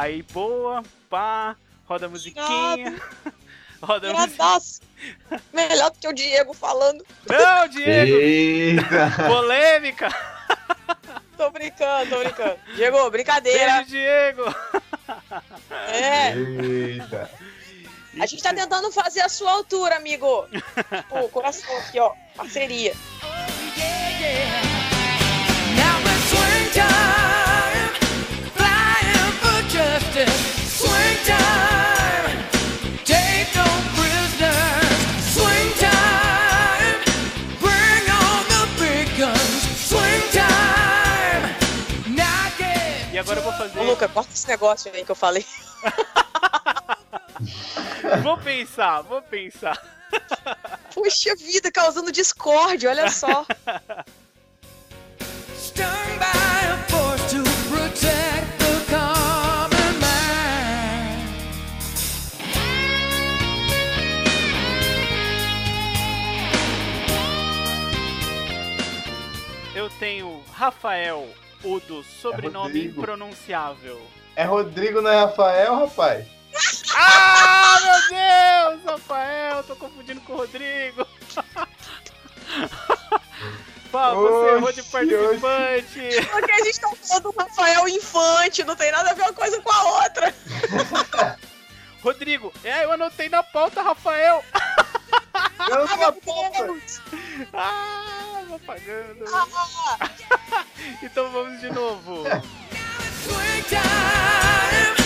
Aí, 0.00 0.22
boa, 0.22 0.82
pá, 1.10 1.54
roda 1.86 2.06
a 2.06 2.08
musiquinha. 2.08 2.98
Roda 3.82 4.10
a 4.10 4.14
musiquinha. 4.14 4.80
Melhor 5.52 5.90
do 5.90 5.98
que 5.98 6.08
o 6.08 6.12
Diego 6.14 6.54
falando. 6.54 7.04
Não, 7.28 7.68
Diego! 7.68 8.16
Eita! 8.16 9.10
Polêmica! 9.28 10.08
Tô 11.36 11.50
brincando, 11.50 12.08
tô 12.08 12.18
brincando. 12.18 12.56
Diego, 12.76 13.10
brincadeira. 13.10 13.74
Beijo, 13.74 13.90
Diego! 13.90 14.42
É. 15.88 16.34
Eita! 16.34 17.30
A 18.18 18.24
gente 18.24 18.42
tá 18.42 18.54
tentando 18.54 18.90
fazer 18.90 19.20
a 19.20 19.28
sua 19.28 19.52
altura, 19.52 19.96
amigo. 19.96 20.46
Tipo, 20.48 21.28
coração 21.28 21.76
aqui, 21.76 22.00
ó. 22.00 22.14
Parceria. 22.34 22.94
Yeah, 23.76 24.18
yeah. 24.18 24.69
Agora 43.20 43.38
eu 43.38 43.42
vou 43.44 43.52
fazer. 43.52 43.78
Ô, 43.78 43.82
Luca, 43.84 44.08
corta 44.08 44.32
esse 44.32 44.48
negócio 44.48 44.92
aí 44.92 45.04
que 45.04 45.10
eu 45.10 45.16
falei. 45.16 45.44
Vou 48.22 48.36
pensar, 48.36 49.02
vou 49.02 49.22
pensar. 49.22 49.80
Puxa 50.92 51.34
vida, 51.36 51.70
causando 51.70 52.10
discórdia, 52.10 52.90
olha 52.90 53.08
só. 53.10 53.46
stung 55.56 56.18
by 56.18 56.59
Eu 70.00 70.06
tenho 70.06 70.42
Rafael, 70.54 71.28
o 71.62 71.78
do 71.80 72.02
sobrenome 72.02 72.68
Rodrigo. 72.68 73.02
impronunciável. 73.02 74.00
É 74.34 74.44
Rodrigo, 74.44 75.02
não 75.02 75.10
é 75.10 75.20
Rafael, 75.20 75.76
rapaz? 75.76 76.26
Ah, 76.96 77.78
meu 77.82 78.08
Deus, 78.08 78.80
Rafael, 78.86 79.62
tô 79.64 79.76
confundindo 79.76 80.22
com 80.22 80.32
o 80.32 80.36
Rodrigo. 80.36 81.06
Pá, 83.92 84.14
você 84.14 84.54
errou 84.54 84.72
de 84.72 84.80
Oxi, 84.80 84.90
participante. 84.90 86.26
Porque 86.30 86.52
a 86.52 86.64
gente 86.64 86.80
tá 86.80 86.88
falando 86.96 87.22
do 87.24 87.34
Rafael 87.38 87.86
Infante, 87.86 88.64
não 88.64 88.76
tem 88.76 88.90
nada 88.90 89.10
a 89.10 89.12
ver 89.12 89.20
uma 89.20 89.34
coisa 89.34 89.60
com 89.60 89.70
a 89.70 90.02
outra. 90.02 90.34
Rodrigo, 92.02 92.50
é, 92.64 92.86
eu 92.86 92.92
anotei 92.92 93.28
na 93.28 93.42
pauta, 93.42 93.82
Rafael. 93.82 94.42
Eu 95.68 95.86
Ah, 95.88 95.96
meu! 95.96 96.12
Deus. 96.66 97.00
Ah, 97.52 98.42
vou 98.46 98.56
apagando. 98.56 99.24
Ah, 99.32 100.66
Então 101.02 101.30
vamos 101.30 101.60
de 101.60 101.70
novo. 101.70 102.24
Swing 103.22 103.62
time, 103.68 104.96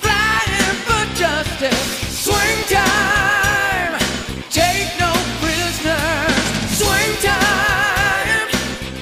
flying 0.00 0.76
for 0.86 1.06
justice. 1.16 2.22
Swing 2.24 2.64
time, 2.68 3.98
take 4.50 4.90
no 4.98 5.12
prisoners. 5.40 6.78
Swing 6.78 7.16
time, 7.20 8.48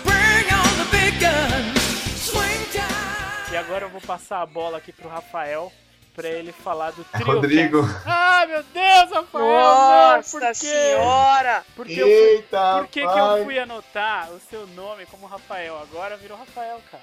bring 0.05 0.47
on 0.53 0.79
the 0.79 0.87
big 0.91 1.19
guns. 1.21 1.79
Swing 2.21 2.65
time. 2.73 3.53
E 3.53 3.57
agora 3.57 3.85
eu 3.87 3.91
vou 3.91 4.01
passar 4.01 4.43
a 4.43 4.47
bola 4.47 4.79
aqui 4.79 4.93
pro 4.93 5.09
Rafael 5.09 5.73
pra 6.17 6.29
ele 6.29 6.51
falar 6.51 6.91
do 6.93 7.05
trio. 7.05 7.27
Rodrigo. 7.27 7.81
Ah, 8.07 8.47
meu 8.49 8.63
Deus, 8.63 9.11
Rafael, 9.13 9.45
não, 9.45 10.23
por 10.23 10.41
Nossa 10.41 10.49
quê? 10.49 10.55
senhora! 10.55 11.65
Porque 11.77 11.93
eu 11.93 12.07
fui, 12.07 12.15
Eita, 12.15 12.79
por 12.79 12.89
que, 12.89 13.01
que 13.01 13.19
eu 13.19 13.45
fui 13.45 13.59
anotar 13.59 14.31
o 14.33 14.41
seu 14.41 14.67
nome 14.69 15.05
como 15.07 15.27
Rafael? 15.27 15.79
Agora 15.79 16.17
virou 16.17 16.39
Rafael, 16.39 16.81
cara. 16.91 17.03